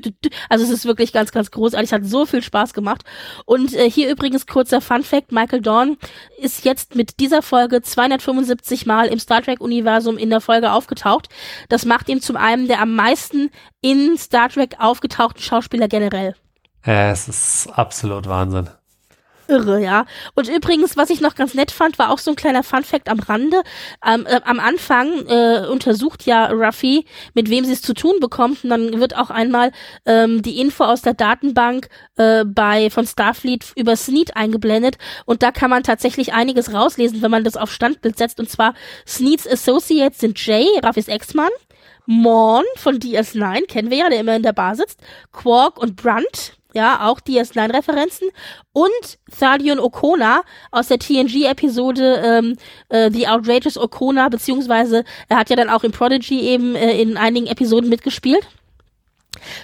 [0.00, 0.10] dü.
[0.48, 1.88] Also es ist wirklich ganz, ganz großartig.
[1.88, 3.02] Es hat so viel Spaß gemacht.
[3.44, 5.32] Und äh, hier übrigens kurzer Fun Fact.
[5.32, 5.96] Michael Dorn
[6.38, 11.28] ist jetzt mit dieser Folge 275 Mal im Star Trek Universum in der Folge aufgetaucht.
[11.68, 13.50] Das macht ihn zum einen der am meisten
[13.80, 16.34] in Star Trek aufgetauchten Schauspieler generell.
[16.86, 18.68] Ja, es ist absolut Wahnsinn.
[19.48, 20.06] Irre, ja.
[20.34, 23.18] Und übrigens, was ich noch ganz nett fand, war auch so ein kleiner Funfact am
[23.20, 23.62] Rande.
[24.06, 27.04] Ähm, äh, am Anfang äh, untersucht ja Ruffy,
[27.34, 28.64] mit wem sie es zu tun bekommt.
[28.64, 29.72] Und dann wird auch einmal
[30.06, 34.96] ähm, die Info aus der Datenbank äh, bei von Starfleet über Sneed eingeblendet.
[35.26, 38.40] Und da kann man tatsächlich einiges rauslesen, wenn man das auf Standbild setzt.
[38.40, 38.74] Und zwar
[39.06, 41.50] Sneeds Associates sind Jay, Ruffys Ex-Mann,
[42.06, 45.00] Morn von DS9, kennen wir ja, der immer in der Bar sitzt,
[45.32, 48.28] Quark und Brunt, ja, auch DS9-Referenzen
[48.72, 52.56] und Thadion Okona aus der TNG-Episode ähm,
[52.88, 57.16] äh, The Outrageous Okona, beziehungsweise er hat ja dann auch im Prodigy eben äh, in
[57.16, 58.46] einigen Episoden mitgespielt.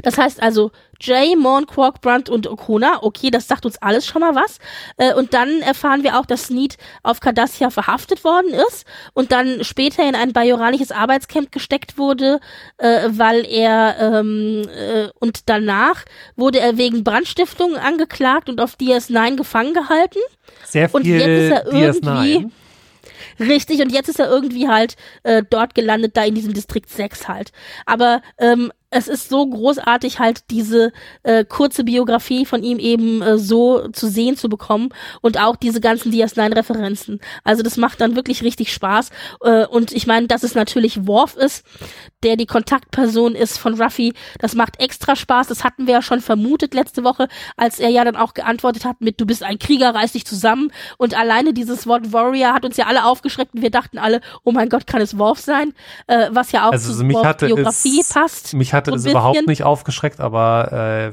[0.03, 0.71] Das heißt also
[1.01, 2.99] Jay, Morn, Quark, Brunt und Okona.
[3.03, 4.59] Okay, das sagt uns alles schon mal was.
[4.99, 8.85] Äh, und dann erfahren wir auch, dass Sneed auf Cardassia verhaftet worden ist
[9.15, 12.41] und dann später in ein bajoralisches Arbeitscamp gesteckt wurde,
[12.79, 16.05] äh, weil er ähm, äh, und danach
[16.37, 20.19] wurde er wegen Brandstiftung angeklagt und auf DS9 gefangen gehalten.
[20.67, 22.51] Sehr Und viel jetzt ist er irgendwie- DS9.
[23.39, 27.27] Richtig, und jetzt ist er irgendwie halt äh, dort gelandet, da in diesem Distrikt 6
[27.29, 27.53] halt.
[27.87, 30.93] Aber ähm, es ist so großartig, halt diese
[31.23, 34.91] äh, kurze Biografie von ihm eben äh, so zu sehen zu bekommen
[35.21, 37.21] und auch diese ganzen DS9-Referenzen.
[37.45, 39.11] Also das macht dann wirklich richtig Spaß.
[39.43, 41.65] Äh, und ich meine, dass es natürlich Worf ist,
[42.25, 45.47] der die Kontaktperson ist von Ruffy, das macht extra Spaß.
[45.47, 49.01] Das hatten wir ja schon vermutet letzte Woche, als er ja dann auch geantwortet hat
[49.01, 50.73] mit, du bist ein Krieger, reiß dich zusammen.
[50.99, 54.51] Und alleine dieses Wort Warrior hat uns ja alle aufgeschreckt und wir dachten alle, oh
[54.51, 55.75] mein Gott, kann es Worf sein?
[56.09, 58.55] Äh, was ja auch Also zu Worfs Biografie passt.
[58.55, 59.49] mich hatte so ein es überhaupt bisschen.
[59.49, 61.13] nicht aufgeschreckt, aber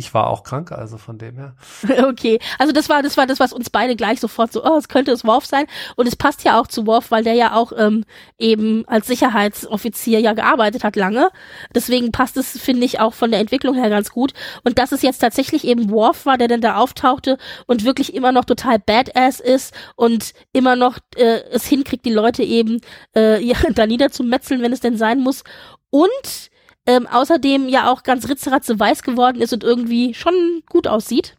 [0.00, 1.54] ich war auch krank, also von dem her.
[2.08, 4.88] Okay, also das war das war das, was uns beide gleich sofort so, oh, es
[4.88, 5.66] könnte es Worf sein.
[5.96, 8.04] Und es passt ja auch zu Worf, weil der ja auch ähm,
[8.38, 11.30] eben als Sicherheitsoffizier ja gearbeitet hat lange.
[11.74, 14.32] Deswegen passt es, finde ich, auch von der Entwicklung her ganz gut.
[14.64, 17.36] Und dass es jetzt tatsächlich eben Worf war, der dann da auftauchte
[17.66, 22.42] und wirklich immer noch total badass ist und immer noch äh, es hinkriegt, die Leute
[22.42, 22.80] eben
[23.14, 25.44] äh, ja, da niederzumetzeln, wenn es denn sein muss.
[25.90, 26.50] Und
[26.90, 31.36] ähm, außerdem ja auch ganz ritzeratze weiß geworden ist und irgendwie schon gut aussieht.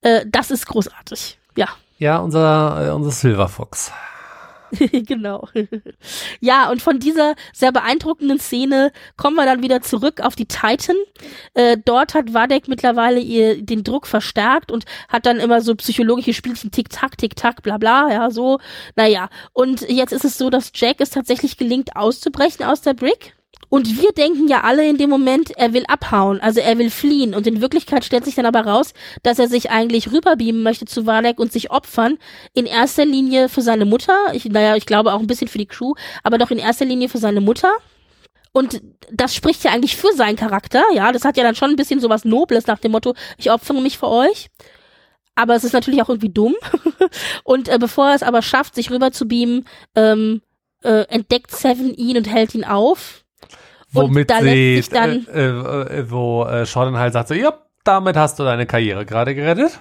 [0.00, 1.38] Äh, das ist großartig.
[1.56, 1.68] Ja.
[1.98, 3.92] Ja, unser, äh, unser Silver Fox.
[5.06, 5.48] genau.
[6.40, 10.96] ja, und von dieser sehr beeindruckenden Szene kommen wir dann wieder zurück auf die Titan.
[11.54, 16.34] Äh, dort hat Wadek mittlerweile ihr den Druck verstärkt und hat dann immer so psychologische
[16.34, 18.58] Spielchen Tick-Tack, Tick-Tack, bla bla, ja, so.
[18.96, 23.37] Naja, und jetzt ist es so, dass Jack es tatsächlich gelingt, auszubrechen aus der Brick.
[23.68, 27.34] Und wir denken ja alle in dem Moment, er will abhauen, also er will fliehen.
[27.34, 31.06] Und in Wirklichkeit stellt sich dann aber raus, dass er sich eigentlich rüberbeamen möchte zu
[31.06, 32.18] Valek und sich opfern.
[32.54, 34.16] In erster Linie für seine Mutter.
[34.32, 37.08] Ich, naja, ich glaube auch ein bisschen für die Crew, aber doch in erster Linie
[37.08, 37.72] für seine Mutter.
[38.52, 38.80] Und
[39.12, 41.12] das spricht ja eigentlich für seinen Charakter, ja.
[41.12, 43.98] Das hat ja dann schon ein bisschen sowas Nobles nach dem Motto, ich opfere mich
[43.98, 44.48] für euch.
[45.34, 46.56] Aber es ist natürlich auch irgendwie dumm.
[47.44, 50.40] und äh, bevor er es aber schafft, sich rüber zu beamen, ähm,
[50.82, 53.24] äh, entdeckt Seven ihn und hält ihn auf
[53.92, 57.54] Womit sie, dann, äh, äh, wo äh, Sean halt sagt so, ja,
[57.84, 59.78] damit hast du deine Karriere gerade gerettet.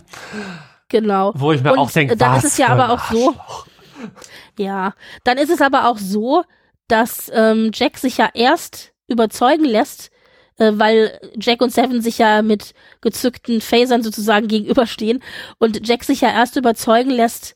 [0.89, 1.34] Genau.
[1.35, 3.35] Wo ich mir und auch denke, dann was ist es ja aber auch so.
[4.57, 4.93] Ja,
[5.23, 6.43] dann ist es aber auch so,
[6.88, 10.09] dass ähm, Jack sich ja erst überzeugen lässt,
[10.57, 15.21] äh, weil Jack und Seven sich ja mit gezückten Phasern sozusagen gegenüberstehen
[15.59, 17.55] und Jack sich ja erst überzeugen lässt,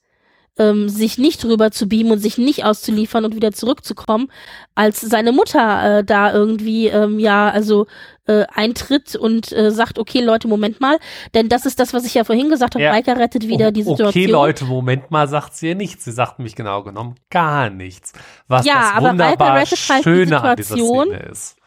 [0.57, 4.30] ähm, sich nicht rüber zu beamen und sich nicht auszuliefern und wieder zurückzukommen,
[4.76, 7.88] als seine Mutter äh, da irgendwie ähm, ja also
[8.28, 10.99] äh, eintritt und äh, sagt, okay Leute, Moment mal,
[11.34, 12.91] denn das ist das, was ich ja vorhin gesagt habe, ja.
[12.91, 14.07] Riker rettet wieder oh, die Situation.
[14.23, 16.06] Okay Leute, Moment mal, sagt sie ja nichts.
[16.06, 18.14] Sie sagt nämlich genau genommen gar nichts.
[18.48, 21.61] Was ja, das wunderbar halt Schöne an dieser Szene ist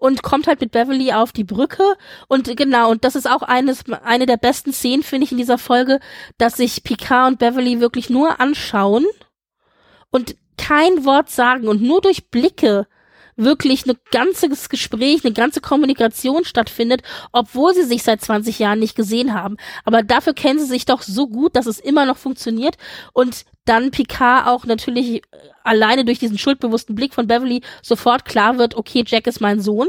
[0.00, 1.84] und kommt halt mit Beverly auf die Brücke
[2.26, 5.58] und genau und das ist auch eines eine der besten Szenen finde ich in dieser
[5.58, 6.00] Folge,
[6.38, 9.06] dass sich Picard und Beverly wirklich nur anschauen
[10.10, 12.86] und kein Wort sagen und nur durch Blicke
[13.36, 17.02] wirklich ein ganzes Gespräch, eine ganze Kommunikation stattfindet,
[17.32, 19.56] obwohl sie sich seit 20 Jahren nicht gesehen haben.
[19.84, 22.76] Aber dafür kennen sie sich doch so gut, dass es immer noch funktioniert
[23.12, 25.20] und dann Picard auch natürlich äh,
[25.64, 29.88] alleine durch diesen schuldbewussten Blick von Beverly sofort klar wird, okay, Jack ist mein Sohn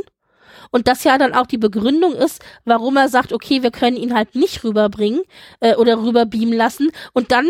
[0.72, 4.14] und das ja dann auch die Begründung ist, warum er sagt, okay, wir können ihn
[4.14, 5.22] halt nicht rüberbringen
[5.60, 6.92] äh, oder rüberbeamen lassen.
[7.14, 7.46] Und dann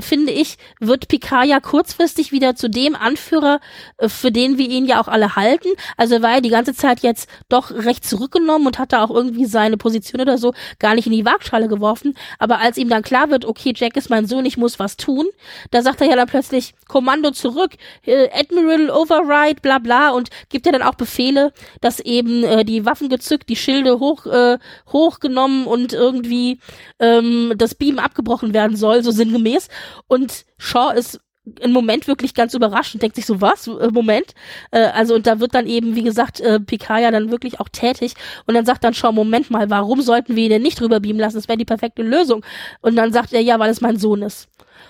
[0.00, 3.60] finde ich, wird Picard ja kurzfristig wieder zu dem Anführer,
[3.96, 5.68] äh, für den wir ihn ja auch alle halten.
[5.96, 9.46] Also er war ja die ganze Zeit jetzt doch recht zurückgenommen und hatte auch irgendwie
[9.46, 12.14] seine Position oder so gar nicht in die Waagschale geworfen.
[12.38, 15.26] Aber als ihm dann klar wird, okay, Jack ist mein Sohn, ich muss was tun,
[15.70, 17.72] da sagt er ja dann plötzlich Kommando zurück,
[18.04, 22.84] äh, Admiral Override, bla bla und gibt ja dann auch Befehle, dass eben äh, die
[22.84, 24.58] Waffen gezückt, die Schilde hoch äh,
[24.92, 26.60] hochgenommen und irgendwie
[26.98, 29.68] ähm, das Beam abgebrochen werden soll, so sinngemäß.
[30.06, 31.20] Und Shaw ist
[31.60, 33.66] im Moment wirklich ganz überrascht und denkt sich so, was?
[33.66, 34.34] Äh, Moment.
[34.70, 37.68] Äh, also, und da wird dann eben, wie gesagt, äh, Picard ja dann wirklich auch
[37.68, 38.14] tätig.
[38.46, 41.36] Und dann sagt dann Shaw, Moment mal, warum sollten wir ihn denn nicht rüberbeamen lassen?
[41.36, 42.44] Das wäre die perfekte Lösung.
[42.80, 44.48] Und dann sagt er, ja, weil es mein Sohn ist.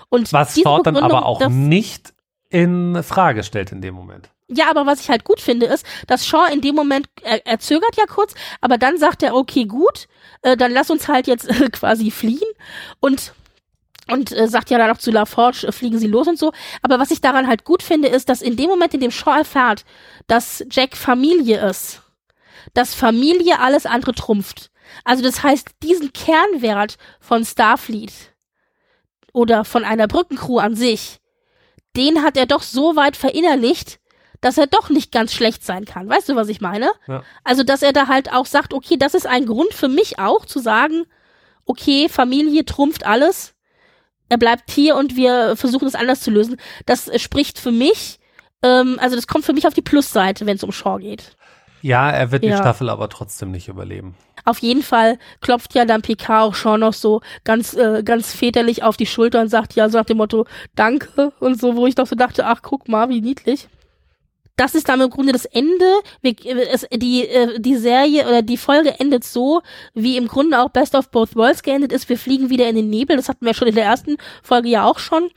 [0.09, 2.13] Und Was Shaw dann aber auch nicht
[2.49, 4.29] in Frage stellt in dem Moment.
[4.51, 7.59] Ja, aber was ich halt gut finde, ist, dass Shaw in dem Moment, er, er
[7.59, 10.07] zögert ja kurz, aber dann sagt er, okay, gut,
[10.41, 12.49] äh, dann lass uns halt jetzt äh, quasi fliehen
[12.99, 13.33] und
[14.11, 16.51] und äh, sagt ja dann auch zu LaForge, äh, fliegen sie los und so.
[16.81, 19.37] Aber was ich daran halt gut finde, ist, dass in dem Moment, in dem Shaw
[19.37, 19.85] erfährt,
[20.25, 22.01] dass Jack Familie ist,
[22.73, 24.71] dass Familie alles andere trumpft.
[25.03, 28.11] Also das heißt, diesen Kernwert von Starfleet
[29.31, 31.19] oder von einer Brückencrew an sich,
[31.95, 33.99] den hat er doch so weit verinnerlicht,
[34.41, 36.07] dass er doch nicht ganz schlecht sein kann.
[36.07, 36.91] Weißt du, was ich meine?
[37.07, 37.23] Ja.
[37.43, 40.45] Also, dass er da halt auch sagt, okay, das ist ein Grund für mich auch
[40.45, 41.05] zu sagen,
[41.65, 43.53] okay, Familie trumpft alles.
[44.29, 46.57] Er bleibt hier und wir versuchen es anders zu lösen.
[46.85, 48.19] Das spricht für mich,
[48.63, 51.35] ähm, also das kommt für mich auf die Plusseite, wenn es um Shaw geht.
[51.81, 52.51] Ja, er wird ja.
[52.51, 54.15] die Staffel aber trotzdem nicht überleben.
[54.45, 58.83] Auf jeden Fall klopft ja dann Picard auch schon noch so ganz, äh, ganz väterlich
[58.83, 60.45] auf die Schulter und sagt ja so nach dem Motto
[60.75, 63.69] Danke und so, wo ich doch so dachte, ach guck mal, wie niedlich
[64.59, 65.85] das ist dann im Grunde das Ende.
[66.21, 66.35] Wir,
[66.69, 69.61] es, die, äh, die Serie oder die Folge endet so,
[69.93, 72.09] wie im Grunde auch Best of Both Worlds geendet ist.
[72.09, 73.15] Wir fliegen wieder in den Nebel.
[73.15, 75.29] Das hatten wir schon in der ersten Folge ja auch schon.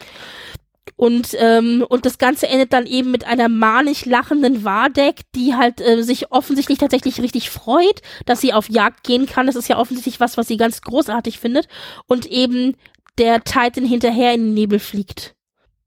[0.96, 5.80] Und, ähm, und das Ganze endet dann eben mit einer manisch lachenden Wardek, die halt
[5.80, 9.46] äh, sich offensichtlich tatsächlich richtig freut, dass sie auf Jagd gehen kann.
[9.46, 11.68] Das ist ja offensichtlich was, was sie ganz großartig findet.
[12.06, 12.76] Und eben
[13.18, 15.36] der Titan hinterher in den Nebel fliegt.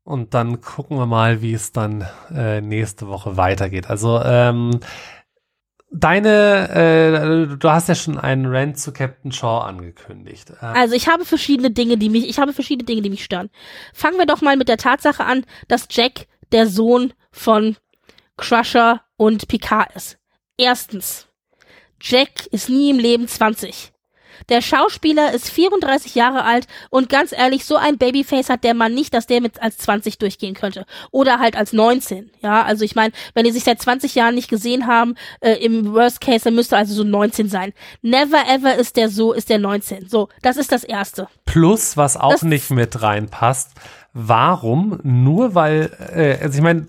[0.05, 3.89] Und dann gucken wir mal, wie es dann äh, nächste Woche weitergeht.
[3.89, 4.79] Also ähm,
[5.91, 10.51] deine, äh, du hast ja schon einen Rant zu Captain Shaw angekündigt.
[10.61, 13.49] Äh, also ich habe verschiedene Dinge, die mich, ich habe verschiedene Dinge, die mich stören.
[13.95, 17.75] Fangen wir doch mal mit der Tatsache an, dass Jack der Sohn von
[18.37, 20.19] Crusher und Picard ist.
[20.55, 21.27] Erstens,
[21.99, 23.91] Jack ist nie im Leben 20.
[24.49, 28.93] Der Schauspieler ist 34 Jahre alt und ganz ehrlich, so ein Babyface hat der Mann
[28.93, 30.85] nicht, dass der mit als 20 durchgehen könnte.
[31.11, 32.31] Oder halt als 19.
[32.41, 35.93] Ja, also ich meine, wenn die sich seit 20 Jahren nicht gesehen haben, äh, im
[35.93, 37.73] Worst Case, dann müsste also so 19 sein.
[38.01, 40.09] Never ever ist der so, ist der 19.
[40.09, 41.27] So, das ist das Erste.
[41.45, 43.71] Plus, was auch das nicht mit reinpasst,
[44.13, 46.87] warum, nur weil, äh, also ich meine,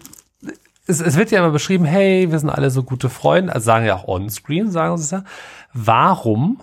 [0.86, 3.86] es, es wird ja immer beschrieben, hey, wir sind alle so gute Freunde, also sagen
[3.86, 5.24] ja auch on-screen, sagen sie es ja.
[5.72, 6.60] Warum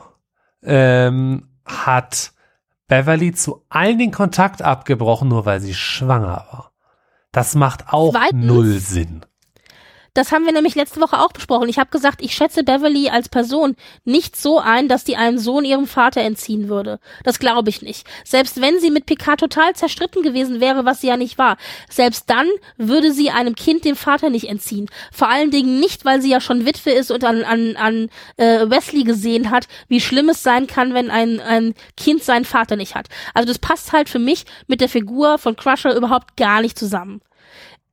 [0.65, 2.33] ähm, hat
[2.87, 6.71] Beverly zu allen den Kontakt abgebrochen, nur weil sie schwanger war.
[7.31, 9.25] Das macht auch Zweitens, null Sinn.
[10.13, 11.69] Das haben wir nämlich letzte Woche auch besprochen.
[11.69, 13.75] Ich habe gesagt, ich schätze Beverly als Person
[14.05, 16.99] nicht so ein, dass die einen Sohn ihrem Vater entziehen würde.
[17.23, 18.05] Das glaube ich nicht.
[18.23, 21.57] Selbst wenn sie mit Picard total zerstritten gewesen wäre, was sie ja nicht war,
[21.89, 24.87] selbst dann würde sie einem Kind dem Vater nicht entziehen.
[25.11, 28.69] Vor allen Dingen nicht, weil sie ja schon Witwe ist und an, an, an äh,
[28.69, 32.93] Wesley gesehen hat, wie schlimm es sein kann, wenn ein, ein Kind seinen Vater nicht
[32.93, 33.07] hat.
[33.33, 37.21] Also das passt halt für mich mit der Figur von Crusher überhaupt gar nicht zusammen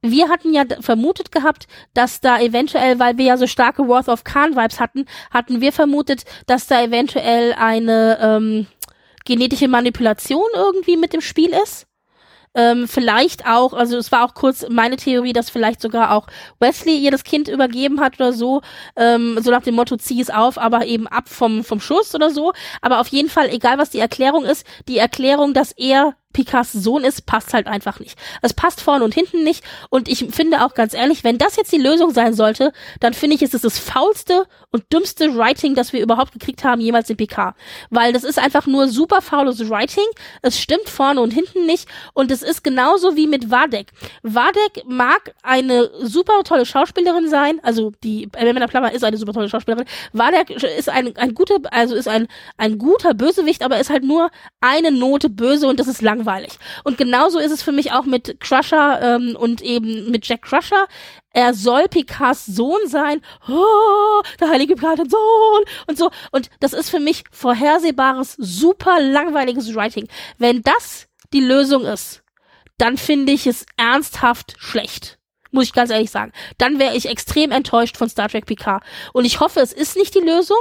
[0.03, 4.25] wir hatten ja vermutet gehabt, dass da eventuell, weil wir ja so starke Worth of
[4.25, 8.67] Khan Vibes hatten, hatten wir vermutet, dass da eventuell eine ähm,
[9.25, 11.87] genetische Manipulation irgendwie mit dem Spiel ist.
[12.53, 16.27] Ähm, vielleicht auch, also es war auch kurz meine Theorie, dass vielleicht sogar auch
[16.59, 18.61] Wesley ihr das Kind übergeben hat oder so,
[18.97, 22.31] ähm, so nach dem Motto, zieh es auf, aber eben ab vom, vom Schuss oder
[22.31, 22.53] so.
[22.81, 27.05] Aber auf jeden Fall, egal was die Erklärung ist, die Erklärung, dass er Picards Sohn
[27.05, 28.19] ist, passt halt einfach nicht.
[28.43, 29.65] Es passt vorne und hinten nicht.
[29.91, 33.37] Und ich finde auch ganz ehrlich, wenn das jetzt die Lösung sein sollte, dann finde
[33.37, 37.17] ich, ist es das faulste und dümmste Writing, das wir überhaupt gekriegt haben, jemals in
[37.17, 37.57] Picard.
[37.91, 40.05] Weil das ist einfach nur super faules Writing.
[40.43, 41.89] Es stimmt vorne und hinten nicht.
[42.15, 43.89] Und es ist genauso wie mit Vadek.
[44.23, 47.61] Vadek mag eine super tolle Schauspielerin sein.
[47.63, 49.87] Also die Amanda Plummer ist eine super tolle Schauspielerin.
[50.13, 54.31] Vadek ist ein, ein guter, also ist ein, ein guter Bösewicht, aber ist halt nur
[54.61, 56.53] eine Note böse und das ist lang langweilig.
[56.85, 60.87] Und genauso ist es für mich auch mit Crusher ähm, und eben mit Jack Crusher.
[61.33, 63.23] Er soll Picards Sohn sein.
[63.49, 66.11] Oh, der heilige Picard hat Sohn und so.
[66.33, 70.09] Und das ist für mich vorhersehbares, super langweiliges Writing.
[70.39, 72.23] Wenn das die Lösung ist,
[72.79, 75.17] dann finde ich es ernsthaft schlecht
[75.53, 76.31] muss ich ganz ehrlich sagen.
[76.59, 78.85] Dann wäre ich extrem enttäuscht von Star Trek Picard.
[79.13, 80.57] Und ich hoffe, es ist nicht die Lösung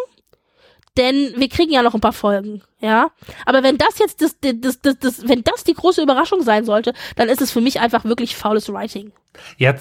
[0.98, 3.10] denn wir kriegen ja noch ein paar Folgen, ja.
[3.46, 6.94] Aber wenn das jetzt das, das, das, das, wenn das die große Überraschung sein sollte,
[7.16, 9.12] dann ist es für mich einfach wirklich faules Writing.
[9.58, 9.74] Ja,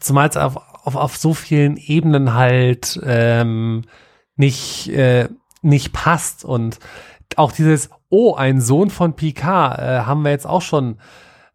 [0.00, 3.84] zumal es auf, auf, auf so vielen Ebenen halt ähm,
[4.36, 5.28] nicht, äh,
[5.62, 6.78] nicht passt und
[7.36, 10.98] auch dieses, oh, ein Sohn von Picard, äh, haben wir jetzt auch schon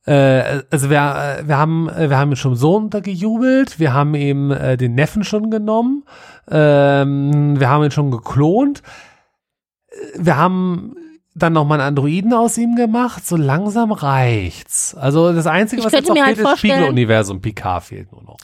[0.06, 4.16] äh, also wir, äh, wir haben, äh, wir haben ihn schon so untergejubelt, wir haben
[4.16, 6.04] ihm äh, den Neffen schon genommen,
[6.50, 8.84] ähm, wir haben ihn schon geklont,
[10.16, 10.96] wir haben
[11.36, 14.94] dann noch mal einen Androiden aus ihm gemacht, so langsam reicht's.
[14.94, 18.38] Also das Einzige, ich was jetzt noch halt fehlt, ist Spiegeluniversum, Picard fehlt nur noch.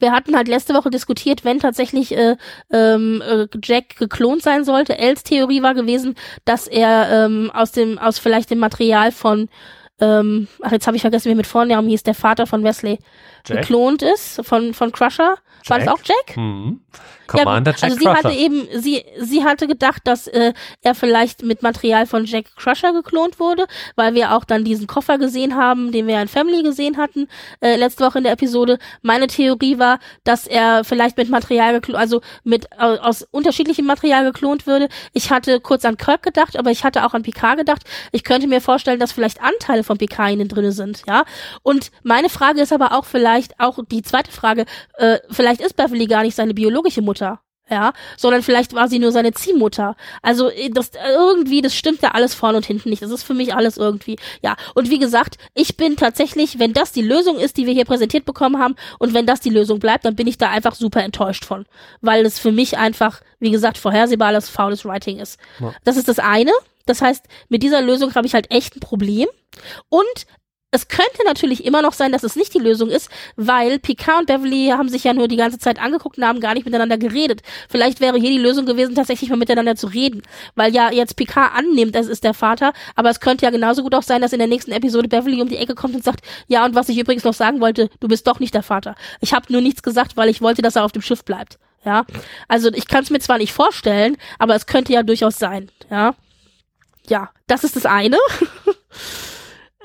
[0.00, 2.36] Wir hatten halt letzte Woche diskutiert, wenn tatsächlich äh,
[2.72, 4.98] ähm, äh, Jack geklont sein sollte.
[4.98, 9.48] Els Theorie war gewesen, dass er ähm, aus dem, aus vielleicht dem Material von
[10.02, 12.98] ähm, ach, jetzt habe ich vergessen, wie mit Vornamen hieß, der Vater von Wesley,
[13.46, 13.62] Jack?
[13.62, 15.36] geklont ist von, von Crusher.
[15.64, 15.70] Jack?
[15.70, 16.36] War das auch Jack?
[16.36, 16.80] Mhm.
[17.26, 18.18] Commander ja, Jack Also sie Crusher.
[18.18, 20.52] hatte eben, sie, sie hatte gedacht, dass äh,
[20.82, 23.66] er vielleicht mit Material von Jack Crusher geklont wurde,
[23.96, 27.28] weil wir auch dann diesen Koffer gesehen haben, den wir in Family gesehen hatten,
[27.60, 28.78] äh, letzte Woche in der Episode.
[29.02, 34.24] Meine Theorie war, dass er vielleicht mit Material geklont, also mit äh, aus unterschiedlichem Material
[34.24, 34.88] geklont würde.
[35.12, 37.82] Ich hatte kurz an Kirk gedacht, aber ich hatte auch an Picard gedacht.
[38.10, 41.24] Ich könnte mir vorstellen, dass vielleicht Anteile von Picard innen drinne sind, ja.
[41.62, 44.64] Und meine Frage ist aber auch vielleicht, auch die zweite Frage,
[44.96, 47.40] äh, vielleicht ist Beverly gar nicht seine biologische Mutter
[47.72, 49.96] ja, sondern vielleicht war sie nur seine Ziehmutter.
[50.20, 53.02] Also äh, das irgendwie, das stimmt ja alles vorne und hinten nicht.
[53.02, 54.56] Das ist für mich alles irgendwie, ja.
[54.74, 58.24] Und wie gesagt, ich bin tatsächlich, wenn das die Lösung ist, die wir hier präsentiert
[58.24, 61.44] bekommen haben, und wenn das die Lösung bleibt, dann bin ich da einfach super enttäuscht
[61.44, 61.64] von,
[62.00, 65.40] weil es für mich einfach, wie gesagt, vorhersehbares faules Writing ist.
[65.58, 65.72] Ja.
[65.84, 66.52] Das ist das eine.
[66.84, 69.28] Das heißt, mit dieser Lösung habe ich halt echt ein Problem.
[69.88, 70.26] Und
[70.74, 74.26] es könnte natürlich immer noch sein, dass es nicht die Lösung ist, weil Picard und
[74.26, 77.42] Beverly haben sich ja nur die ganze Zeit angeguckt und haben gar nicht miteinander geredet.
[77.68, 80.22] Vielleicht wäre hier die Lösung gewesen, tatsächlich mal miteinander zu reden,
[80.54, 83.94] weil ja jetzt Picard annimmt, es ist der Vater, aber es könnte ja genauso gut
[83.94, 86.64] auch sein, dass in der nächsten Episode Beverly um die Ecke kommt und sagt, ja,
[86.64, 88.94] und was ich übrigens noch sagen wollte, du bist doch nicht der Vater.
[89.20, 91.58] Ich habe nur nichts gesagt, weil ich wollte, dass er auf dem Schiff bleibt.
[91.84, 92.06] Ja,
[92.48, 95.70] also ich kann es mir zwar nicht vorstellen, aber es könnte ja durchaus sein.
[95.90, 96.14] Ja,
[97.08, 98.16] ja, das ist das eine.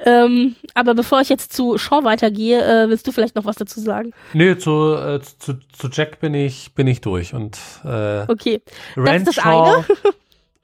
[0.05, 3.79] Ähm, aber bevor ich jetzt zu Shaw weitergehe, äh, willst du vielleicht noch was dazu
[3.79, 4.13] sagen?
[4.33, 8.61] Nö, zu, äh, zu, zu Jack bin ich, bin ich durch und äh, okay.
[8.95, 9.85] das ist das eine.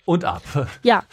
[0.06, 0.44] und ab.
[0.84, 1.04] Ja,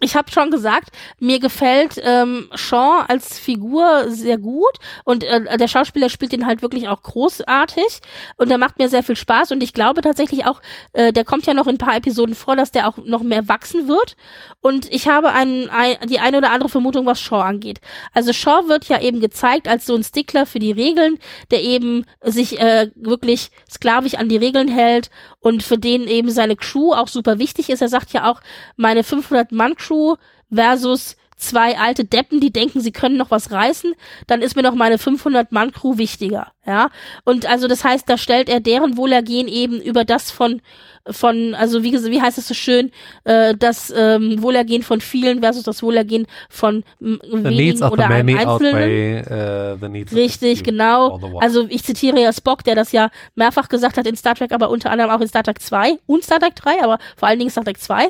[0.00, 5.68] ich habe schon gesagt, mir gefällt ähm, Sean als Figur sehr gut und äh, der
[5.68, 8.00] Schauspieler spielt ihn halt wirklich auch großartig
[8.36, 10.60] und der macht mir sehr viel Spaß und ich glaube tatsächlich auch,
[10.92, 13.48] äh, der kommt ja noch in ein paar Episoden vor, dass der auch noch mehr
[13.48, 14.16] wachsen wird
[14.60, 17.80] und ich habe ein, ein, die eine oder andere Vermutung, was Shaw angeht.
[18.12, 21.18] Also Shaw wird ja eben gezeigt als so ein Stickler für die Regeln,
[21.50, 25.10] der eben sich äh, wirklich sklavisch an die Regeln hält
[25.40, 27.80] und für den eben seine Crew auch super wichtig ist.
[27.80, 28.40] Er sagt ja auch,
[28.76, 30.16] meine 500 Mann Crew
[30.52, 33.92] versus zwei alte Deppen, die denken, sie können noch was reißen,
[34.26, 36.88] dann ist mir noch meine 500 Mann Crew wichtiger, ja.
[37.24, 40.62] Und also das heißt, da stellt er deren Wohlergehen eben über das von
[41.08, 42.90] von also wie wie heißt es so schön,
[43.24, 49.24] äh, das ähm, Wohlergehen von vielen versus das Wohlergehen von wenigen oder einem Einzelnen.
[49.24, 51.20] By, uh, Richtig, genau.
[51.38, 54.70] Also ich zitiere ja Spock, der das ja mehrfach gesagt hat in Star Trek, aber
[54.70, 57.50] unter anderem auch in Star Trek 2 und Star Trek 3, aber vor allen Dingen
[57.50, 58.08] Star Trek 2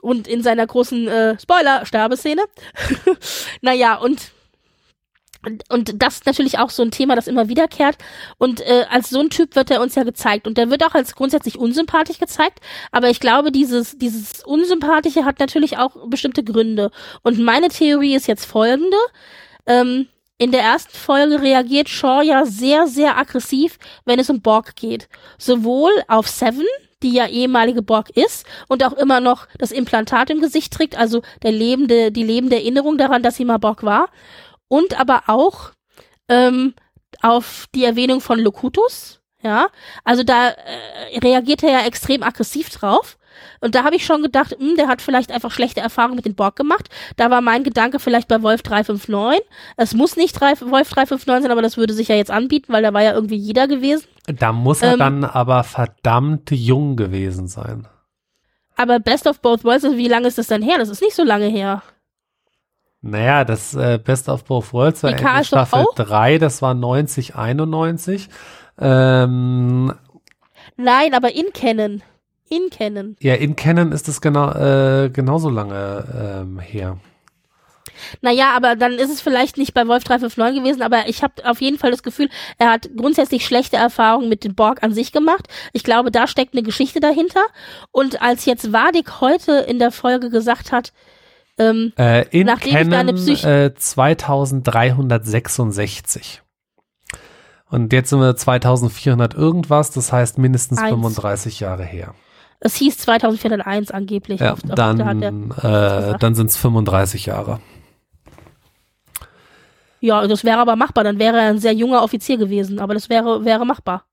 [0.00, 2.42] und in seiner großen äh, Spoiler-Sterbeszene.
[3.60, 4.32] naja, und
[5.70, 7.96] und das ist natürlich auch so ein Thema, das immer wiederkehrt.
[8.36, 10.46] Und äh, als so ein Typ wird er uns ja gezeigt.
[10.46, 12.60] Und der wird auch als grundsätzlich unsympathisch gezeigt.
[12.92, 16.90] Aber ich glaube, dieses, dieses Unsympathische hat natürlich auch bestimmte Gründe.
[17.22, 18.98] Und meine Theorie ist jetzt folgende.
[19.66, 24.76] Ähm, in der ersten Folge reagiert Shaw ja sehr, sehr aggressiv, wenn es um Borg
[24.76, 25.08] geht.
[25.38, 26.66] Sowohl auf Seven,
[27.02, 31.22] die ja ehemalige Borg ist und auch immer noch das Implantat im Gesicht trägt, also
[31.42, 34.08] der lebende, die lebende Erinnerung daran, dass sie mal Borg war.
[34.68, 35.70] Und aber auch
[36.28, 36.74] ähm,
[37.22, 39.68] auf die Erwähnung von Locutus, ja.
[40.04, 43.18] Also da äh, reagiert er ja extrem aggressiv drauf.
[43.60, 46.24] Und da habe ich schon gedacht, mh, hm, der hat vielleicht einfach schlechte Erfahrungen mit
[46.24, 46.88] den Borg gemacht.
[47.16, 49.40] Da war mein Gedanke vielleicht bei Wolf 359.
[49.76, 52.82] Es muss nicht 3, Wolf 359 sein, aber das würde sich ja jetzt anbieten, weil
[52.82, 54.04] da war ja irgendwie jeder gewesen.
[54.26, 57.88] Da muss er ähm, dann aber verdammt jung gewesen sein.
[58.76, 60.78] Aber Best of Both Worlds, also wie lange ist das denn her?
[60.78, 61.82] Das ist nicht so lange her.
[63.02, 68.28] Naja, das äh, Best of Both Worlds war in Staffel 3, das war 90, 91.
[68.78, 69.92] Ähm,
[70.76, 72.02] Nein, aber in Canon.
[72.50, 73.16] In Canon.
[73.20, 76.98] Ja, in Canon ist es genau, äh, genauso lange ähm, her.
[78.22, 81.60] Naja, aber dann ist es vielleicht nicht bei Wolf 359 gewesen, aber ich habe auf
[81.60, 82.28] jeden Fall das Gefühl,
[82.58, 85.46] er hat grundsätzlich schlechte Erfahrungen mit dem Borg an sich gemacht.
[85.72, 87.42] Ich glaube, da steckt eine Geschichte dahinter.
[87.92, 90.92] Und als jetzt Wadik heute in der Folge gesagt hat,
[91.58, 96.42] ähm, äh, in nachdem Canon, ich deine Psych äh, 2366.
[97.68, 100.90] Und jetzt sind wir 2400 irgendwas, das heißt mindestens 1.
[100.90, 102.16] 35 Jahre her.
[102.60, 104.40] Es hieß 2401 angeblich.
[104.40, 105.00] Ja, auf, auf dann,
[105.62, 107.60] äh, dann sind es 35 Jahre.
[110.00, 111.04] Ja, das wäre aber machbar.
[111.04, 114.04] Dann wäre er ein sehr junger Offizier gewesen, aber das wäre, wäre machbar.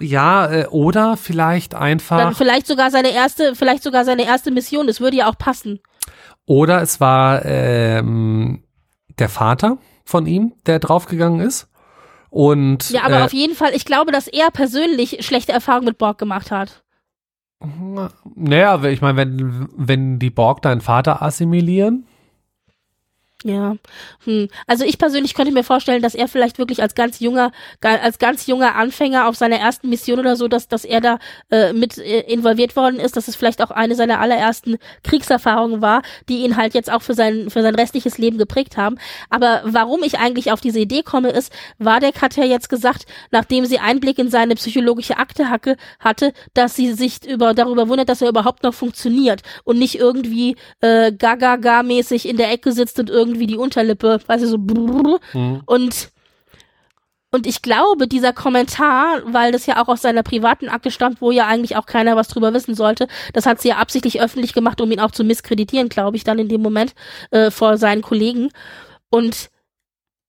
[0.00, 2.18] Ja, äh, oder vielleicht einfach.
[2.18, 4.86] Dann vielleicht sogar seine erste, vielleicht sogar seine erste Mission.
[4.86, 5.80] Das würde ja auch passen.
[6.46, 8.64] Oder es war ähm,
[9.18, 11.68] der Vater von ihm, der draufgegangen ist.
[12.34, 15.98] Und, ja, aber äh, auf jeden Fall, ich glaube, dass er persönlich schlechte Erfahrungen mit
[15.98, 16.82] Borg gemacht hat.
[18.34, 22.08] Naja, ich meine, wenn, wenn die Borg deinen Vater assimilieren,
[23.46, 23.76] ja,
[24.24, 24.48] hm.
[24.66, 27.52] also ich persönlich könnte mir vorstellen, dass er vielleicht wirklich als ganz junger,
[27.82, 31.18] als ganz junger Anfänger auf seiner ersten Mission oder so, dass, dass er da
[31.50, 36.00] äh, mit äh, involviert worden ist, dass es vielleicht auch eine seiner allerersten Kriegserfahrungen war,
[36.30, 38.96] die ihn halt jetzt auch für sein, für sein restliches Leben geprägt haben.
[39.28, 43.66] Aber warum ich eigentlich auf diese Idee komme, ist, Wadek hat ja jetzt gesagt, nachdem
[43.66, 48.22] sie Einblick in seine psychologische Akte hacke, hatte, dass sie sich über, darüber wundert, dass
[48.22, 53.33] er überhaupt noch funktioniert und nicht irgendwie äh, gaga-mäßig in der Ecke sitzt und irgendwie
[53.34, 55.18] irgendwie die Unterlippe, weißt du, so brrr.
[55.32, 55.62] Mhm.
[55.66, 56.10] und
[57.30, 61.32] und ich glaube, dieser Kommentar, weil das ja auch aus seiner privaten Akte stammt, wo
[61.32, 64.80] ja eigentlich auch keiner was drüber wissen sollte, das hat sie ja absichtlich öffentlich gemacht,
[64.80, 66.94] um ihn auch zu misskreditieren, glaube ich, dann in dem Moment
[67.32, 68.50] äh, vor seinen Kollegen.
[69.10, 69.50] Und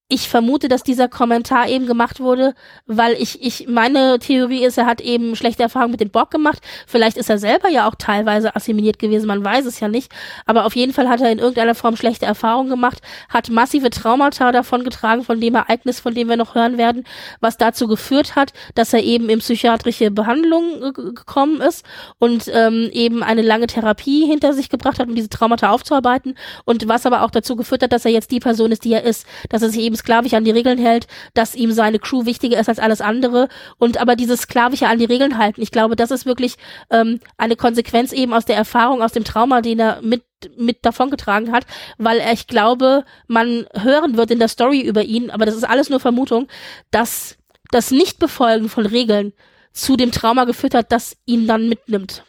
[0.08, 2.54] ich vermute, dass dieser Kommentar eben gemacht wurde,
[2.86, 6.60] weil ich, ich, meine Theorie ist, er hat eben schlechte Erfahrungen mit dem Borg gemacht.
[6.86, 10.12] Vielleicht ist er selber ja auch teilweise assimiliert gewesen, man weiß es ja nicht.
[10.46, 13.00] Aber auf jeden Fall hat er in irgendeiner Form schlechte Erfahrungen gemacht,
[13.30, 17.04] hat massive Traumata davon getragen, von dem Ereignis, von dem wir noch hören werden,
[17.40, 21.84] was dazu geführt hat, dass er eben in psychiatrische Behandlung gekommen ist
[22.20, 26.38] und ähm, eben eine lange Therapie hinter sich gebracht hat, um diese Traumata aufzuarbeiten.
[26.64, 29.04] Und was aber auch dazu geführt hat, dass er jetzt die Person ist, die er
[29.04, 32.60] ist, dass er sich eben sklavisch an die Regeln hält, dass ihm seine Crew wichtiger
[32.60, 36.12] ist als alles andere und aber dieses sklavische an die Regeln halten, ich glaube, das
[36.12, 36.58] ist wirklich
[36.92, 40.24] ähm, eine Konsequenz eben aus der Erfahrung, aus dem Trauma, den er mit
[40.58, 41.66] mit davongetragen hat,
[41.98, 45.64] weil er, ich glaube, man hören wird in der Story über ihn, aber das ist
[45.64, 46.48] alles nur Vermutung,
[46.92, 47.38] dass
[47.72, 49.34] das Nichtbefolgen von Regeln
[49.72, 52.24] zu dem Trauma geführt hat, das ihn dann mitnimmt.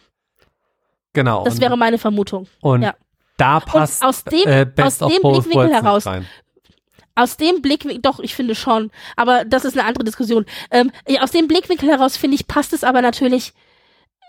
[1.13, 1.45] Genau.
[1.45, 2.47] Das wäre meine Vermutung.
[2.61, 2.95] Und ja.
[3.37, 6.27] da passt und aus dem, äh, aus dem Blickwinkel heraus rein
[7.17, 10.47] aus dem Blickwinkel, doch, ich finde schon, aber das ist eine andere Diskussion.
[10.71, 13.53] Ähm, aus dem Blickwinkel heraus finde ich, passt es aber natürlich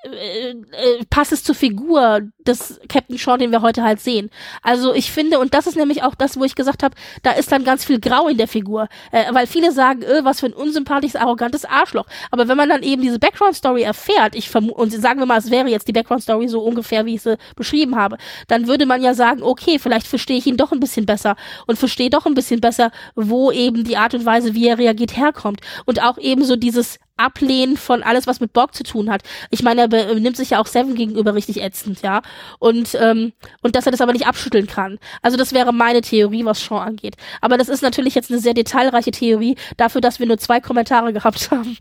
[0.03, 4.29] äh, äh, passt es zur Figur des Captain Shaw, den wir heute halt sehen.
[4.61, 7.51] Also ich finde, und das ist nämlich auch das, wo ich gesagt habe, da ist
[7.51, 8.87] dann ganz viel Grau in der Figur.
[9.11, 12.05] Äh, weil viele sagen, äh, was für ein unsympathisches, arrogantes Arschloch.
[12.31, 15.67] Aber wenn man dann eben diese Background-Story erfährt, ich und sagen wir mal, es wäre
[15.67, 18.17] jetzt die Background-Story so ungefähr, wie ich sie beschrieben habe,
[18.47, 21.35] dann würde man ja sagen, okay, vielleicht verstehe ich ihn doch ein bisschen besser
[21.67, 25.15] und verstehe doch ein bisschen besser, wo eben die Art und Weise, wie er reagiert,
[25.15, 25.61] herkommt.
[25.85, 29.23] Und auch eben so dieses Ablehnen von alles, was mit Borg zu tun hat.
[29.49, 32.21] Ich meine, er benimmt sich ja auch Seven gegenüber richtig ätzend, ja.
[32.59, 34.99] Und, ähm, und dass er das aber nicht abschütteln kann.
[35.21, 37.15] Also das wäre meine Theorie, was Shaw angeht.
[37.41, 41.13] Aber das ist natürlich jetzt eine sehr detailreiche Theorie, dafür, dass wir nur zwei Kommentare
[41.13, 41.77] gehabt haben.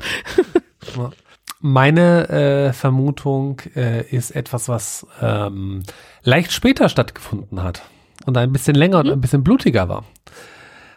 [1.60, 5.82] Meine äh, Vermutung äh, ist etwas, was ähm,
[6.22, 7.82] leicht später stattgefunden hat
[8.26, 9.12] und ein bisschen länger und hm?
[9.14, 10.04] ein bisschen blutiger war.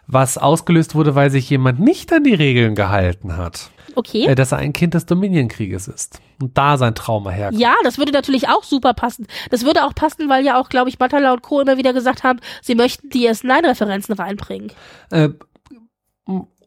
[0.06, 3.70] Was ausgelöst wurde, weil sich jemand nicht an die Regeln gehalten hat.
[3.94, 4.26] Okay.
[4.26, 6.20] Äh, dass er ein Kind des Dominion-Krieges ist.
[6.40, 7.60] Und da sein Trauma herkommt.
[7.60, 9.26] Ja, das würde natürlich auch super passen.
[9.50, 11.60] Das würde auch passen, weil ja auch, glaube ich, Matala und Co.
[11.60, 14.72] immer wieder gesagt haben, sie möchten die S9-Referenzen reinbringen.
[15.10, 15.30] Äh,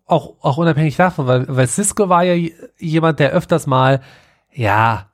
[0.06, 4.02] auch, auch unabhängig davon, weil, weil Cisco war ja jemand, der öfters mal,
[4.52, 5.10] ja,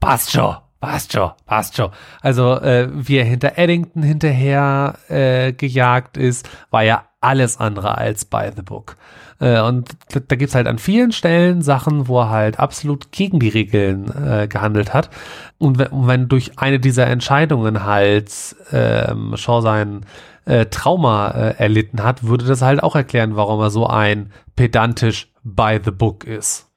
[0.00, 1.90] passt schon, passt schon, passt schon.
[2.20, 8.24] Also, äh, wie er hinter Eddington hinterher äh, gejagt ist, war ja alles andere als
[8.24, 8.96] by the book.
[9.40, 13.40] Äh, und da, da gibt's halt an vielen Stellen Sachen, wo er halt absolut gegen
[13.40, 15.10] die Regeln äh, gehandelt hat.
[15.58, 18.30] Und wenn, wenn durch eine dieser Entscheidungen halt
[18.72, 20.06] ähm, Shaw sein
[20.44, 25.32] äh, Trauma äh, erlitten hat, würde das halt auch erklären, warum er so ein pedantisch
[25.42, 26.70] by the book ist.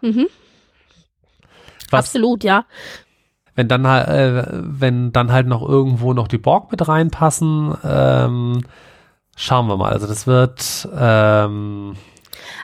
[0.00, 0.26] Mhm.
[1.90, 2.66] Was, Absolut, ja.
[3.54, 8.62] Wenn dann halt, äh, wenn dann halt noch irgendwo noch die Borg mit reinpassen, ähm,
[9.42, 9.90] Schauen wir mal.
[9.90, 10.86] Also das wird.
[10.94, 11.96] Ähm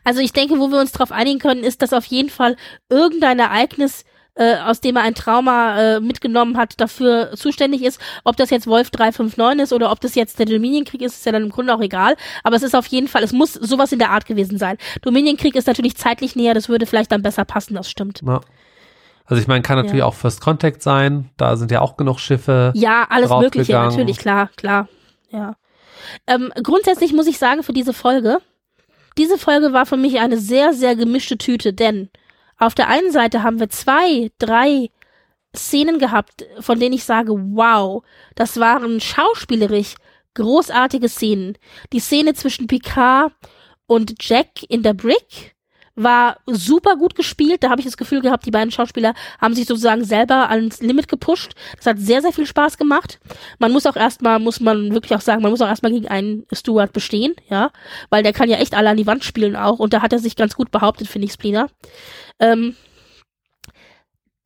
[0.04, 2.56] also ich denke, wo wir uns darauf einigen können, ist, dass auf jeden Fall
[2.90, 4.04] irgendein Ereignis
[4.34, 7.98] äh, aus dem er ein Trauma äh, mitgenommen hat, dafür zuständig ist.
[8.24, 11.32] Ob das jetzt Wolf 359 ist oder ob das jetzt der Dominienkrieg ist, ist ja
[11.32, 12.16] dann im Grunde auch egal.
[12.44, 14.76] Aber es ist auf jeden Fall, es muss sowas in der Art gewesen sein.
[15.00, 18.20] Dominienkrieg ist natürlich zeitlich näher, das würde vielleicht dann besser passen, das stimmt.
[18.26, 18.42] Ja.
[19.26, 20.06] Also ich meine, kann natürlich ja.
[20.06, 22.72] auch First Contact sein, da sind ja auch genug Schiffe.
[22.74, 24.88] Ja, alles Mögliche, natürlich, klar, klar.
[25.30, 25.56] Ja.
[26.26, 28.38] Ähm, grundsätzlich muss ich sagen, für diese Folge,
[29.18, 32.10] diese Folge war für mich eine sehr, sehr gemischte Tüte, denn
[32.58, 34.90] auf der einen Seite haben wir zwei, drei
[35.54, 38.04] Szenen gehabt, von denen ich sage, wow,
[38.34, 39.94] das waren schauspielerisch
[40.34, 41.56] großartige Szenen.
[41.92, 43.32] Die Szene zwischen Picard
[43.86, 45.55] und Jack in der Brick,
[45.96, 47.62] war super gut gespielt.
[47.62, 51.08] Da habe ich das Gefühl gehabt, die beiden Schauspieler haben sich sozusagen selber ans Limit
[51.08, 51.54] gepusht.
[51.76, 53.18] Das hat sehr, sehr viel Spaß gemacht.
[53.58, 56.46] Man muss auch erstmal, muss man wirklich auch sagen, man muss auch erstmal gegen einen
[56.52, 57.70] Stuart bestehen, ja,
[58.10, 60.18] weil der kann ja echt alle an die Wand spielen auch und da hat er
[60.18, 61.68] sich ganz gut behauptet, finde ich, Splina.
[62.38, 62.76] Ähm,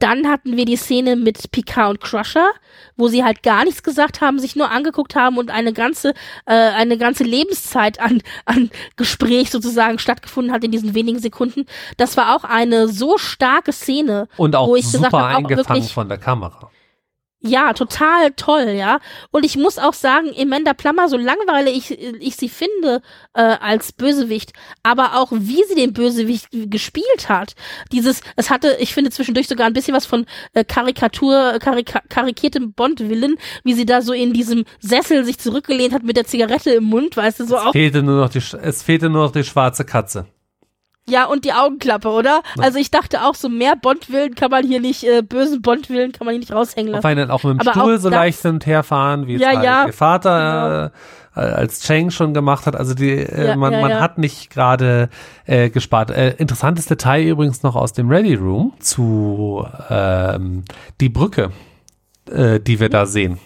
[0.01, 2.51] dann hatten wir die Szene mit Picard und Crusher,
[2.97, 6.15] wo sie halt gar nichts gesagt haben, sich nur angeguckt haben und eine ganze,
[6.47, 11.67] äh, eine ganze Lebenszeit an, an Gespräch sozusagen stattgefunden hat in diesen wenigen Sekunden.
[11.99, 14.27] Das war auch eine so starke Szene.
[14.37, 16.71] Und auch wo ich super gesagt hab, eingefangen von der Kamera.
[17.43, 18.99] Ja, total toll, ja.
[19.31, 23.01] Und ich muss auch sagen, Amanda Plummer, so langweilig ich, ich sie finde
[23.33, 24.53] äh, als Bösewicht,
[24.83, 27.55] aber auch wie sie den Bösewicht gespielt hat.
[27.93, 32.75] Dieses, es hatte, ich finde zwischendurch sogar ein bisschen was von äh, Karikatur, karika karikiertem
[32.75, 36.85] Bond-Willen, wie sie da so in diesem Sessel sich zurückgelehnt hat mit der Zigarette im
[36.85, 37.73] Mund, weißt du, so es auch.
[37.73, 40.27] Fehlte nur noch die, es fehlte nur noch die schwarze Katze.
[41.11, 42.43] Ja, und die Augenklappe, oder?
[42.57, 42.63] Ja.
[42.63, 46.25] Also ich dachte auch, so mehr Bond-Willen kann man hier nicht, äh, bösen Bond-Willen kann
[46.25, 47.19] man hier nicht raushängen Auf lassen.
[47.19, 49.49] einen auch mit dem Aber Stuhl so leicht hin und her fahren, wie es Ja,
[49.49, 49.87] halt ja.
[49.87, 50.93] ihr Vater
[51.37, 52.77] äh, als Chang schon gemacht hat.
[52.77, 55.09] Also die, äh, Ja, man, man hat nicht gerade
[55.47, 56.11] äh, gespart.
[56.11, 60.65] Äh, interessantes Detail übrigens noch aus dem Ready Room zu ähm,
[61.01, 61.51] die Brücke,
[62.31, 63.39] äh, die wir da sehen.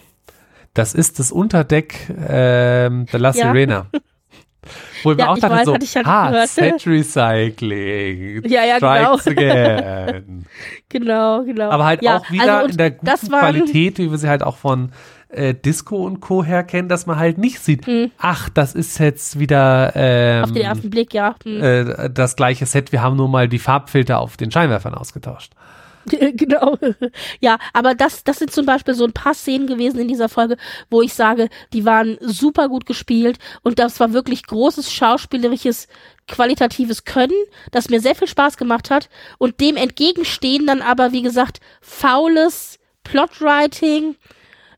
[0.73, 3.33] Das ist das Unterdeck ähm, der La.
[3.33, 3.85] Sirena.
[5.05, 6.47] Wo wir Ja, auch ich dachten weiß, so, ich ah.
[6.47, 8.43] Set Recycling.
[8.47, 9.15] Ja, ja, genau.
[9.25, 10.45] Again.
[10.89, 11.71] Genau, genau.
[11.71, 14.43] Aber halt ja, auch wieder also, in der guten waren, Qualität, wie wir sie halt
[14.43, 14.91] auch von
[15.29, 16.43] äh, Disco und Co.
[16.43, 18.11] her kennen, dass man halt nicht sieht, Hm.
[18.17, 21.35] ach, das ist jetzt wieder ähm, Auf den ersten Blick, ja.
[21.43, 21.61] Hm.
[21.61, 25.53] äh, das gleiche Set, wir haben nur mal die Farbfilter auf den Scheinwerfern ausgetauscht.
[26.33, 26.77] genau.
[27.39, 30.57] Ja, aber das, das sind zum Beispiel so ein paar Szenen gewesen in dieser Folge,
[30.89, 35.87] wo ich sage, die waren super gut gespielt und das war wirklich großes schauspielerisches,
[36.27, 37.33] qualitatives Können,
[37.71, 42.79] das mir sehr viel Spaß gemacht hat und dem entgegenstehen dann aber, wie gesagt, faules
[43.03, 44.15] Plotwriting,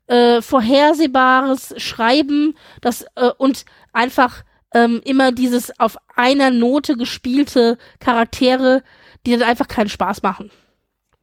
[0.07, 4.43] äh, vorhersehbares Schreiben, das äh, und einfach
[4.73, 8.83] ähm, immer dieses auf einer Note gespielte Charaktere,
[9.25, 10.51] die dann einfach keinen Spaß machen.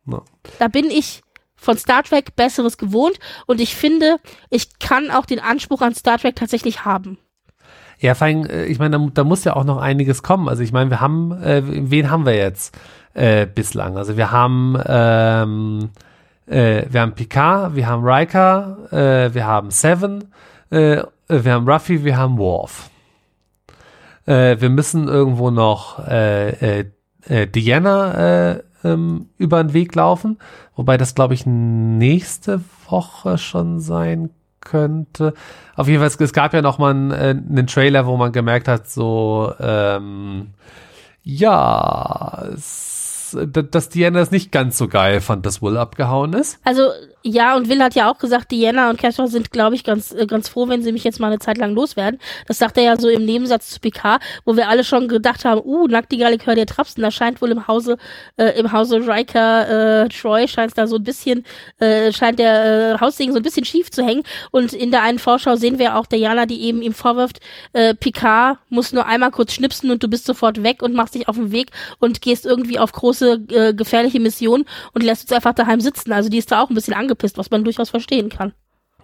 [0.07, 0.23] Ja.
[0.59, 1.23] Da bin ich
[1.57, 4.17] von Star Trek Besseres gewohnt und ich finde,
[4.51, 7.19] ich kann auch den Anspruch an Star Trek tatsächlich haben.
[7.99, 10.49] Ja, vor allem, äh, ich meine, da, da muss ja auch noch einiges kommen.
[10.49, 12.77] Also ich meine, wir haben, äh, wen haben wir jetzt
[13.15, 13.97] äh, bislang?
[13.97, 15.91] Also wir haben, ähm,
[16.47, 20.33] äh, wir haben Picard, wir haben Riker, äh, wir haben Seven,
[20.71, 22.91] äh, wir haben Ruffy, wir haben Worf.
[24.27, 26.03] Wir müssen irgendwo noch
[27.29, 30.39] Diana ähm, über den Weg laufen,
[30.77, 34.31] wobei das, glaube ich, nächste Woche schon sein
[34.61, 35.35] könnte.
[35.77, 38.69] Auf jeden Fall, es, gab ja noch mal einen, äh, einen Trailer, wo man gemerkt
[38.69, 40.49] hat, so, ähm,
[41.23, 46.59] ja, es, dass Diana es nicht ganz so geil fand, dass Will abgehauen ist.
[46.65, 46.83] Also,
[47.27, 50.27] ja, und Will hat ja auch gesagt, Diana und Castor sind, glaube ich, ganz, äh,
[50.27, 52.21] ganz froh, wenn sie mich jetzt mal eine Zeit lang loswerden.
[52.47, 55.63] Das sagt er ja so im Nebensatz zu Picard, wo wir alle schon gedacht haben,
[55.65, 57.97] uh, Nacktigall, hör dir Trapsen, da scheint wohl im Hause,
[58.37, 61.47] äh, im Hause Riker, äh, Troy scheint da so ein bisschen,
[61.79, 64.23] äh, scheint der äh, Haussegen so ein bisschen schief zu hängen.
[64.51, 67.41] Und in der einen Vorschau sehen wir auch Diana, die eben ihm vorwirft,
[67.73, 71.27] äh, Picard muss nur einmal kurz schnipsen und du bist sofort weg und machst dich
[71.27, 71.71] auf den Weg
[72.01, 76.13] und gehst irgendwie auf große, äh, gefährliche Missionen und lässt uns einfach daheim sitzen.
[76.13, 78.53] Also die ist da auch ein bisschen angepisst, was man durchaus verstehen kann.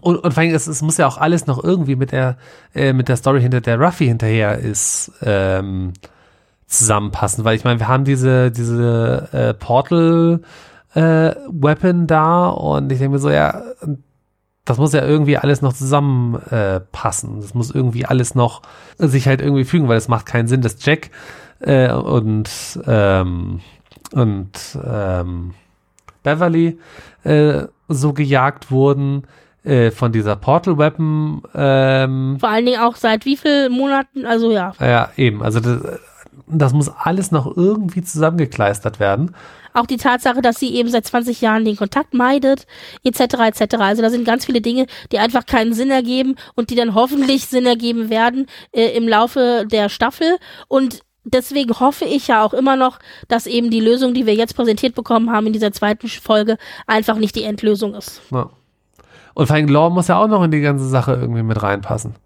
[0.00, 2.36] Und, und vor allem, es, es muss ja auch alles noch irgendwie mit der,
[2.74, 5.92] äh, mit der Story hinter der Ruffy hinterher ist, ähm,
[6.66, 10.40] zusammenpassen, weil ich meine, wir haben diese, diese äh, Portal
[10.94, 13.62] äh, Weapon da und ich denke mir so, ja,
[14.64, 17.38] das muss ja irgendwie alles noch zusammenpassen.
[17.38, 18.62] Äh, das muss irgendwie alles noch
[18.98, 21.10] sich halt irgendwie fügen, weil es macht keinen Sinn, dass Jack
[21.58, 22.48] äh, und
[22.86, 23.60] ähm,
[24.12, 25.54] und ähm,
[26.22, 26.78] Beverly
[27.24, 29.24] äh, so gejagt wurden
[29.64, 31.42] äh, von dieser Portal Weapon.
[31.54, 34.72] Ähm, Vor allen Dingen auch seit wie vielen Monaten, also ja.
[34.80, 35.42] ja, eben.
[35.42, 36.00] Also das,
[36.46, 39.34] das muss alles noch irgendwie zusammengekleistert werden.
[39.72, 42.66] Auch die Tatsache, dass sie eben seit 20 Jahren den Kontakt meidet,
[43.04, 43.20] etc.
[43.20, 43.76] etc.
[43.78, 47.46] Also da sind ganz viele Dinge, die einfach keinen Sinn ergeben und die dann hoffentlich
[47.46, 50.38] Sinn ergeben werden äh, im Laufe der Staffel.
[50.66, 52.98] Und deswegen hoffe ich ja auch immer noch,
[53.28, 56.56] dass eben die Lösung, die wir jetzt präsentiert bekommen haben in dieser zweiten Folge,
[56.86, 58.20] einfach nicht die Endlösung ist.
[58.30, 58.50] Ja.
[59.34, 62.16] Und vor allem Law muss ja auch noch in die ganze Sache irgendwie mit reinpassen.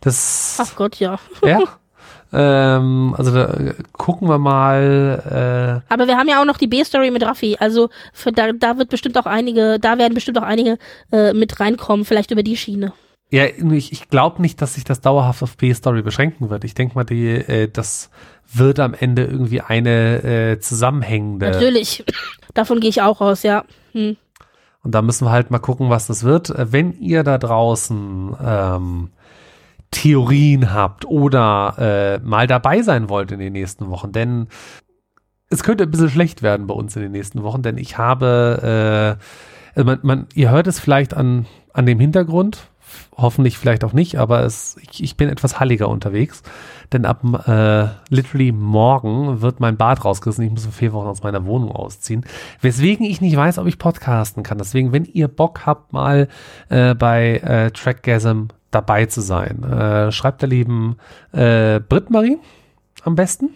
[0.00, 1.18] Das, Ach Gott, ja.
[1.44, 1.60] ja.
[2.32, 5.82] ähm, also da äh, gucken wir mal.
[5.88, 7.56] Äh, Aber wir haben ja auch noch die B-Story mit Raffi.
[7.58, 10.78] Also für, da, da wird bestimmt auch einige, da werden bestimmt auch einige
[11.12, 12.92] äh, mit reinkommen, vielleicht über die Schiene.
[13.30, 16.64] Ja, ich, ich glaube nicht, dass sich das dauerhaft auf B-Story beschränken wird.
[16.64, 18.10] Ich denke mal, die, äh, das
[18.52, 21.50] wird am Ende irgendwie eine äh, zusammenhängende.
[21.50, 22.04] Natürlich.
[22.54, 23.64] Davon gehe ich auch aus, ja.
[23.92, 24.16] Hm.
[24.82, 26.54] Und da müssen wir halt mal gucken, was das wird.
[26.56, 29.10] Wenn ihr da draußen ähm,
[29.90, 31.74] Theorien habt oder
[32.22, 34.48] äh, mal dabei sein wollt in den nächsten Wochen, denn
[35.50, 39.18] es könnte ein bisschen schlecht werden bei uns in den nächsten Wochen, denn ich habe,
[39.18, 42.70] äh, also man, man, ihr hört es vielleicht an, an dem Hintergrund,
[43.16, 46.42] hoffentlich vielleicht auch nicht, aber es, ich, ich bin etwas halliger unterwegs,
[46.92, 50.44] denn ab äh, literally morgen wird mein Bad rausgerissen.
[50.44, 52.24] Ich muss in vier Wochen aus meiner Wohnung ausziehen,
[52.60, 54.58] weswegen ich nicht weiß, ob ich podcasten kann.
[54.58, 56.28] Deswegen, wenn ihr Bock habt, mal
[56.68, 60.96] äh, bei äh, Trackgasm dabei zu sein, äh, schreibt der lieben
[61.32, 62.38] äh, Britt Marie
[63.04, 63.50] am besten.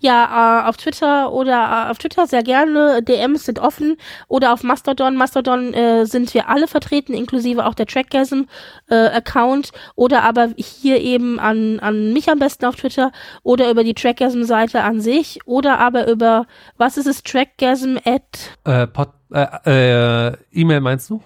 [0.00, 3.02] Ja, äh, auf Twitter oder äh, auf Twitter sehr gerne.
[3.02, 3.96] DMs sind offen
[4.28, 5.16] oder auf Mastodon.
[5.16, 8.42] Mastodon äh, sind wir alle vertreten, inklusive auch der Trackgasm
[8.88, 13.10] äh, Account oder aber hier eben an an mich am besten auf Twitter
[13.42, 16.46] oder über die Trackgasm Seite an sich oder aber über
[16.76, 21.20] was ist es Trackgasm at Äh, Pod, äh, äh, E-Mail meinst du?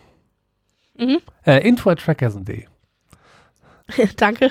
[0.97, 1.19] Mhm.
[1.45, 2.67] Äh, info at trackgasm.de.
[4.17, 4.51] Danke.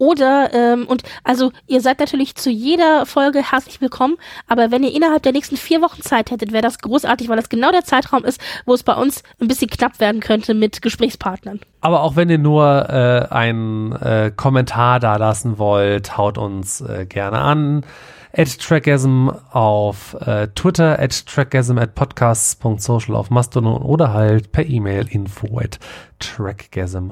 [0.00, 4.16] Oder, ähm, und also ihr seid natürlich zu jeder Folge herzlich willkommen,
[4.48, 7.50] aber wenn ihr innerhalb der nächsten vier Wochen Zeit hättet, wäre das großartig, weil das
[7.50, 11.60] genau der Zeitraum ist, wo es bei uns ein bisschen knapp werden könnte mit Gesprächspartnern.
[11.82, 17.04] Aber auch wenn ihr nur äh, einen äh, Kommentar da lassen wollt, haut uns äh,
[17.04, 17.84] gerne an.
[18.32, 25.08] At Trackgasm auf äh, Twitter, at Trackgasm at podcasts.social auf Mastodon oder halt per E-Mail
[25.10, 25.78] info at
[26.20, 27.10] trackgasm.de.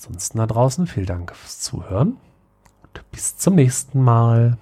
[0.00, 2.16] Ansonsten da draußen vielen Dank fürs Zuhören
[2.82, 4.56] und bis zum nächsten Mal.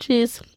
[0.00, 0.42] Tschüss.